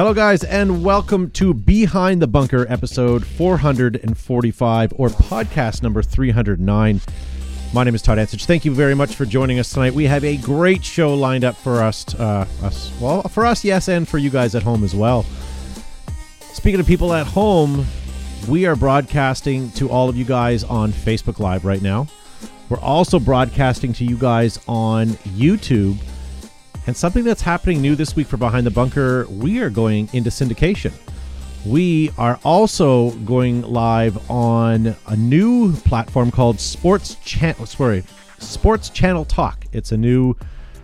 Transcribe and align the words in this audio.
Hello, 0.00 0.14
guys, 0.14 0.44
and 0.44 0.82
welcome 0.82 1.30
to 1.32 1.52
Behind 1.52 2.22
the 2.22 2.26
Bunker, 2.26 2.64
episode 2.70 3.22
445 3.26 4.94
or 4.96 5.10
podcast 5.10 5.82
number 5.82 6.02
309. 6.02 7.02
My 7.74 7.84
name 7.84 7.94
is 7.94 8.00
Todd 8.00 8.16
Ansich. 8.16 8.46
Thank 8.46 8.64
you 8.64 8.72
very 8.72 8.94
much 8.94 9.14
for 9.14 9.26
joining 9.26 9.58
us 9.58 9.68
tonight. 9.68 9.92
We 9.92 10.06
have 10.06 10.24
a 10.24 10.38
great 10.38 10.82
show 10.82 11.12
lined 11.12 11.44
up 11.44 11.54
for 11.54 11.82
us. 11.82 12.14
Uh, 12.14 12.46
us, 12.62 12.90
well, 12.98 13.24
for 13.24 13.44
us, 13.44 13.62
yes, 13.62 13.90
and 13.90 14.08
for 14.08 14.16
you 14.16 14.30
guys 14.30 14.54
at 14.54 14.62
home 14.62 14.84
as 14.84 14.94
well. 14.94 15.26
Speaking 16.40 16.80
of 16.80 16.86
people 16.86 17.12
at 17.12 17.26
home, 17.26 17.84
we 18.48 18.64
are 18.64 18.76
broadcasting 18.76 19.70
to 19.72 19.90
all 19.90 20.08
of 20.08 20.16
you 20.16 20.24
guys 20.24 20.64
on 20.64 20.92
Facebook 20.92 21.40
Live 21.40 21.66
right 21.66 21.82
now. 21.82 22.06
We're 22.70 22.80
also 22.80 23.18
broadcasting 23.18 23.92
to 23.92 24.06
you 24.06 24.16
guys 24.16 24.58
on 24.66 25.08
YouTube. 25.08 25.98
And 26.86 26.96
something 26.96 27.24
that's 27.24 27.42
happening 27.42 27.80
new 27.80 27.94
this 27.94 28.16
week 28.16 28.26
for 28.26 28.36
Behind 28.36 28.66
the 28.66 28.70
Bunker, 28.70 29.26
we 29.28 29.60
are 29.60 29.70
going 29.70 30.08
into 30.12 30.30
syndication. 30.30 30.92
We 31.66 32.10
are 32.16 32.40
also 32.42 33.10
going 33.10 33.62
live 33.62 34.30
on 34.30 34.96
a 35.06 35.16
new 35.16 35.74
platform 35.74 36.30
called 36.30 36.58
Sports 36.58 37.16
Channel. 37.16 37.66
Sorry, 37.66 38.02
Sports 38.38 38.88
Channel 38.88 39.26
Talk. 39.26 39.66
It's 39.72 39.92
a 39.92 39.96
new 39.96 40.34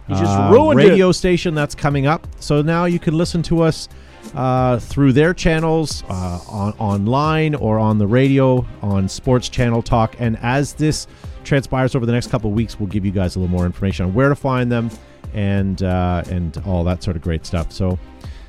just 0.09 0.25
uh, 0.25 0.73
radio 0.75 1.09
it. 1.09 1.15
station 1.15 1.55
that's 1.55 1.75
coming 1.75 2.07
up. 2.07 2.27
So 2.41 2.63
now 2.63 2.85
you 2.85 2.99
can 2.99 3.17
listen 3.17 3.43
to 3.45 3.63
us 3.63 3.89
uh, 4.35 4.79
through 4.79 5.13
their 5.13 5.33
channels 5.33 6.05
uh, 6.09 6.41
on 6.49 6.73
online 6.79 7.55
or 7.55 7.79
on 7.79 7.99
the 7.99 8.07
radio 8.07 8.67
on 8.83 9.09
Sports 9.09 9.49
Channel 9.49 9.83
Talk. 9.83 10.17
And 10.19 10.39
as 10.43 10.75
this 10.75 11.07
transpires 11.43 11.95
over 11.95 12.05
the 12.05 12.13
next 12.13 12.29
couple 12.29 12.51
of 12.51 12.57
weeks, 12.57 12.79
we'll 12.79 12.89
give 12.89 13.05
you 13.05 13.13
guys 13.13 13.37
a 13.37 13.39
little 13.39 13.55
more 13.55 13.67
information 13.67 14.07
on 14.07 14.15
where 14.15 14.29
to 14.29 14.37
find 14.37 14.71
them 14.71 14.91
and 15.37 15.83
uh, 15.83 16.25
and 16.31 16.61
all 16.67 16.83
that 16.83 17.05
sort 17.05 17.15
of 17.15 17.23
great 17.23 17.47
stuff. 17.47 17.71
So 17.71 17.97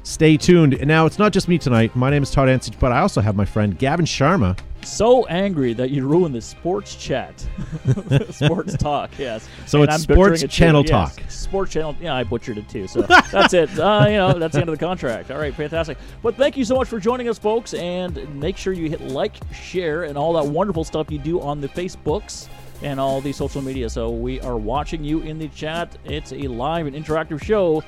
stay 0.01 0.37
tuned. 0.37 0.73
And 0.73 0.87
now 0.87 1.05
it's 1.05 1.19
not 1.19 1.33
just 1.33 1.47
me 1.47 1.57
tonight. 1.59 1.95
My 1.95 2.09
name 2.09 2.23
is 2.23 2.31
Todd 2.31 2.47
Ansich, 2.47 2.79
but 2.79 2.91
I 2.91 3.01
also 3.01 3.21
have 3.21 3.35
my 3.35 3.45
friend 3.45 3.77
Gavin 3.77 4.05
Sharma. 4.05 4.57
So 4.83 5.25
angry 5.25 5.73
that 5.73 5.89
you 5.89 6.07
ruined 6.07 6.33
the 6.33 6.39
sports 6.39 6.95
chat, 6.95 7.45
sports 8.29 8.77
talk. 8.77 9.11
Yes. 9.17 9.45
So 9.65 9.81
And 9.81 9.89
it's 9.89 9.95
I'm 9.95 9.99
Sports 9.99 10.43
it 10.43 10.47
too, 10.47 10.51
Channel 10.55 10.83
yes. 10.83 10.89
Talk. 11.15 11.29
Sports 11.29 11.73
channel. 11.73 11.93
Yeah, 11.99 12.15
I 12.15 12.23
butchered 12.23 12.57
it 12.57 12.69
too. 12.69 12.87
So 12.87 13.01
that's 13.01 13.53
it. 13.53 13.69
Uh, 13.77 14.05
you 14.07 14.13
know, 14.13 14.39
that's 14.39 14.53
the 14.53 14.61
end 14.61 14.69
of 14.69 14.77
the 14.79 14.85
contract. 14.85 15.29
All 15.29 15.37
right, 15.37 15.53
fantastic. 15.53 15.97
But 16.21 16.35
thank 16.35 16.55
you 16.55 16.63
so 16.63 16.75
much 16.75 16.87
for 16.87 16.99
joining 16.99 17.27
us, 17.27 17.37
folks, 17.37 17.73
and 17.73 18.39
make 18.39 18.55
sure 18.55 18.71
you 18.71 18.89
hit 18.89 19.01
like, 19.01 19.35
share, 19.53 20.03
and 20.03 20.17
all 20.17 20.33
that 20.33 20.45
wonderful 20.45 20.83
stuff 20.83 21.11
you 21.11 21.19
do 21.19 21.41
on 21.41 21.59
the 21.59 21.67
Facebooks 21.67 22.47
and 22.81 22.99
all 22.99 23.21
the 23.21 23.31
social 23.31 23.61
media. 23.61 23.89
So 23.89 24.09
we 24.09 24.39
are 24.41 24.57
watching 24.57 25.03
you 25.03 25.21
in 25.21 25.39
the 25.39 25.47
chat. 25.49 25.97
It's 26.05 26.31
a 26.31 26.47
live 26.47 26.87
and 26.87 26.95
interactive 26.95 27.43
show. 27.43 27.83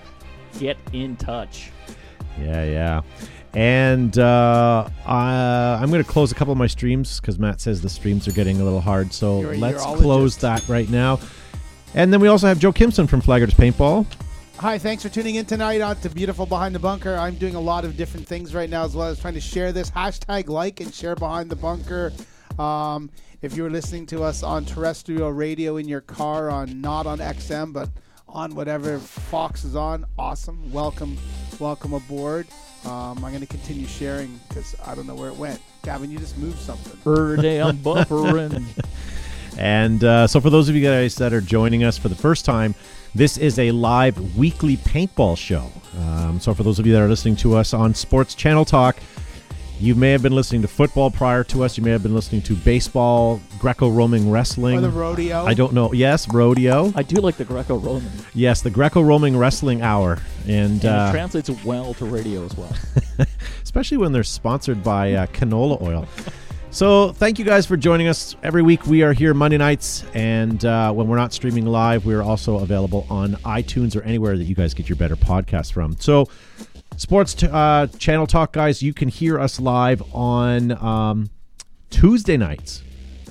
Get 0.59 0.78
in 0.94 1.16
touch. 1.16 1.72
Yeah, 2.40 2.64
yeah. 2.64 3.02
And 3.54 4.18
uh, 4.20 4.88
I, 5.06 5.80
I'm 5.81 5.90
going 5.90 6.04
to 6.04 6.09
close 6.09 6.31
a 6.31 6.36
couple 6.36 6.52
of 6.52 6.58
my 6.58 6.68
streams 6.68 7.20
because 7.20 7.40
Matt 7.40 7.62
says 7.62 7.81
the 7.81 7.90
streams 7.90 8.28
are 8.28 8.31
getting 8.31 8.62
a 8.62 8.64
little 8.64 8.81
hard. 8.81 9.12
So 9.14 9.42
You're 9.42 9.54
a 9.54 9.58
let's 9.58 9.84
urologist. 9.84 10.02
close 10.02 10.38
that 10.38 10.70
right 10.70 10.90
now. 10.90 11.20
And 11.96 12.14
then 12.14 12.20
we 12.20 12.28
also 12.28 12.46
have 12.48 12.59
Joe 12.59 12.72
Kimson 12.72 13.09
from 13.09 13.22
Flaggers 13.22 13.52
Paintball. 13.56 14.06
Hi, 14.58 14.78
thanks 14.78 15.02
for 15.02 15.09
tuning 15.09 15.36
in 15.36 15.46
tonight 15.46 15.81
on 15.81 15.96
to 16.02 16.09
Beautiful 16.09 16.46
Behind 16.46 16.76
the 16.76 16.80
Bunker. 16.80 17.16
I'm 17.16 17.36
doing 17.36 17.56
a 17.56 17.59
lot 17.59 17.86
of 17.86 17.96
different 17.98 18.28
things 18.28 18.53
right 18.53 18.70
now 18.70 18.84
as 18.84 18.96
well 18.96 19.08
as 19.08 19.20
trying 19.20 19.34
to 19.36 19.42
share 19.42 19.72
this. 19.72 19.90
Hashtag 19.90 20.50
like 20.50 20.81
and 20.81 20.94
share 20.94 21.16
Behind 21.16 21.50
the 21.50 21.56
Bunker. 21.56 22.12
Um, 22.60 23.10
if 23.42 23.56
you're 23.56 23.70
listening 23.70 24.06
to 24.08 24.24
us 24.24 24.44
on 24.44 24.66
terrestrial 24.66 25.32
radio 25.32 25.78
in 25.78 25.88
your 25.88 26.02
car, 26.02 26.50
on 26.50 26.82
not 26.82 27.08
on 27.08 27.20
XM, 27.20 27.72
but 27.72 27.90
on 28.28 28.54
whatever 28.54 29.00
Fox 29.00 29.64
is 29.64 29.76
on, 29.76 30.06
awesome. 30.18 30.72
Welcome, 30.72 31.18
welcome 31.58 31.94
aboard. 31.94 32.48
Um, 32.86 33.24
I'm 33.24 33.32
going 33.32 33.40
to 33.40 33.48
continue 33.48 33.88
sharing 33.88 34.40
because 34.50 34.76
I 34.86 34.94
don't 34.94 35.08
know 35.08 35.16
where 35.16 35.30
it 35.30 35.38
went. 35.38 35.62
Gavin, 35.84 36.12
you 36.12 36.20
just 36.20 36.38
moved 36.38 36.60
something. 36.60 36.98
Per 37.04 37.38
day 37.38 37.62
I'm 37.62 37.78
buffering. 37.78 38.66
And 39.58 40.04
uh, 40.06 40.26
so, 40.26 40.40
for 40.40 40.50
those 40.50 40.69
of 40.69 40.75
you 40.75 40.81
guys 40.81 41.16
that 41.16 41.34
are 41.34 41.42
joining 41.42 41.84
us 41.84 41.98
for 41.98 42.08
the 42.08 42.16
first 42.16 42.46
time, 42.46 42.75
this 43.14 43.38
is 43.38 43.59
a 43.59 43.72
live 43.72 44.38
weekly 44.38 44.78
paintball 44.78 45.38
show. 45.38 45.69
Um, 45.98 46.40
so, 46.40 46.53
for 46.53 46.64
those 46.64 46.80
of 46.80 46.88
you 46.88 46.94
that 46.94 47.02
are 47.02 47.09
listening 47.09 47.36
to 47.38 47.58
us 47.58 47.74
on 47.74 47.94
Sports 47.94 48.36
Channel 48.36 48.64
Talk, 48.64 48.96
you 49.79 49.95
may 49.95 50.12
have 50.12 50.22
been 50.22 50.35
listening 50.35 50.62
to 50.63 50.67
football 50.67 51.09
prior 51.09 51.44
to 51.45 51.63
us. 51.63 51.78
You 51.78 51.84
may 51.84 51.91
have 51.91 52.03
been 52.03 52.13
listening 52.13 52.41
to 52.44 52.56
baseball, 52.56 53.40
Greco-Roman 53.59 54.29
wrestling. 54.29 54.79
Or 54.79 54.81
the 54.81 54.90
rodeo. 54.90 55.45
I 55.45 55.53
don't 55.53 55.73
know. 55.73 55.94
Yes, 55.94 56.28
rodeo. 56.31 56.91
I 56.95 57.03
do 57.03 57.22
like 57.22 57.38
the 57.38 57.45
Greco-Roman. 57.45 58.12
Yes, 58.34 58.62
the 58.62 58.69
Greco-Roman 58.69 59.38
wrestling 59.38 59.81
hour, 59.81 60.19
and, 60.47 60.84
And 60.84 60.85
uh, 60.85 61.07
it 61.09 61.12
translates 61.12 61.50
well 61.63 61.94
to 61.95 62.06
radio 62.06 62.45
as 62.45 62.56
well. 62.57 62.73
especially 63.63 63.97
when 63.97 64.12
they're 64.12 64.23
sponsored 64.23 64.84
by 64.84 65.13
uh, 65.13 65.25
canola 65.28 65.81
oil. 65.81 66.07
So, 66.72 67.13
thank 67.13 67.39
you 67.39 67.45
guys 67.45 67.66
for 67.66 67.78
joining 67.78 68.07
us 68.07 68.35
every 68.44 68.62
week. 68.62 68.85
We 68.85 69.01
are 69.01 69.12
here 69.12 69.34
Monday 69.34 69.57
nights, 69.57 70.03
and 70.13 70.63
uh, 70.63 70.94
when 70.94 71.07
we're 71.07 71.18
not 71.18 71.34
streaming 71.34 71.66
live, 71.66 72.06
we're 72.06 72.22
also 72.22 72.59
available 72.59 73.07
on 73.09 73.34
iTunes 73.38 73.95
or 73.95 74.03
anywhere 74.03 74.38
that 74.38 74.44
you 74.44 74.53
guys 74.53 74.75
get 74.75 74.88
your 74.88 74.95
better 74.95 75.16
podcasts 75.16 75.72
from. 75.72 75.97
So, 75.97 76.28
Sports 77.00 77.34
t- 77.34 77.48
uh, 77.50 77.88
Channel 77.98 78.28
Talk, 78.28 78.52
guys, 78.52 78.84
you 78.84 78.94
can 78.94 79.08
hear 79.08 79.40
us 79.40 79.58
live 79.58 80.04
on 80.14 80.74
um, 80.84 81.30
Tuesday 81.90 82.36
nights 82.36 82.84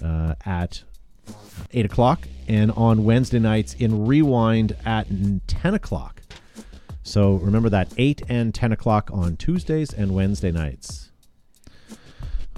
uh, 0.02 0.34
at 0.46 0.82
8 1.74 1.84
o'clock 1.84 2.26
and 2.48 2.72
on 2.72 3.04
Wednesday 3.04 3.38
nights 3.38 3.74
in 3.74 4.06
Rewind 4.06 4.74
at 4.86 5.06
10 5.46 5.74
o'clock. 5.74 6.22
So 7.02 7.34
remember 7.34 7.68
that 7.68 7.92
8 7.98 8.22
and 8.30 8.54
10 8.54 8.72
o'clock 8.72 9.10
on 9.12 9.36
Tuesdays 9.36 9.92
and 9.92 10.14
Wednesday 10.14 10.50
nights. 10.50 11.10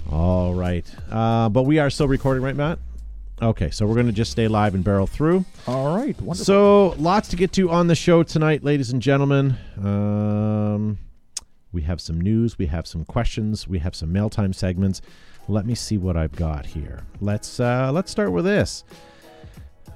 All 0.09 0.55
right. 0.55 0.87
Uh, 1.11 1.49
but 1.49 1.65
we 1.65 1.81
are 1.81 1.91
still 1.91 2.07
recording, 2.07 2.45
right, 2.45 2.55
Matt? 2.55 2.79
Okay, 3.43 3.71
so 3.71 3.87
we're 3.87 3.95
going 3.95 4.07
to 4.07 4.13
just 4.13 4.31
stay 4.31 4.49
live 4.49 4.75
and 4.75 4.85
barrel 4.85 5.07
through. 5.07 5.45
All 5.67 5.97
right, 5.97 6.15
wonderful. 6.21 6.35
So, 6.45 6.89
lots 6.99 7.29
to 7.29 7.37
get 7.37 7.53
to 7.53 7.71
on 7.71 7.87
the 7.87 7.95
show 7.95 8.23
tonight, 8.23 8.63
ladies 8.63 8.91
and 8.91 9.01
gentlemen. 9.01 9.57
Um, 9.83 10.99
we 11.73 11.83
have 11.83 12.03
some 12.03 12.21
news, 12.21 12.59
we 12.59 12.67
have 12.67 12.87
some 12.87 13.05
questions, 13.07 13.67
we 13.67 13.79
have 13.79 13.95
some 13.95 14.13
mail 14.13 14.29
time 14.29 14.53
segments. 14.53 15.01
Let 15.49 15.65
me 15.65 15.75
see 15.75 15.97
what 15.97 16.19
I've 16.19 16.33
got 16.37 16.67
here. 16.67 17.05
Let's 17.21 17.59
uh, 17.61 17.91
let's 17.93 18.11
start 18.11 18.31
with 18.33 18.45
this. 18.45 18.85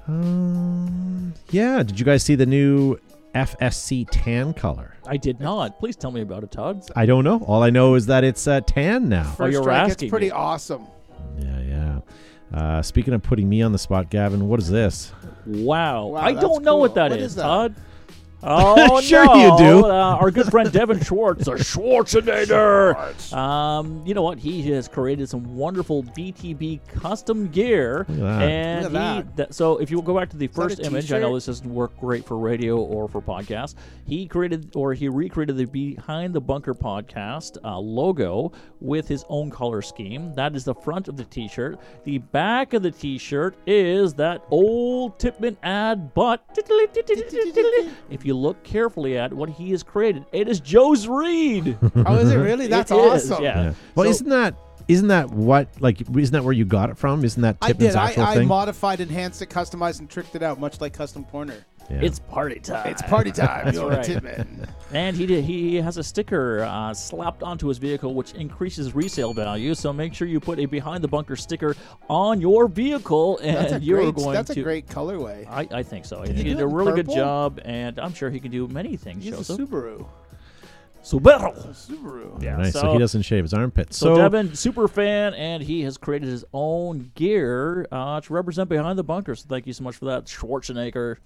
Um, 0.07 1.33
yeah, 1.51 1.83
did 1.83 1.99
you 1.99 2.05
guys 2.05 2.23
see 2.23 2.35
the 2.35 2.45
new 2.47 2.97
FSC 3.35 4.07
tan 4.11 4.53
color? 4.53 4.95
I 5.05 5.17
did 5.17 5.39
not. 5.39 5.79
Please 5.79 5.95
tell 5.95 6.11
me 6.11 6.21
about 6.21 6.43
it, 6.43 6.51
Todd. 6.51 6.83
I 6.95 7.05
don't 7.05 7.23
know. 7.23 7.39
All 7.45 7.61
I 7.61 7.69
know 7.69 7.93
is 7.93 8.07
that 8.07 8.23
it's 8.23 8.47
uh, 8.47 8.61
tan 8.61 9.07
now. 9.07 9.35
Oh, 9.39 9.45
you're 9.45 9.61
strike, 9.61 9.77
asking 9.89 10.07
It's 10.07 10.11
pretty 10.11 10.27
me. 10.27 10.31
awesome. 10.31 10.87
Yeah, 12.55 12.61
yeah. 12.61 12.77
Uh, 12.77 12.81
speaking 12.81 13.13
of 13.13 13.23
putting 13.23 13.49
me 13.49 13.61
on 13.61 13.71
the 13.71 13.77
spot, 13.79 14.09
Gavin, 14.09 14.47
what 14.47 14.59
is 14.59 14.69
this? 14.69 15.11
Wow. 15.45 16.07
Wow, 16.07 16.21
I 16.21 16.33
don't 16.33 16.63
know 16.63 16.71
cool. 16.73 16.79
what 16.81 16.95
that 16.95 17.11
What 17.11 17.19
is, 17.19 17.31
is 17.31 17.35
that? 17.35 17.43
Todd. 17.43 17.75
Oh 18.47 19.01
Sure 19.05 19.25
no! 19.25 19.33
you 19.35 19.57
do. 19.57 19.85
Uh, 19.85 20.17
our 20.21 20.29
good 20.31 20.47
friend 20.47 20.71
Devin 20.71 21.03
Schwartz, 21.03 21.47
a 21.47 21.51
Schwarzenegger. 21.55 23.33
Um, 23.33 24.03
you 24.05 24.13
know 24.13 24.21
what? 24.21 24.37
He 24.37 24.61
has 24.71 24.87
created 24.87 25.27
some 25.29 25.55
wonderful 25.55 26.03
BTB 26.03 26.79
custom 26.87 27.47
gear, 27.47 28.05
Look 28.07 28.17
at 28.19 28.23
that. 28.39 28.41
and 28.49 28.83
Look 28.85 28.93
at 28.93 29.15
he. 29.15 29.21
that. 29.21 29.35
that- 29.37 29.53
so 29.55 29.77
if 29.77 29.89
you 29.91 30.01
go 30.01 30.17
back 30.17 30.29
to 30.29 30.37
the 30.37 30.47
that 30.47 30.55
first 30.55 30.79
a 30.79 30.85
image, 30.85 31.11
I 31.11 31.19
know 31.19 31.33
this 31.33 31.45
doesn't 31.47 31.73
work 31.73 31.97
great 31.99 32.25
for 32.25 32.37
radio 32.37 32.77
or 32.77 33.07
for 33.07 33.21
podcasts. 33.21 33.75
He 34.05 34.27
created 34.27 34.71
or 34.75 34.93
he 34.93 35.09
recreated 35.09 35.57
the 35.57 35.65
Behind 35.65 36.33
the 36.33 36.41
Bunker 36.41 36.73
podcast 36.75 37.57
uh, 37.63 37.77
logo 37.79 38.51
with 38.79 39.07
his 39.07 39.25
own 39.29 39.49
color 39.49 39.81
scheme. 39.81 40.33
That 40.35 40.55
is 40.55 40.63
the 40.63 40.75
front 40.75 41.07
of 41.07 41.17
the 41.17 41.25
T-shirt. 41.25 41.79
The 42.03 42.19
back 42.19 42.73
of 42.73 42.83
the 42.83 42.91
T-shirt 42.91 43.55
is 43.65 44.13
that 44.15 44.43
old 44.51 45.17
Tippmann 45.19 45.57
ad, 45.63 46.13
but 46.13 46.43
if 48.09 48.25
you 48.25 48.34
look 48.35 48.63
carefully 48.63 49.17
at 49.17 49.33
what 49.33 49.49
he 49.49 49.71
has 49.71 49.83
created, 49.83 50.25
it 50.31 50.47
is 50.47 50.59
Joe's 50.59 51.07
Reed. 51.07 51.77
Oh, 52.05 52.15
is 52.17 52.31
it 52.31 52.35
really? 52.37 52.67
That's 52.67 52.91
It 52.91 52.97
is, 52.97 53.31
awesome. 53.31 53.43
yeah. 53.43 53.63
Yeah. 53.63 53.73
Well, 53.95 54.05
So- 54.05 54.09
isn't 54.11 54.29
that 54.29 54.55
isn't 54.87 55.07
that 55.07 55.31
what 55.31 55.67
like 55.81 55.99
isn't 56.01 56.31
that 56.33 56.43
where 56.43 56.53
you 56.53 56.63
got 56.65 56.91
it 56.91 56.97
from? 56.97 57.23
Isn't 57.25 57.41
that 57.41 57.57
I 57.61 57.71
Tippmann's 57.71 57.93
did. 57.93 57.95
I, 57.95 58.05
actual 58.09 58.23
I 58.23 58.35
thing? 58.35 58.47
modified, 58.47 58.99
enhanced 58.99 59.41
it, 59.41 59.49
customized, 59.49 59.99
and 59.99 60.07
tricked 60.09 60.35
it 60.35 60.43
out, 60.43 60.59
much 60.59 60.79
like 60.79 60.93
Custom 60.93 61.23
Corner. 61.23 61.55
Yeah. 61.89 61.99
It's 62.01 62.17
party 62.17 62.59
time. 62.59 62.87
It's 62.87 63.01
party 63.03 63.31
time. 63.43 63.65
That's 63.65 63.77
You're 63.77 63.89
right. 63.89 63.99
a 64.07 64.13
Tippmann. 64.13 64.67
And 64.91 65.15
he 65.15 65.25
did, 65.27 65.43
he 65.43 65.75
has 65.75 65.97
a 65.97 66.03
sticker 66.03 66.63
uh, 66.63 66.93
slapped 66.95 67.43
onto 67.43 67.67
his 67.67 67.77
vehicle, 67.77 68.15
which 68.15 68.33
increases 68.33 68.95
resale 68.95 69.33
value. 69.33 69.75
So 69.75 69.93
make 69.93 70.13
sure 70.15 70.27
you 70.27 70.39
put 70.39 70.57
a 70.59 70.65
behind 70.65 71.03
the 71.03 71.07
bunker 71.07 71.35
sticker 71.35 71.75
on 72.09 72.41
your 72.41 72.67
vehicle, 72.67 73.37
and 73.39 73.55
That's 73.57 73.73
a 73.73 73.79
you're 73.79 74.01
great. 74.01 74.15
going 74.15 74.33
That's 74.33 74.53
to. 74.55 74.59
a 74.61 74.63
great 74.63 74.87
colorway. 74.87 75.45
I, 75.47 75.67
I 75.79 75.83
think 75.83 76.05
so. 76.05 76.17
I 76.21 76.27
he 76.27 76.33
think 76.33 76.37
he 76.39 76.43
did 76.45 76.57
a 76.57 76.61
it 76.61 76.63
in 76.69 76.73
really 76.73 76.93
good 77.03 77.09
job, 77.13 77.59
and 77.65 77.99
I'm 77.99 78.13
sure 78.15 78.31
he 78.31 78.39
can 78.39 78.49
do 78.51 78.67
many 78.67 78.95
things. 78.97 79.23
He's 79.23 79.33
a 79.33 79.53
Subaru. 79.57 80.07
Subaru. 81.03 81.67
Subaru. 81.67 82.41
yeah, 82.41 82.55
nice. 82.57 82.73
So, 82.73 82.81
so- 82.81 82.93
he 82.93 82.97
doesn't 82.99 83.21
shave 83.21 83.43
his 83.43 83.53
armpits. 83.53 83.95
So, 83.97 84.15
So, 84.15 84.21
Devin, 84.21 84.55
super 84.55 84.87
fan, 84.87 85.35
and 85.35 85.61
he 85.61 85.83
has 85.83 85.97
created 85.97 86.29
his 86.29 86.43
own 86.51 87.11
gear 87.13 87.87
uh, 87.91 88.21
to 88.21 88.33
represent 88.33 88.69
behind 88.69 88.97
the 88.97 89.03
bunker. 89.03 89.35
So 89.35 89.45
thank 89.47 89.67
you 89.67 89.73
so 89.73 89.83
much 89.83 89.95
for 89.97 90.05
that, 90.05 90.25
Schwarzenegger. 90.25 91.17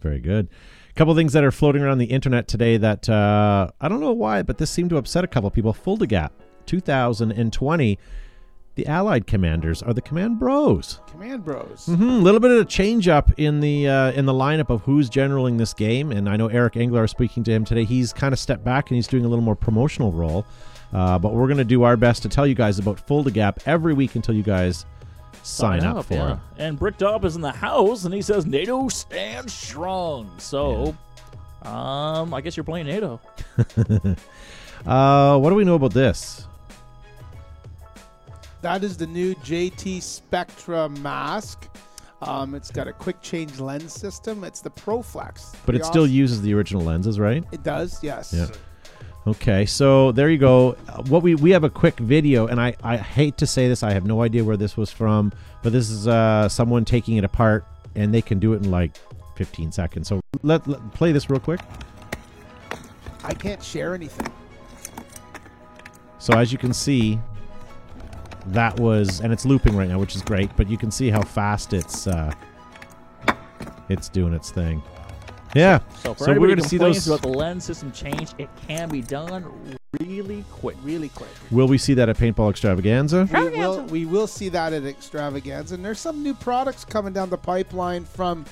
Very 0.00 0.20
good, 0.20 0.48
A 0.90 0.92
couple 0.94 1.14
things 1.14 1.32
that 1.32 1.44
are 1.44 1.50
floating 1.50 1.82
around 1.82 1.98
the 1.98 2.06
internet 2.06 2.48
today 2.48 2.76
that 2.76 3.08
uh, 3.08 3.68
I 3.80 3.88
don't 3.88 4.00
know 4.00 4.12
why, 4.12 4.42
but 4.42 4.58
this 4.58 4.70
seemed 4.70 4.90
to 4.90 4.96
upset 4.96 5.24
a 5.24 5.26
couple 5.28 5.50
people. 5.50 5.72
Fulda 5.72 6.06
Gap 6.06 6.32
2020. 6.66 7.98
The 8.74 8.86
Allied 8.86 9.26
commanders 9.26 9.82
are 9.82 9.92
the 9.92 10.00
Command 10.00 10.38
Bros. 10.38 11.00
Command 11.08 11.44
Bros. 11.44 11.88
A 11.88 11.92
little 11.96 12.38
bit 12.38 12.52
of 12.52 12.58
a 12.58 12.64
change 12.64 13.08
up 13.08 13.28
in 13.36 13.58
the 13.58 13.88
uh, 13.88 14.12
in 14.12 14.24
the 14.24 14.32
lineup 14.32 14.70
of 14.70 14.82
who's 14.82 15.10
generaling 15.10 15.58
this 15.58 15.74
game, 15.74 16.12
and 16.12 16.28
I 16.28 16.36
know 16.36 16.46
Eric 16.46 16.76
Engler 16.76 17.02
is 17.02 17.10
speaking 17.10 17.42
to 17.42 17.50
him 17.50 17.64
today. 17.64 17.82
He's 17.84 18.12
kind 18.12 18.32
of 18.32 18.38
stepped 18.38 18.62
back 18.62 18.88
and 18.90 18.94
he's 18.94 19.08
doing 19.08 19.24
a 19.24 19.28
little 19.28 19.44
more 19.44 19.56
promotional 19.56 20.12
role. 20.12 20.46
Uh, 20.92 21.18
but 21.18 21.34
we're 21.34 21.48
going 21.48 21.58
to 21.58 21.64
do 21.64 21.82
our 21.82 21.96
best 21.96 22.22
to 22.22 22.28
tell 22.28 22.46
you 22.46 22.54
guys 22.54 22.78
about 22.78 23.04
Fulda 23.06 23.32
Gap 23.32 23.58
every 23.66 23.94
week 23.94 24.14
until 24.14 24.34
you 24.34 24.44
guys 24.44 24.86
sign, 25.48 25.84
up, 25.84 26.04
for 26.06 26.14
yeah. 26.14 26.32
it. 26.32 26.38
And 26.58 26.78
Bricktop 26.78 27.24
is 27.24 27.36
in 27.36 27.42
the 27.42 27.52
house, 27.52 28.04
and 28.04 28.14
he 28.14 28.22
says 28.22 28.46
NATO 28.46 28.88
stands 28.88 29.52
strong. 29.52 30.30
So, 30.38 30.96
um, 31.62 32.34
I 32.34 32.40
guess 32.40 32.56
you're 32.56 32.64
playing 32.64 32.86
NATO. 32.86 33.20
Uh, 34.86 35.38
what 35.38 35.50
do 35.50 35.56
we 35.56 35.64
know 35.64 35.74
about 35.74 35.92
this? 35.92 36.46
That 38.62 38.82
is 38.82 38.96
the 38.96 39.06
new 39.06 39.34
JT 39.36 40.02
Spectra 40.02 40.88
mask. 40.88 41.68
Um, 42.22 42.54
it's 42.54 42.70
got 42.70 42.88
a 42.88 42.92
quick 42.92 43.20
change 43.20 43.60
lens 43.60 43.92
system. 43.92 44.42
It's 44.42 44.60
the 44.60 44.70
ProFlex. 44.70 45.52
But 45.52 45.64
Pretty 45.64 45.80
it 45.80 45.84
still 45.84 46.06
uses 46.06 46.42
the 46.42 46.52
original 46.54 46.82
lenses, 46.82 47.20
right? 47.20 47.44
It 47.52 47.62
does, 47.62 48.02
yes. 48.02 48.32
Yeah. 48.32 48.46
Okay, 49.28 49.66
so 49.66 50.10
there 50.12 50.30
you 50.30 50.38
go. 50.38 50.72
What 51.08 51.22
we 51.22 51.34
we 51.34 51.50
have 51.50 51.62
a 51.62 51.68
quick 51.68 51.98
video, 51.98 52.46
and 52.46 52.58
I 52.58 52.74
I 52.82 52.96
hate 52.96 53.36
to 53.38 53.46
say 53.46 53.68
this, 53.68 53.82
I 53.82 53.92
have 53.92 54.06
no 54.06 54.22
idea 54.22 54.42
where 54.42 54.56
this 54.56 54.74
was 54.74 54.90
from, 54.90 55.34
but 55.62 55.70
this 55.70 55.90
is 55.90 56.08
uh 56.08 56.48
someone 56.48 56.86
taking 56.86 57.18
it 57.18 57.24
apart, 57.24 57.66
and 57.94 58.14
they 58.14 58.22
can 58.22 58.38
do 58.38 58.54
it 58.54 58.62
in 58.62 58.70
like 58.70 58.96
15 59.36 59.70
seconds. 59.70 60.08
So 60.08 60.22
let, 60.42 60.66
let 60.66 60.80
play 60.94 61.12
this 61.12 61.28
real 61.28 61.40
quick. 61.40 61.60
I 63.22 63.34
can't 63.34 63.62
share 63.62 63.94
anything. 63.94 64.32
So 66.18 66.32
as 66.32 66.50
you 66.50 66.56
can 66.56 66.72
see, 66.72 67.20
that 68.46 68.80
was, 68.80 69.20
and 69.20 69.30
it's 69.30 69.44
looping 69.44 69.76
right 69.76 69.88
now, 69.88 69.98
which 69.98 70.16
is 70.16 70.22
great. 70.22 70.48
But 70.56 70.70
you 70.70 70.78
can 70.78 70.90
see 70.90 71.10
how 71.10 71.20
fast 71.20 71.74
it's 71.74 72.06
uh 72.06 72.32
it's 73.90 74.08
doing 74.08 74.32
its 74.32 74.50
thing. 74.50 74.82
Yeah. 75.54 75.80
So, 76.02 76.14
for 76.14 76.24
So 76.24 76.38
we're 76.38 76.48
gonna 76.48 76.68
see 76.68 76.78
those- 76.78 77.06
about 77.06 77.22
the 77.22 77.28
lens 77.28 77.64
system 77.64 77.92
change, 77.92 78.30
it 78.38 78.48
can 78.66 78.88
be 78.88 79.00
done 79.00 79.44
really 80.00 80.44
quick. 80.52 80.76
Really 80.82 81.08
quick. 81.08 81.30
Will 81.50 81.66
we 81.66 81.78
see 81.78 81.94
that 81.94 82.08
at 82.08 82.16
Paintball 82.18 82.50
Extravaganza? 82.50 83.28
We 83.32 83.48
will, 83.50 83.82
we 83.84 84.04
will 84.04 84.26
see 84.26 84.48
that 84.50 84.72
at 84.72 84.84
Extravaganza. 84.84 85.74
And 85.74 85.84
there's 85.84 85.98
some 86.00 86.22
new 86.22 86.34
products 86.34 86.84
coming 86.84 87.12
down 87.12 87.30
the 87.30 87.38
pipeline 87.38 88.04
from 88.04 88.44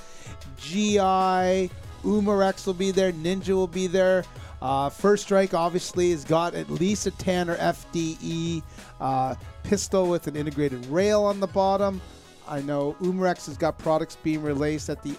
GI. 0.56 1.70
Umarex 2.04 2.66
will 2.66 2.74
be 2.74 2.90
there. 2.90 3.12
Ninja 3.12 3.50
will 3.50 3.66
be 3.66 3.86
there. 3.86 4.24
Uh, 4.62 4.88
First 4.88 5.24
Strike 5.24 5.52
obviously 5.52 6.12
has 6.12 6.24
got 6.24 6.54
at 6.54 6.70
least 6.70 7.06
a 7.06 7.10
Tanner 7.10 7.56
FDE 7.56 8.62
uh, 9.00 9.34
pistol 9.62 10.08
with 10.08 10.26
an 10.26 10.36
integrated 10.36 10.86
rail 10.86 11.24
on 11.24 11.40
the 11.40 11.46
bottom. 11.46 12.00
I 12.48 12.62
know 12.62 12.96
Umarex 13.02 13.46
has 13.46 13.56
got 13.58 13.76
products 13.78 14.16
being 14.22 14.42
released 14.42 14.88
at 14.88 15.02
the 15.02 15.14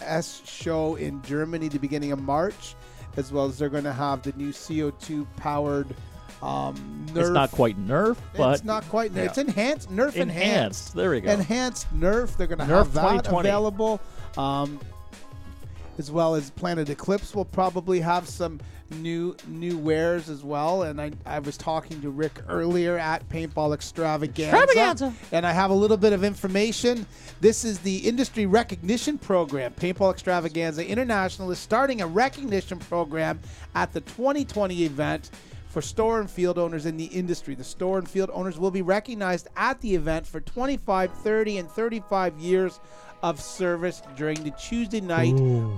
IWS 0.00 0.46
show 0.46 0.96
in 0.96 1.22
Germany 1.22 1.68
the 1.68 1.78
beginning 1.78 2.12
of 2.12 2.20
March, 2.20 2.74
as 3.16 3.32
well 3.32 3.46
as 3.46 3.58
they're 3.58 3.68
going 3.68 3.84
to 3.84 3.92
have 3.92 4.22
the 4.22 4.32
new 4.32 4.50
CO2 4.50 5.26
powered 5.36 5.94
um, 6.42 7.06
Nerf 7.08 7.20
It's 7.20 7.30
not 7.30 7.50
quite 7.50 7.76
Nerf, 7.84 8.16
but 8.36 8.54
it's 8.54 8.64
not 8.64 8.88
quite. 8.88 9.12
Yeah. 9.12 9.24
It's 9.24 9.38
enhanced. 9.38 9.90
Nerf 9.90 10.14
enhanced. 10.14 10.20
enhanced. 10.20 10.94
There 10.94 11.10
we 11.10 11.20
go. 11.20 11.32
Enhanced 11.32 11.92
Nerf. 11.98 12.36
They're 12.36 12.46
going 12.46 12.58
to 12.58 12.64
have 12.64 12.92
that 12.92 13.26
available. 13.26 14.00
Um, 14.36 14.78
as 15.98 16.10
well 16.10 16.34
as 16.34 16.50
Planet 16.50 16.88
Eclipse 16.88 17.34
will 17.34 17.44
probably 17.44 18.00
have 18.00 18.28
some 18.28 18.60
new 18.90 19.36
new 19.46 19.76
wares 19.76 20.30
as 20.30 20.42
well. 20.42 20.84
And 20.84 21.00
I, 21.00 21.12
I 21.26 21.40
was 21.40 21.56
talking 21.56 22.00
to 22.00 22.10
Rick 22.10 22.40
earlier 22.48 22.96
at 22.96 23.28
Paintball 23.28 23.74
Extravaganza, 23.74 24.56
Extravaganza. 24.56 25.12
and 25.32 25.46
I 25.46 25.52
have 25.52 25.70
a 25.70 25.74
little 25.74 25.96
bit 25.96 26.12
of 26.12 26.24
information. 26.24 27.06
This 27.40 27.64
is 27.64 27.80
the 27.80 27.98
industry 27.98 28.46
recognition 28.46 29.18
program. 29.18 29.72
Paintball 29.74 30.12
Extravaganza 30.12 30.86
International 30.86 31.50
is 31.50 31.58
starting 31.58 32.00
a 32.00 32.06
recognition 32.06 32.78
program 32.78 33.40
at 33.74 33.92
the 33.92 34.00
2020 34.00 34.84
event 34.84 35.30
for 35.68 35.82
store 35.82 36.18
and 36.18 36.30
field 36.30 36.58
owners 36.58 36.86
in 36.86 36.96
the 36.96 37.04
industry. 37.06 37.54
The 37.54 37.64
store 37.64 37.98
and 37.98 38.08
field 38.08 38.30
owners 38.32 38.58
will 38.58 38.70
be 38.70 38.80
recognized 38.80 39.48
at 39.56 39.80
the 39.82 39.94
event 39.94 40.26
for 40.26 40.40
25, 40.40 41.12
30, 41.12 41.58
and 41.58 41.70
35 41.70 42.38
years 42.38 42.80
of 43.22 43.40
service 43.40 44.02
during 44.16 44.42
the 44.44 44.50
Tuesday 44.52 45.00
night 45.00 45.34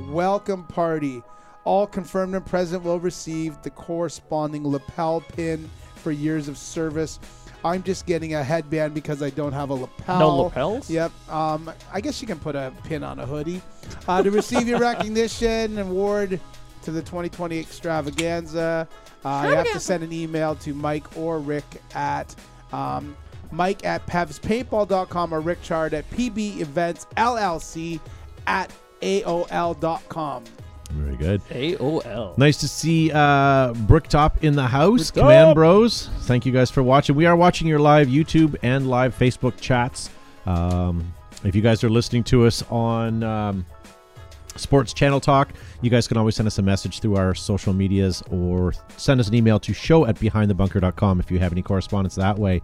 welcome 0.08 0.64
party. 0.64 1.22
All 1.64 1.86
confirmed 1.86 2.34
and 2.34 2.44
present 2.44 2.82
will 2.82 3.00
receive 3.00 3.60
the 3.62 3.70
corresponding 3.70 4.66
lapel 4.66 5.20
pin 5.20 5.68
for 5.96 6.10
years 6.10 6.48
of 6.48 6.56
service. 6.56 7.20
I'm 7.64 7.82
just 7.82 8.06
getting 8.06 8.34
a 8.34 8.42
headband 8.42 8.94
because 8.94 9.22
I 9.22 9.30
don't 9.30 9.52
have 9.52 9.68
a 9.70 9.74
lapel. 9.74 10.18
No 10.18 10.42
lapels? 10.44 10.88
Yep. 10.88 11.12
Um, 11.28 11.70
I 11.92 12.00
guess 12.00 12.22
you 12.22 12.26
can 12.26 12.38
put 12.38 12.56
a 12.56 12.72
pin 12.84 13.02
on 13.02 13.18
a 13.18 13.26
hoodie. 13.26 13.60
Uh, 14.08 14.22
to 14.22 14.30
receive 14.30 14.66
your 14.66 14.78
recognition 14.80 15.78
and 15.78 15.90
award 15.90 16.40
to 16.82 16.90
the 16.90 17.02
2020 17.02 17.58
extravaganza, 17.58 18.88
uh, 19.24 19.46
you 19.46 19.54
have 19.54 19.70
to 19.72 19.80
send 19.80 20.02
an 20.02 20.12
email 20.12 20.54
to 20.56 20.72
Mike 20.72 21.16
or 21.18 21.38
Rick 21.38 21.82
at 21.94 22.34
um, 22.72 23.14
Mike 23.52 23.84
at 23.84 24.06
PevsPaintball.com 24.06 25.32
or 25.32 25.40
Rick 25.40 25.62
Chard 25.62 25.94
at 25.94 26.08
PB 26.10 26.60
Events 26.60 27.06
LLC 27.16 28.00
at 28.46 28.72
AOL.com. 29.02 30.44
Very 30.92 31.16
good. 31.16 31.40
AOL. 31.50 32.36
Nice 32.36 32.56
to 32.58 32.68
see 32.68 33.10
uh, 33.12 33.72
Bricktop 33.72 34.42
in 34.42 34.56
the 34.56 34.66
house. 34.66 35.10
Bricktop! 35.10 35.22
Command 35.22 35.54
Bros. 35.54 36.08
Thank 36.22 36.44
you 36.44 36.52
guys 36.52 36.70
for 36.70 36.82
watching. 36.82 37.14
We 37.14 37.26
are 37.26 37.36
watching 37.36 37.68
your 37.68 37.78
live 37.78 38.08
YouTube 38.08 38.56
and 38.62 38.90
live 38.90 39.16
Facebook 39.16 39.60
chats. 39.60 40.10
Um, 40.46 41.12
if 41.44 41.54
you 41.54 41.62
guys 41.62 41.84
are 41.84 41.90
listening 41.90 42.24
to 42.24 42.44
us 42.44 42.62
on 42.70 43.22
um, 43.22 43.66
Sports 44.56 44.92
Channel 44.92 45.20
Talk, 45.20 45.52
you 45.80 45.90
guys 45.90 46.08
can 46.08 46.16
always 46.16 46.34
send 46.34 46.46
us 46.46 46.58
a 46.58 46.62
message 46.62 47.00
through 47.00 47.16
our 47.16 47.34
social 47.34 47.72
medias 47.72 48.22
or 48.30 48.74
send 48.96 49.20
us 49.20 49.28
an 49.28 49.34
email 49.34 49.60
to 49.60 49.72
show 49.72 50.06
at 50.06 50.16
behindthebunker.com 50.16 51.20
if 51.20 51.30
you 51.30 51.38
have 51.38 51.52
any 51.52 51.62
correspondence 51.62 52.16
that 52.16 52.38
way. 52.38 52.62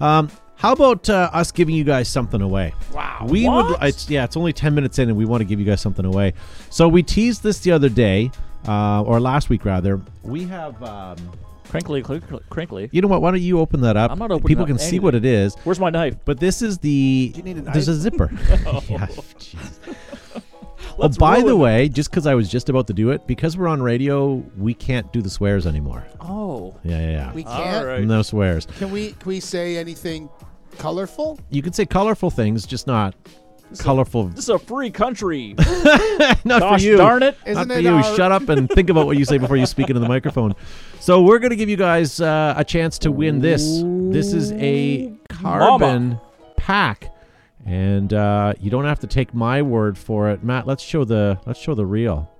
Um, 0.00 0.30
how 0.56 0.72
about 0.72 1.08
uh, 1.10 1.30
us 1.32 1.50
giving 1.52 1.74
you 1.74 1.84
guys 1.84 2.08
something 2.08 2.40
away? 2.40 2.72
Wow. 2.92 3.26
We 3.28 3.46
What? 3.46 3.80
would. 3.80 3.88
It's 3.88 4.08
yeah. 4.08 4.24
It's 4.24 4.36
only 4.36 4.52
ten 4.52 4.74
minutes 4.74 4.98
in, 4.98 5.08
and 5.08 5.18
we 5.18 5.24
want 5.24 5.40
to 5.40 5.44
give 5.44 5.58
you 5.60 5.66
guys 5.66 5.80
something 5.80 6.04
away. 6.04 6.32
So 6.70 6.88
we 6.88 7.02
teased 7.02 7.42
this 7.42 7.58
the 7.60 7.72
other 7.72 7.88
day, 7.88 8.30
uh, 8.66 9.02
or 9.02 9.20
last 9.20 9.48
week 9.50 9.64
rather. 9.64 10.00
We 10.22 10.44
have. 10.44 10.82
Um, 10.82 11.16
Crinkly, 11.70 12.02
crinkly, 12.02 12.38
crinkly. 12.50 12.88
you 12.92 13.02
know 13.02 13.08
what? 13.08 13.20
Why 13.20 13.32
don't 13.32 13.40
you 13.40 13.58
open 13.58 13.80
that 13.80 13.96
up? 13.96 14.12
I'm 14.12 14.18
not 14.18 14.30
opening 14.30 14.46
People 14.46 14.62
up 14.62 14.68
can 14.68 14.78
see 14.78 15.00
what 15.00 15.12
it 15.16 15.24
is. 15.24 15.56
Where's 15.64 15.80
my 15.80 15.90
knife? 15.90 16.14
But 16.24 16.38
this 16.38 16.62
is 16.62 16.78
the. 16.78 17.30
Do 17.34 17.38
you 17.38 17.42
need 17.42 17.58
a 17.58 17.62
There's 17.62 17.88
a 17.88 17.92
knife? 17.92 18.00
zipper. 18.00 18.30
yeah, 18.88 19.06
jeez. 20.94 20.98
oh, 20.98 21.02
Let's 21.02 21.16
by 21.18 21.38
the 21.40 21.46
ruin- 21.48 21.58
way, 21.58 21.88
just 21.88 22.10
because 22.10 22.26
I 22.26 22.34
was 22.34 22.48
just 22.50 22.68
about 22.68 22.86
to 22.88 22.92
do 22.92 23.10
it, 23.10 23.26
because 23.26 23.56
we're 23.56 23.68
on 23.68 23.82
radio, 23.82 24.34
we 24.56 24.74
can't 24.74 25.12
do 25.12 25.20
the 25.22 25.30
swears 25.30 25.66
anymore. 25.66 26.06
Oh. 26.20 26.76
Yeah, 26.84 26.98
yeah, 27.00 27.10
yeah. 27.10 27.32
We 27.32 27.44
can't. 27.44 27.86
right. 27.86 28.04
No 28.04 28.22
swears. 28.22 28.66
Can 28.78 28.90
we 28.90 29.12
can 29.12 29.26
we 29.28 29.40
say 29.40 29.76
anything 29.76 30.28
colorful? 30.78 31.38
You 31.50 31.62
can 31.62 31.72
say 31.72 31.86
colorful 31.86 32.30
things, 32.30 32.66
just 32.66 32.86
not 32.86 33.14
colorful. 33.78 34.24
This 34.28 34.44
is 34.44 34.48
a 34.50 34.58
free 34.58 34.90
country. 34.90 35.54
not 35.58 36.60
Gosh 36.60 36.80
for 36.82 36.86
you. 36.86 36.96
darn 36.96 37.22
it. 37.22 37.36
Isn't 37.44 37.68
Not 37.68 37.74
for 37.74 37.78
it 37.80 37.84
you. 37.84 37.90
our- 37.94 38.16
Shut 38.16 38.30
up 38.32 38.48
and 38.48 38.68
think 38.76 38.88
about 38.90 39.06
what 39.06 39.16
you 39.16 39.24
say 39.24 39.38
before 39.38 39.56
you 39.56 39.66
speak 39.66 39.88
into 39.90 40.00
the 40.00 40.08
microphone. 40.08 40.54
So 41.00 41.22
we're 41.22 41.38
going 41.40 41.50
to 41.50 41.56
give 41.56 41.68
you 41.68 41.76
guys 41.76 42.20
uh, 42.20 42.54
a 42.56 42.64
chance 42.64 42.98
to 43.00 43.10
win 43.12 43.40
this. 43.40 43.82
This 43.84 44.32
is 44.32 44.52
a 44.52 45.12
carbon 45.28 46.20
pack, 46.56 47.10
and 47.64 48.12
uh, 48.12 48.54
you 48.60 48.70
don't 48.70 48.84
have 48.84 49.00
to 49.00 49.06
take 49.06 49.34
my 49.34 49.62
word 49.62 49.96
for 49.96 50.30
it. 50.30 50.42
Matt, 50.42 50.66
let's 50.66 50.82
show 50.82 51.04
the 51.04 51.38
let's 51.46 51.60
show 51.60 51.74
the 51.74 51.86
reel. 51.86 52.30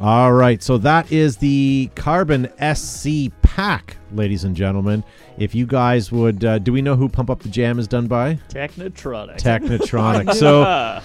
All 0.00 0.32
right, 0.32 0.62
so 0.62 0.78
that 0.78 1.10
is 1.10 1.38
the 1.38 1.90
Carbon 1.96 2.48
SC 2.74 3.32
pack, 3.42 3.96
ladies 4.12 4.44
and 4.44 4.54
gentlemen. 4.54 5.02
If 5.38 5.56
you 5.56 5.66
guys 5.66 6.12
would, 6.12 6.44
uh, 6.44 6.60
do 6.60 6.72
we 6.72 6.82
know 6.82 6.94
who 6.94 7.08
Pump 7.08 7.30
Up 7.30 7.40
the 7.40 7.48
Jam 7.48 7.80
is 7.80 7.88
done 7.88 8.06
by? 8.06 8.34
Technotronic. 8.48 9.38
Technotronic. 9.38 10.32
so 10.38 10.62
Ah, 10.64 11.02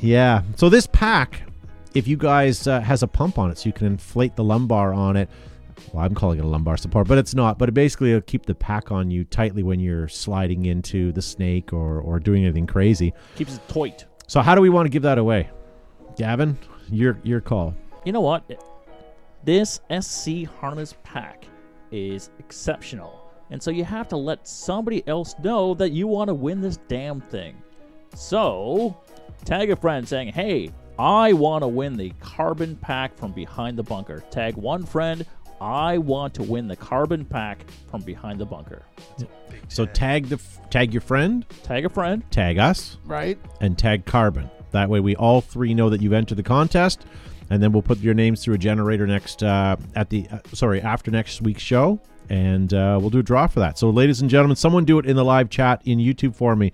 yeah, 0.00 0.42
so 0.54 0.68
this 0.68 0.86
pack, 0.86 1.42
if 1.94 2.06
you 2.06 2.16
guys 2.16 2.68
uh, 2.68 2.80
has 2.80 3.02
a 3.02 3.08
pump 3.08 3.36
on 3.36 3.50
it, 3.50 3.58
so 3.58 3.66
you 3.68 3.72
can 3.72 3.88
inflate 3.88 4.36
the 4.36 4.44
lumbar 4.44 4.94
on 4.94 5.16
it. 5.16 5.28
Well, 5.92 6.04
I'm 6.04 6.14
calling 6.14 6.38
it 6.38 6.44
a 6.44 6.48
lumbar 6.48 6.76
support, 6.76 7.08
but 7.08 7.18
it's 7.18 7.34
not. 7.34 7.58
But 7.58 7.68
it 7.68 7.72
basically 7.72 8.12
will 8.14 8.20
keep 8.20 8.46
the 8.46 8.54
pack 8.54 8.92
on 8.92 9.10
you 9.10 9.24
tightly 9.24 9.64
when 9.64 9.80
you're 9.80 10.06
sliding 10.06 10.66
into 10.66 11.10
the 11.10 11.22
snake 11.22 11.72
or 11.72 12.00
or 12.00 12.20
doing 12.20 12.44
anything 12.44 12.68
crazy. 12.68 13.12
keeps 13.34 13.56
it 13.56 13.68
tight. 13.68 14.04
So 14.28 14.40
how 14.40 14.54
do 14.54 14.60
we 14.60 14.68
want 14.70 14.86
to 14.86 14.90
give 14.90 15.02
that 15.02 15.18
away, 15.18 15.50
Gavin? 16.16 16.56
Your 16.90 17.18
your 17.24 17.40
call. 17.40 17.74
You 18.04 18.12
know 18.12 18.20
what? 18.20 18.44
This 19.44 19.80
SC 20.00 20.44
harness 20.60 20.94
pack 21.02 21.46
is 21.90 22.30
exceptional. 22.38 23.20
And 23.50 23.62
so 23.62 23.70
you 23.70 23.84
have 23.84 24.08
to 24.08 24.16
let 24.16 24.46
somebody 24.48 25.06
else 25.06 25.34
know 25.42 25.74
that 25.74 25.90
you 25.90 26.06
want 26.06 26.28
to 26.28 26.34
win 26.34 26.60
this 26.60 26.78
damn 26.88 27.20
thing. 27.20 27.62
So, 28.14 28.96
tag 29.44 29.70
a 29.70 29.76
friend 29.76 30.08
saying, 30.08 30.28
hey, 30.32 30.70
I 30.98 31.32
want 31.32 31.62
to 31.62 31.68
win 31.68 31.96
the 31.96 32.10
carbon 32.20 32.76
pack 32.76 33.16
from 33.16 33.32
behind 33.32 33.76
the 33.76 33.82
bunker. 33.82 34.22
Tag 34.30 34.56
one 34.56 34.84
friend, 34.84 35.26
I 35.60 35.98
want 35.98 36.34
to 36.34 36.42
win 36.42 36.68
the 36.68 36.76
carbon 36.76 37.24
pack 37.24 37.64
from 37.90 38.02
behind 38.02 38.38
the 38.38 38.46
bunker. 38.46 38.82
So 39.68 39.86
tag 39.86 40.26
the 40.26 40.40
tag 40.70 40.92
your 40.92 41.00
friend, 41.00 41.44
Tag 41.62 41.84
a 41.84 41.88
friend. 41.88 42.22
tag 42.30 42.58
us, 42.58 42.98
Right? 43.04 43.38
and 43.60 43.76
tag 43.78 44.04
Carbon. 44.04 44.50
That 44.72 44.88
way, 44.90 45.00
we 45.00 45.16
all 45.16 45.40
three 45.40 45.72
know 45.74 45.88
that 45.90 46.00
you've 46.02 46.12
entered 46.12 46.36
the 46.36 46.42
contest, 46.42 47.06
and 47.54 47.62
then 47.62 47.72
we'll 47.72 47.82
put 47.82 47.98
your 47.98 48.14
names 48.14 48.42
through 48.42 48.54
a 48.54 48.58
generator 48.58 49.06
next 49.06 49.42
uh, 49.42 49.76
at 49.94 50.10
the 50.10 50.26
uh, 50.30 50.38
sorry 50.52 50.82
after 50.82 51.10
next 51.10 51.40
week's 51.40 51.62
show, 51.62 52.00
and 52.28 52.74
uh, 52.74 52.98
we'll 53.00 53.10
do 53.10 53.20
a 53.20 53.22
draw 53.22 53.46
for 53.46 53.60
that. 53.60 53.78
So, 53.78 53.88
ladies 53.90 54.20
and 54.20 54.28
gentlemen, 54.28 54.56
someone 54.56 54.84
do 54.84 54.98
it 54.98 55.06
in 55.06 55.16
the 55.16 55.24
live 55.24 55.48
chat 55.50 55.80
in 55.84 55.98
YouTube 55.98 56.34
for 56.34 56.54
me. 56.56 56.72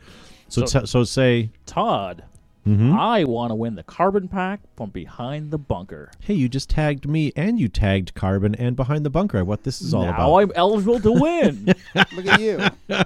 So, 0.49 0.64
So- 0.66 0.80
t- 0.80 0.87
so 0.87 1.04
say, 1.04 1.50
Todd, 1.66 2.25
Mhm. 2.66 2.94
I 2.94 3.25
want 3.25 3.50
to 3.52 3.54
win 3.54 3.75
the 3.75 3.82
carbon 3.82 4.28
pack 4.28 4.60
from 4.76 4.90
behind 4.90 5.50
the 5.50 5.56
bunker. 5.56 6.10
hey, 6.20 6.34
you 6.34 6.46
just 6.49 6.68
tagged 6.68 7.08
me, 7.08 7.32
and 7.34 7.58
you 7.58 7.68
tagged 7.68 8.12
Carbon 8.14 8.54
and 8.54 8.76
behind 8.76 9.04
the 9.06 9.08
bunker. 9.10 9.42
What 9.46 9.64
this 9.64 9.80
is 9.80 9.94
all 9.94 10.04
now 10.04 10.10
about? 10.14 10.37
I'm 10.37 10.52
eligible 10.54 11.00
to 11.00 11.10
win. 11.12 11.66
Look 12.14 12.26
at 12.26 12.38
you. 12.40 12.60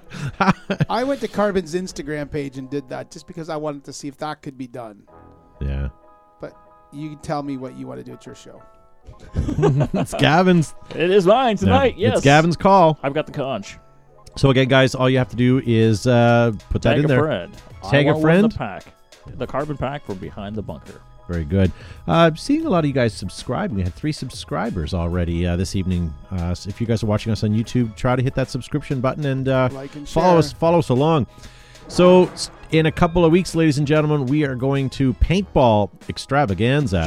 I 0.90 1.04
went 1.04 1.20
to 1.20 1.28
Carbon's 1.28 1.74
Instagram 1.74 2.30
page 2.30 2.58
and 2.58 2.68
did 2.68 2.88
that 2.88 3.10
just 3.12 3.26
because 3.26 3.48
I 3.48 3.56
wanted 3.56 3.84
to 3.84 3.92
see 3.92 4.08
if 4.08 4.16
that 4.18 4.42
could 4.42 4.58
be 4.58 4.66
done. 4.66 5.02
yeah, 5.60 5.88
But 5.90 6.03
you 6.94 7.10
can 7.10 7.18
tell 7.18 7.42
me 7.42 7.56
what 7.56 7.74
you 7.76 7.86
want 7.86 8.00
to 8.00 8.04
do 8.04 8.12
at 8.12 8.24
your 8.26 8.34
show. 8.34 8.62
it's 9.36 10.14
Gavin's. 10.14 10.74
it 10.94 11.10
is 11.10 11.26
mine 11.26 11.56
tonight. 11.56 11.96
Yeah, 11.96 12.08
yes. 12.08 12.16
it's 12.18 12.24
Gavin's 12.24 12.56
call. 12.56 12.98
I've 13.02 13.14
got 13.14 13.26
the 13.26 13.32
conch. 13.32 13.78
So 14.36 14.50
again, 14.50 14.68
guys, 14.68 14.94
all 14.94 15.08
you 15.08 15.18
have 15.18 15.28
to 15.28 15.36
do 15.36 15.62
is 15.64 16.06
uh, 16.06 16.52
put 16.70 16.82
that 16.82 16.98
in 16.98 17.04
a 17.04 17.08
there. 17.08 17.20
friend. 17.20 17.54
Tag 17.88 18.06
I 18.06 18.10
a 18.10 18.14
wanna 18.14 18.16
win 18.16 18.22
friend? 18.22 18.52
The 18.52 18.56
pack, 18.58 18.84
the 19.38 19.46
carbon 19.46 19.76
pack 19.76 20.04
from 20.06 20.16
behind 20.18 20.56
the 20.56 20.62
bunker. 20.62 21.00
Very 21.28 21.44
good. 21.44 21.72
Uh, 22.06 22.30
seeing 22.34 22.66
a 22.66 22.68
lot 22.70 22.80
of 22.80 22.86
you 22.86 22.92
guys 22.92 23.14
subscribing. 23.14 23.76
We 23.76 23.82
had 23.82 23.94
three 23.94 24.12
subscribers 24.12 24.92
already 24.92 25.46
uh, 25.46 25.56
this 25.56 25.74
evening. 25.76 26.12
Uh, 26.30 26.54
so 26.54 26.68
if 26.68 26.80
you 26.80 26.86
guys 26.86 27.02
are 27.02 27.06
watching 27.06 27.32
us 27.32 27.42
on 27.44 27.50
YouTube, 27.50 27.96
try 27.96 28.14
to 28.16 28.22
hit 28.22 28.34
that 28.34 28.50
subscription 28.50 29.00
button 29.00 29.24
and 29.24 29.48
uh, 29.48 29.68
Like 29.72 29.94
and 29.94 30.06
follow 30.08 30.32
share. 30.32 30.38
us. 30.38 30.52
Follow 30.52 30.78
us 30.80 30.88
along. 30.90 31.26
So 31.88 32.26
s- 32.28 32.50
in 32.74 32.86
a 32.86 32.92
couple 32.92 33.24
of 33.24 33.30
weeks, 33.30 33.54
ladies 33.54 33.78
and 33.78 33.86
gentlemen, 33.86 34.26
we 34.26 34.44
are 34.44 34.56
going 34.56 34.90
to 34.90 35.14
paintball 35.14 35.90
extravaganza. 36.08 37.04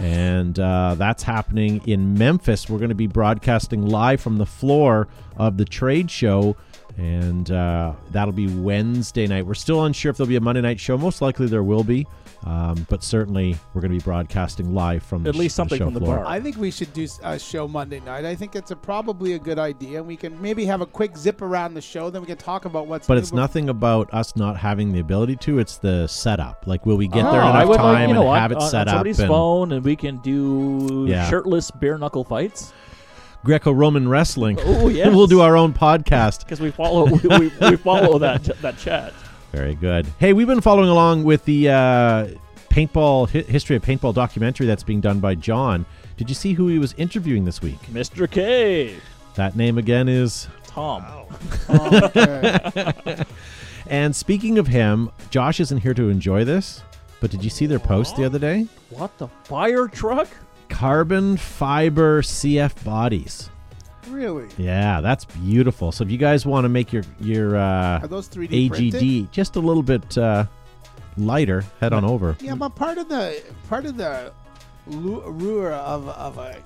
And 0.00 0.56
uh, 0.56 0.94
that's 0.96 1.24
happening 1.24 1.82
in 1.84 2.14
Memphis. 2.14 2.70
We're 2.70 2.78
going 2.78 2.90
to 2.90 2.94
be 2.94 3.08
broadcasting 3.08 3.88
live 3.88 4.20
from 4.20 4.36
the 4.38 4.46
floor 4.46 5.08
of 5.36 5.56
the 5.56 5.64
trade 5.64 6.12
show. 6.12 6.54
And 6.96 7.50
uh, 7.50 7.94
that'll 8.12 8.32
be 8.32 8.46
Wednesday 8.46 9.26
night. 9.26 9.46
We're 9.46 9.54
still 9.54 9.84
unsure 9.84 10.10
if 10.10 10.16
there'll 10.16 10.28
be 10.28 10.36
a 10.36 10.40
Monday 10.40 10.60
night 10.60 10.78
show. 10.78 10.96
Most 10.96 11.20
likely 11.20 11.48
there 11.48 11.64
will 11.64 11.82
be. 11.82 12.06
Um, 12.46 12.86
but 12.88 13.04
certainly 13.04 13.54
we're 13.74 13.82
going 13.82 13.92
to 13.92 13.98
be 13.98 14.02
broadcasting 14.02 14.74
live 14.74 15.02
from 15.02 15.26
At 15.26 15.34
the 15.34 15.38
least 15.38 15.54
sh- 15.54 15.56
something 15.56 15.76
show 15.78 15.84
from 15.84 15.94
the 15.94 16.00
floor. 16.00 16.16
bar. 16.16 16.26
I 16.26 16.40
think 16.40 16.56
we 16.56 16.70
should 16.70 16.90
do 16.94 17.06
a 17.22 17.38
show 17.38 17.68
Monday 17.68 18.00
night. 18.00 18.24
I 18.24 18.34
think 18.34 18.56
it's 18.56 18.70
a, 18.70 18.76
probably 18.76 19.34
a 19.34 19.38
good 19.38 19.58
idea. 19.58 19.98
And 19.98 20.06
we 20.06 20.16
can 20.16 20.40
maybe 20.40 20.64
have 20.64 20.80
a 20.80 20.86
quick 20.86 21.18
zip 21.18 21.42
around 21.42 21.74
the 21.74 21.82
show. 21.82 22.08
Then 22.08 22.22
we 22.22 22.26
can 22.26 22.38
talk 22.38 22.64
about 22.64 22.86
what's 22.86 23.06
But 23.06 23.14
new 23.14 23.20
it's 23.20 23.30
bef- 23.30 23.34
nothing 23.34 23.68
about 23.68 24.12
us 24.14 24.36
not 24.36 24.56
having 24.56 24.92
the 24.92 25.00
ability 25.00 25.36
to. 25.36 25.58
It's 25.58 25.76
the 25.76 26.06
setup. 26.06 26.66
Like, 26.66 26.86
will 26.86 26.96
we 26.96 27.08
get 27.08 27.24
there 27.30 27.42
Oh, 27.42 27.50
in 27.50 27.56
I 27.56 27.58
enough 27.58 27.68
would 27.68 27.76
time 27.76 27.92
like, 27.94 28.08
you 28.08 28.14
know 28.14 28.20
and 28.20 28.28
what, 28.30 28.40
have 28.40 28.52
it 28.52 28.58
on, 28.58 28.70
set 28.70 28.80
on 28.82 28.88
up? 28.88 28.92
somebody's 28.94 29.20
and 29.20 29.28
phone, 29.28 29.72
and 29.72 29.84
we 29.84 29.94
can 29.96 30.16
do 30.18 31.04
Yeah. 31.08 31.28
shirtless 31.28 31.70
bare 31.70 31.98
knuckle 31.98 32.24
fights. 32.24 32.72
Greco-Roman 33.44 34.08
wrestling. 34.08 34.58
Oh 34.64 34.88
yes, 34.88 35.08
we'll 35.14 35.26
do 35.26 35.40
our 35.40 35.56
own 35.56 35.72
podcast. 35.72 36.38
because 36.44 36.60
we 36.60 36.70
follow 36.70 37.04
we, 37.06 37.18
we, 37.38 37.52
we 37.70 37.76
follow 37.76 38.18
that 38.18 38.44
that 38.62 38.78
chat. 38.78 39.12
Very 39.52 39.74
good. 39.74 40.06
Hey, 40.18 40.32
we've 40.32 40.46
been 40.46 40.60
following 40.60 40.88
along 40.88 41.24
with 41.24 41.44
the 41.44 41.68
uh, 41.70 42.28
paintball 42.70 43.28
hi- 43.30 43.50
history 43.50 43.76
of 43.76 43.82
paintball 43.82 44.14
documentary 44.14 44.66
that's 44.66 44.82
being 44.84 45.00
done 45.00 45.18
by 45.20 45.34
John. 45.34 45.84
Did 46.16 46.28
you 46.28 46.34
see 46.34 46.52
who 46.52 46.68
he 46.68 46.78
was 46.78 46.92
interviewing 46.94 47.44
this 47.44 47.60
week? 47.62 47.80
Mr. 47.90 48.30
K, 48.30 48.96
That 49.34 49.56
name 49.56 49.78
again 49.78 50.08
is. 50.08 50.46
Tom. 50.66 51.04
Oh, 51.68 52.00
okay. 52.04 53.24
And 53.86 54.14
speaking 54.14 54.58
of 54.58 54.68
him, 54.68 55.10
Josh 55.30 55.58
isn't 55.58 55.78
here 55.78 55.94
to 55.94 56.10
enjoy 56.10 56.44
this. 56.44 56.82
But 57.18 57.32
did 57.32 57.42
you 57.42 57.50
see 57.50 57.66
their 57.66 57.80
post 57.80 58.14
the 58.16 58.24
other 58.24 58.38
day? 58.38 58.68
What 58.90 59.16
the 59.18 59.26
fire 59.44 59.88
truck? 59.88 60.28
Carbon 60.68 61.36
fiber 61.36 62.22
CF 62.22 62.84
bodies. 62.84 63.50
Really? 64.10 64.48
Yeah, 64.58 65.00
that's 65.00 65.24
beautiful. 65.24 65.92
So 65.92 66.04
if 66.04 66.10
you 66.10 66.18
guys 66.18 66.44
want 66.46 66.64
to 66.64 66.68
make 66.68 66.92
your 66.92 67.04
your 67.20 67.56
uh, 67.56 68.00
Are 68.00 68.06
those 68.08 68.28
3D 68.28 68.68
printed? 68.70 68.94
AGD 69.02 69.30
just 69.30 69.56
a 69.56 69.60
little 69.60 69.82
bit 69.82 70.16
uh, 70.18 70.44
lighter, 71.16 71.64
head 71.80 71.92
on 71.92 72.04
over. 72.04 72.36
Yeah, 72.40 72.54
but 72.54 72.74
part 72.74 72.98
of 72.98 73.08
the 73.08 73.42
part 73.68 73.86
of 73.86 73.96
the 73.96 74.32
lu- 74.86 75.26
lure 75.30 75.72
of 75.72 76.08
of 76.08 76.38
a 76.38 76.56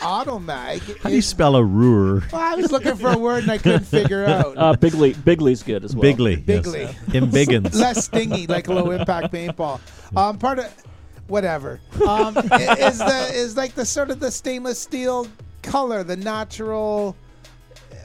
automag. 0.00 0.80
How 1.00 1.08
do 1.08 1.14
you 1.14 1.22
spell 1.22 1.56
a 1.56 1.64
ruler? 1.64 2.22
Well, 2.32 2.40
I 2.40 2.54
was 2.54 2.70
looking 2.72 2.96
for 2.96 3.10
a 3.12 3.18
word 3.18 3.42
and 3.44 3.52
I 3.52 3.58
couldn't 3.58 3.84
figure 3.84 4.24
out. 4.28 4.56
Uh, 4.56 4.74
Bigley. 4.74 5.14
Bigley's 5.14 5.62
good 5.62 5.84
as 5.84 5.94
well. 5.94 6.02
Bigly. 6.02 6.36
Bigly. 6.44 6.80
Yes. 6.82 7.14
In 7.14 7.26
Biggins. 7.30 7.74
Less 7.74 8.04
stingy, 8.04 8.46
like 8.46 8.68
low 8.68 8.90
impact 8.90 9.32
paintball. 9.32 9.80
Um, 10.16 10.38
part 10.38 10.58
of 10.58 10.72
whatever 11.26 11.80
um, 12.06 12.36
is 12.36 12.98
the 12.98 13.30
is 13.32 13.56
like 13.56 13.74
the 13.74 13.84
sort 13.84 14.10
of 14.10 14.20
the 14.20 14.30
stainless 14.30 14.78
steel 14.78 15.26
color, 15.64 16.04
the 16.04 16.16
natural. 16.16 17.16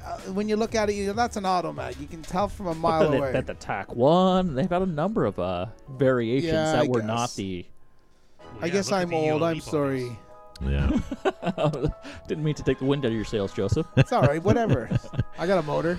Uh, 0.06 0.18
when 0.34 0.50
you 0.50 0.56
look 0.56 0.74
at 0.74 0.90
it, 0.90 0.94
you 0.94 1.06
know, 1.08 1.14
that's 1.14 1.38
an 1.38 1.44
automag. 1.44 2.00
You 2.00 2.08
can 2.08 2.22
tell 2.24 2.48
from 2.48 2.68
a 2.68 2.74
mile 2.76 3.10
They- 3.12 3.18
away. 3.18 3.32
That 3.32 3.46
the 3.48 3.54
TAC 3.54 3.94
one. 3.96 4.56
They've 4.56 4.70
had 4.70 4.82
a 4.82 4.86
number 4.88 5.26
of 5.26 5.38
uh, 5.38 5.68
variations 5.90 6.54
Yeah, 6.54 6.72
that 6.74 6.86
I 6.86 6.88
were 6.88 7.00
guess. 7.02 7.08
not 7.08 7.36
the. 7.36 7.66
I 8.62 8.70
guess 8.70 8.92
I'm 8.92 9.14
old. 9.14 9.44
I'm 9.44 9.58
ULE 9.58 9.62
sorry. 9.62 10.18
Yeah. 10.62 10.90
Didn't 12.28 12.44
mean 12.44 12.56
to 12.56 12.64
take 12.64 12.80
the 12.80 12.86
wind 12.86 13.06
out 13.06 13.10
of 13.10 13.16
your 13.16 13.24
sails, 13.26 13.54
Joseph. 13.54 13.86
It's 13.98 14.12
all 14.12 14.24
right. 14.24 14.44
Whatever. 14.44 14.90
I 15.38 15.48
got 15.48 15.58
a 15.60 15.62
motor. 15.64 15.98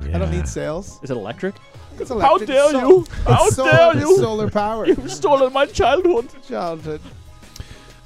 I 0.00 0.18
don't 0.18 0.30
need 0.30 0.48
sales. 0.48 0.98
Is 1.02 1.10
it 1.10 1.16
electric? 1.16 1.54
It's 1.98 2.08
How 2.10 2.16
electric. 2.16 2.48
dare 2.48 2.64
It's 2.64 2.72
you! 2.72 3.06
How 3.24 3.46
it's 3.46 3.56
solar, 3.56 3.70
dare 3.70 3.90
it's 3.92 4.00
you! 4.00 4.16
solar 4.16 4.50
powered. 4.50 4.88
You've 4.88 5.10
stolen 5.12 5.52
my 5.52 5.66
childhood. 5.66 6.28
Childhood. 6.48 7.00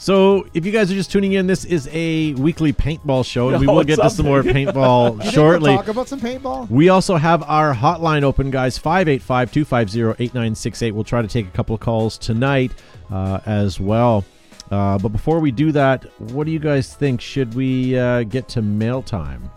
So, 0.01 0.47
if 0.55 0.65
you 0.65 0.71
guys 0.71 0.93
are 0.93 0.95
just 0.95 1.11
tuning 1.11 1.33
in, 1.33 1.49
this 1.49 1.65
is 1.65 1.89
a 1.91 2.33
weekly 2.35 2.73
paintball 2.73 3.25
show, 3.25 3.49
and 3.49 3.59
we 3.59 3.67
will 3.67 3.83
get 3.83 3.97
to 3.97 4.09
some 4.09 4.27
more 4.27 4.45
paintball 4.45 5.21
shortly. 5.33 5.71
We'll 5.71 5.79
talk 5.79 5.89
about 5.89 6.09
some 6.09 6.21
paintball. 6.21 6.71
We 6.71 6.89
also 6.89 7.17
have 7.17 7.43
our 7.43 7.75
hotline 7.75 8.23
open, 8.23 8.53
guys 8.53 8.79
585 8.79 9.51
250 9.51 10.23
8968. 10.23 10.93
We'll 10.93 11.03
try 11.03 11.21
to 11.21 11.27
take 11.27 11.49
a 11.49 11.51
couple 11.51 11.75
of 11.75 11.81
calls 11.81 12.17
tonight 12.17 12.73
uh, 13.11 13.41
as 13.45 13.81
well. 13.81 14.25
Uh, 14.71 14.99
but 14.99 15.09
before 15.09 15.41
we 15.41 15.51
do 15.51 15.73
that, 15.73 16.05
what 16.21 16.45
do 16.45 16.53
you 16.53 16.61
guys 16.61 16.95
think? 16.95 17.21
Should 17.21 17.55
we 17.55 17.99
uh, 17.99 18.23
get 18.23 18.49
to 18.51 18.63
mail 18.63 19.03
time? 19.03 19.51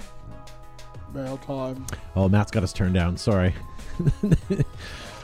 Mail 1.14 1.38
time. 1.38 1.86
Oh, 2.16 2.28
Matt's 2.28 2.50
got 2.50 2.64
us 2.64 2.74
turned 2.74 2.96
down. 2.96 3.16
Sorry. 3.16 3.54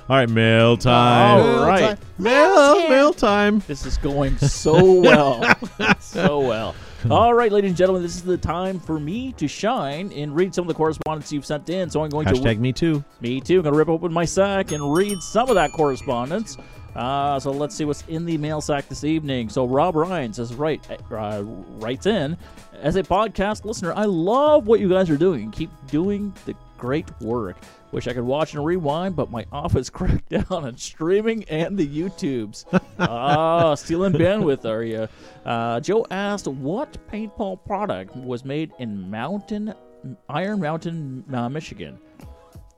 All 0.09 0.15
right, 0.15 0.29
mail 0.29 0.77
time. 0.77 1.41
All 1.41 1.67
right. 1.67 1.97
Mail, 2.17 2.87
mail 2.87 3.13
time. 3.13 3.61
This 3.67 3.85
is 3.85 3.97
going 3.97 4.37
so 4.37 5.01
well. 5.01 5.43
so 5.99 6.39
well. 6.39 6.75
All 7.11 7.33
right, 7.33 7.51
ladies 7.51 7.71
and 7.71 7.77
gentlemen, 7.77 8.03
this 8.03 8.15
is 8.15 8.23
the 8.23 8.37
time 8.37 8.79
for 8.79 9.01
me 9.01 9.33
to 9.33 9.49
shine 9.49 10.13
and 10.13 10.33
read 10.33 10.55
some 10.55 10.63
of 10.63 10.69
the 10.69 10.75
correspondence 10.75 11.33
you've 11.33 11.45
sent 11.45 11.69
in. 11.69 11.89
So 11.89 12.05
I'm 12.05 12.09
going 12.09 12.25
to 12.27 12.35
Hashtag 12.35 12.57
me 12.59 12.71
too. 12.71 13.03
Me 13.19 13.41
too. 13.41 13.57
I'm 13.57 13.63
going 13.63 13.73
to 13.73 13.77
rip 13.77 13.89
open 13.89 14.13
my 14.13 14.23
sack 14.23 14.71
and 14.71 14.93
read 14.95 15.17
some 15.19 15.49
of 15.49 15.55
that 15.55 15.73
correspondence. 15.73 16.55
Uh, 16.95 17.37
so 17.37 17.51
let's 17.51 17.75
see 17.75 17.83
what's 17.83 18.03
in 18.07 18.25
the 18.25 18.37
mail 18.37 18.61
sack 18.61 18.87
this 18.87 19.03
evening. 19.03 19.49
So 19.49 19.65
Rob 19.65 19.97
Ryan 19.97 20.31
says, 20.31 20.55
right, 20.55 20.81
uh, 21.11 21.43
writes 21.43 22.05
in, 22.05 22.37
as 22.81 22.95
a 22.95 23.03
podcast 23.03 23.65
listener, 23.65 23.91
I 23.93 24.05
love 24.05 24.67
what 24.67 24.79
you 24.79 24.87
guys 24.87 25.09
are 25.09 25.17
doing. 25.17 25.51
Keep 25.51 25.69
doing 25.87 26.33
the 26.45 26.55
Great 26.77 27.09
work. 27.21 27.57
Wish 27.97 28.07
I 28.07 28.13
could 28.13 28.25
watch 28.25 28.53
and 28.53 28.63
rewind, 28.63 29.15
but 29.15 29.31
my 29.31 29.43
office 29.51 29.89
cracked 29.97 30.29
down 30.29 30.45
on 30.51 30.77
streaming 30.77 31.45
and 31.45 31.75
the 31.75 31.87
YouTubes. 31.87 32.65
ah, 32.99 33.73
stealing 33.75 34.13
bandwidth, 34.13 34.65
are 34.65 34.83
you? 34.83 35.07
Uh, 35.43 35.79
Joe 35.79 36.05
asked, 36.11 36.47
what 36.47 36.95
paintball 37.11 37.65
product 37.65 38.15
was 38.15 38.45
made 38.45 38.71
in 38.77 39.09
Mountain, 39.09 39.73
Iron 40.29 40.59
Mountain, 40.59 41.23
uh, 41.33 41.49
Michigan? 41.49 41.97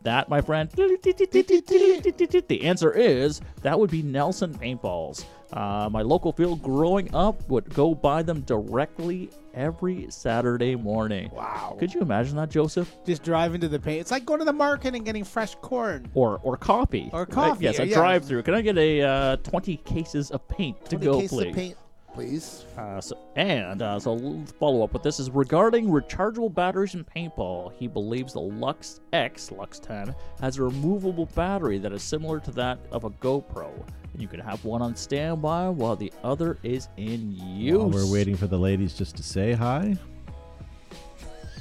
That, 0.04 0.30
my 0.30 0.40
friend, 0.40 0.70
the 0.72 2.60
answer 2.64 2.94
is 2.94 3.42
that 3.62 3.78
would 3.78 3.92
be 3.92 4.02
Nelson 4.02 4.54
paintballs. 4.58 5.26
Uh, 5.54 5.90
my 5.92 6.02
local 6.02 6.32
field 6.32 6.62
growing 6.62 7.14
up 7.14 7.48
would 7.50 7.68
go 7.74 7.96
buy 7.96 8.22
them 8.22 8.42
directly 8.42 9.30
every 9.56 10.06
Saturday 10.10 10.76
morning. 10.76 11.30
Wow. 11.34 11.76
Could 11.80 11.94
you 11.94 12.02
imagine 12.02 12.36
that, 12.36 12.50
Joseph? 12.50 12.96
Just 13.06 13.24
driving 13.24 13.60
to 13.62 13.68
the 13.68 13.80
paint. 13.80 14.02
It's 14.02 14.12
like 14.12 14.26
going 14.26 14.40
to 14.40 14.46
the 14.46 14.54
market 14.54 14.94
and 14.94 15.04
getting 15.04 15.24
fresh 15.24 15.56
corn. 15.56 16.08
Or 16.14 16.40
or 16.44 16.56
coffee. 16.58 17.10
Or 17.14 17.22
Right, 17.22 17.30
coffee, 17.32 17.64
yes, 17.66 17.80
a 17.80 17.88
yeah. 17.88 17.96
drive 17.96 18.26
through. 18.26 18.44
Can 18.44 18.54
I 18.54 18.62
get 18.62 18.78
a 18.78 19.02
uh, 19.02 19.36
20 19.38 19.78
cases 19.78 20.30
of 20.32 20.48
paint 20.48 20.84
to 20.86 20.98
20 20.98 21.06
go, 21.06 21.20
cases 21.20 21.32
of 21.40 21.44
please? 21.46 21.56
paint, 21.56 21.76
please. 22.14 22.66
Uh, 22.78 23.00
so, 23.02 23.18
and 23.36 23.82
uh, 23.82 24.00
so 24.00 24.44
follow 24.60 24.84
up 24.84 24.94
with 24.94 25.04
this 25.04 25.20
is 25.20 25.30
regarding 25.30 25.88
rechargeable 25.88 26.54
batteries 26.54 26.96
in 26.96 27.04
paintball. 27.04 27.72
He 27.74 27.88
believes 27.88 28.34
the 28.34 28.42
Luxe 28.42 29.00
X 29.14 29.52
Luxe 29.52 29.80
10 29.80 30.14
has 30.42 30.58
a 30.58 30.64
removable 30.64 31.28
battery 31.28 31.78
that 31.80 31.92
is 31.94 32.04
similar 32.04 32.40
to 32.42 32.52
that 32.52 32.80
of 32.92 33.04
a 33.04 33.10
GoPro, 33.10 33.72
and 34.14 34.22
you 34.22 34.28
can 34.28 34.40
have 34.40 34.64
one 34.66 34.82
on 34.82 34.96
standby 34.96 35.70
while 35.70 35.96
the 35.96 36.12
other 36.24 36.58
is 36.64 36.90
in 36.98 37.32
use. 37.32 37.78
While 37.78 37.90
we're 37.90 38.12
waiting 38.12 38.36
for 38.36 38.48
the 38.48 38.60
ladies 38.60 38.94
just 38.94 39.16
to 39.18 39.24
say 39.24 39.54
hi. 39.54 39.96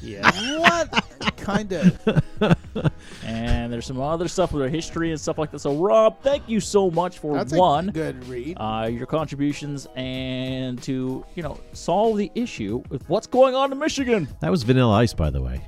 Yeah. 0.02 0.30
what 0.58 1.36
kind 1.36 1.72
of? 1.72 2.22
and 3.24 3.72
there's 3.72 3.86
some 3.86 4.00
other 4.00 4.28
stuff 4.28 4.52
with 4.52 4.62
our 4.62 4.68
history 4.68 5.10
and 5.10 5.20
stuff 5.20 5.38
like 5.38 5.50
that. 5.50 5.58
So 5.60 5.74
Rob, 5.76 6.22
thank 6.22 6.48
you 6.48 6.60
so 6.60 6.90
much 6.90 7.18
for 7.18 7.34
That's 7.34 7.52
one. 7.52 7.88
a 7.88 7.92
good 7.92 8.26
read. 8.28 8.56
uh, 8.58 8.88
your 8.90 9.06
contributions 9.06 9.86
and 9.96 10.82
to 10.82 11.24
you 11.34 11.42
know 11.42 11.58
solve 11.72 12.16
the 12.16 12.30
issue 12.34 12.82
with 12.90 13.08
what's 13.08 13.26
going 13.26 13.54
on 13.54 13.72
in 13.72 13.78
Michigan. 13.78 14.28
That 14.40 14.50
was 14.50 14.62
Vanilla 14.62 14.94
Ice, 14.96 15.14
by 15.14 15.30
the 15.30 15.42
way. 15.42 15.62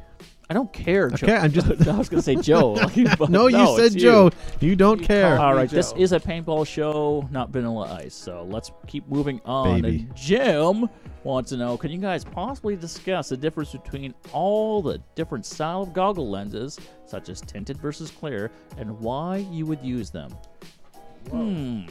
I 0.50 0.52
don't 0.52 0.72
care. 0.72 1.08
Joe. 1.10 1.26
Okay, 1.28 1.36
I'm 1.36 1.52
just- 1.52 1.86
I 1.88 1.96
was 1.96 2.08
gonna 2.08 2.22
say 2.22 2.34
Joe. 2.34 2.74
but 3.18 3.30
No, 3.30 3.46
you 3.46 3.76
said 3.76 3.86
it's 3.86 3.94
Joe. 3.94 4.30
You 4.58 4.74
don't 4.74 5.00
You 5.00 5.06
care. 5.06 5.36
called- 5.36 5.40
All 5.40 5.52
me 5.52 5.58
right, 5.58 5.70
this 5.70 5.92
is 5.96 6.10
a 6.12 6.18
paintball 6.18 6.66
show, 6.66 7.26
not 7.30 7.50
Vanilla 7.50 7.96
Ice. 8.02 8.14
So 8.14 8.44
let's 8.50 8.72
keep 8.88 9.06
moving 9.08 9.40
on. 9.44 9.80
Baby. 9.80 9.98
And 10.08 10.16
Jim 10.16 10.88
wants 11.22 11.50
to 11.50 11.56
know: 11.56 11.76
Can 11.76 11.92
you 11.92 11.98
guys 11.98 12.24
possibly 12.24 12.74
discuss 12.74 13.28
the 13.28 13.36
difference 13.36 13.70
between 13.70 14.12
all 14.32 14.82
the 14.82 15.00
different 15.14 15.46
style 15.46 15.82
of 15.82 15.92
goggle 15.92 16.28
lenses, 16.28 16.78
such 17.06 17.28
as 17.28 17.40
tinted 17.40 17.76
versus 17.78 18.10
clear, 18.10 18.50
and 18.76 18.98
why 18.98 19.36
you 19.52 19.66
would 19.66 19.84
use 19.84 20.10
them? 20.10 20.32
Hmm, 21.30 21.82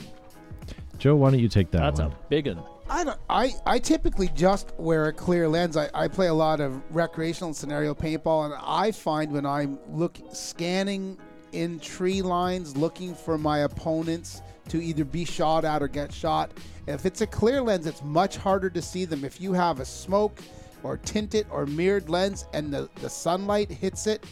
Joe, 0.97 1.15
why 1.15 1.31
don't 1.31 1.39
you 1.39 1.47
take 1.47 1.71
that 1.71 1.79
that's 1.79 2.01
one? 2.01 2.11
a 2.11 2.15
big 2.27 2.47
one. 2.47 2.61
I 2.89 3.03
don't. 3.03 3.19
I, 3.29 3.53
I 3.65 3.79
typically 3.79 4.29
just 4.29 4.73
wear 4.77 5.07
a 5.07 5.13
clear 5.13 5.47
lens. 5.47 5.77
I, 5.77 5.89
I 5.93 6.07
play 6.07 6.27
a 6.27 6.33
lot 6.33 6.59
of 6.59 6.81
recreational 6.89 7.53
scenario 7.53 7.93
paintball, 7.93 8.45
and 8.45 8.55
I 8.65 8.91
find 8.91 9.31
when 9.31 9.45
I'm 9.45 9.77
look 9.89 10.17
scanning 10.33 11.17
in 11.51 11.79
tree 11.79 12.21
lines 12.21 12.75
looking 12.75 13.13
for 13.13 13.37
my 13.37 13.59
opponents 13.59 14.41
to 14.69 14.81
either 14.81 15.03
be 15.03 15.25
shot 15.25 15.65
at 15.65 15.81
or 15.81 15.87
get 15.87 16.13
shot. 16.13 16.51
If 16.87 17.05
it's 17.05 17.21
a 17.21 17.27
clear 17.27 17.61
lens, 17.61 17.85
it's 17.85 18.03
much 18.03 18.37
harder 18.37 18.69
to 18.69 18.81
see 18.81 19.05
them. 19.05 19.23
If 19.23 19.39
you 19.39 19.53
have 19.53 19.79
a 19.79 19.85
smoke 19.85 20.41
or 20.83 20.97
tinted 20.97 21.47
or 21.51 21.65
mirrored 21.65 22.09
lens 22.09 22.45
and 22.53 22.73
the, 22.73 22.89
the 22.95 23.09
sunlight 23.09 23.69
hits 23.69 24.07
it, 24.07 24.25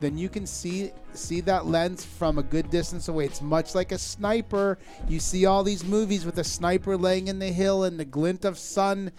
then 0.00 0.16
you 0.18 0.28
can 0.28 0.46
see 0.46 0.90
see 1.12 1.40
that 1.42 1.66
lens 1.66 2.04
from 2.04 2.38
a 2.38 2.42
good 2.42 2.70
distance 2.70 3.08
away. 3.08 3.26
It's 3.26 3.42
much 3.42 3.74
like 3.74 3.92
a 3.92 3.98
sniper. 3.98 4.78
You 5.08 5.20
see 5.20 5.46
all 5.46 5.62
these 5.62 5.84
movies 5.84 6.24
with 6.24 6.38
a 6.38 6.44
sniper 6.44 6.96
laying 6.96 7.28
in 7.28 7.38
the 7.38 7.48
hill 7.48 7.84
and 7.84 7.98
the 7.98 8.04
glint 8.04 8.44
of 8.44 8.58
sun 8.58 9.12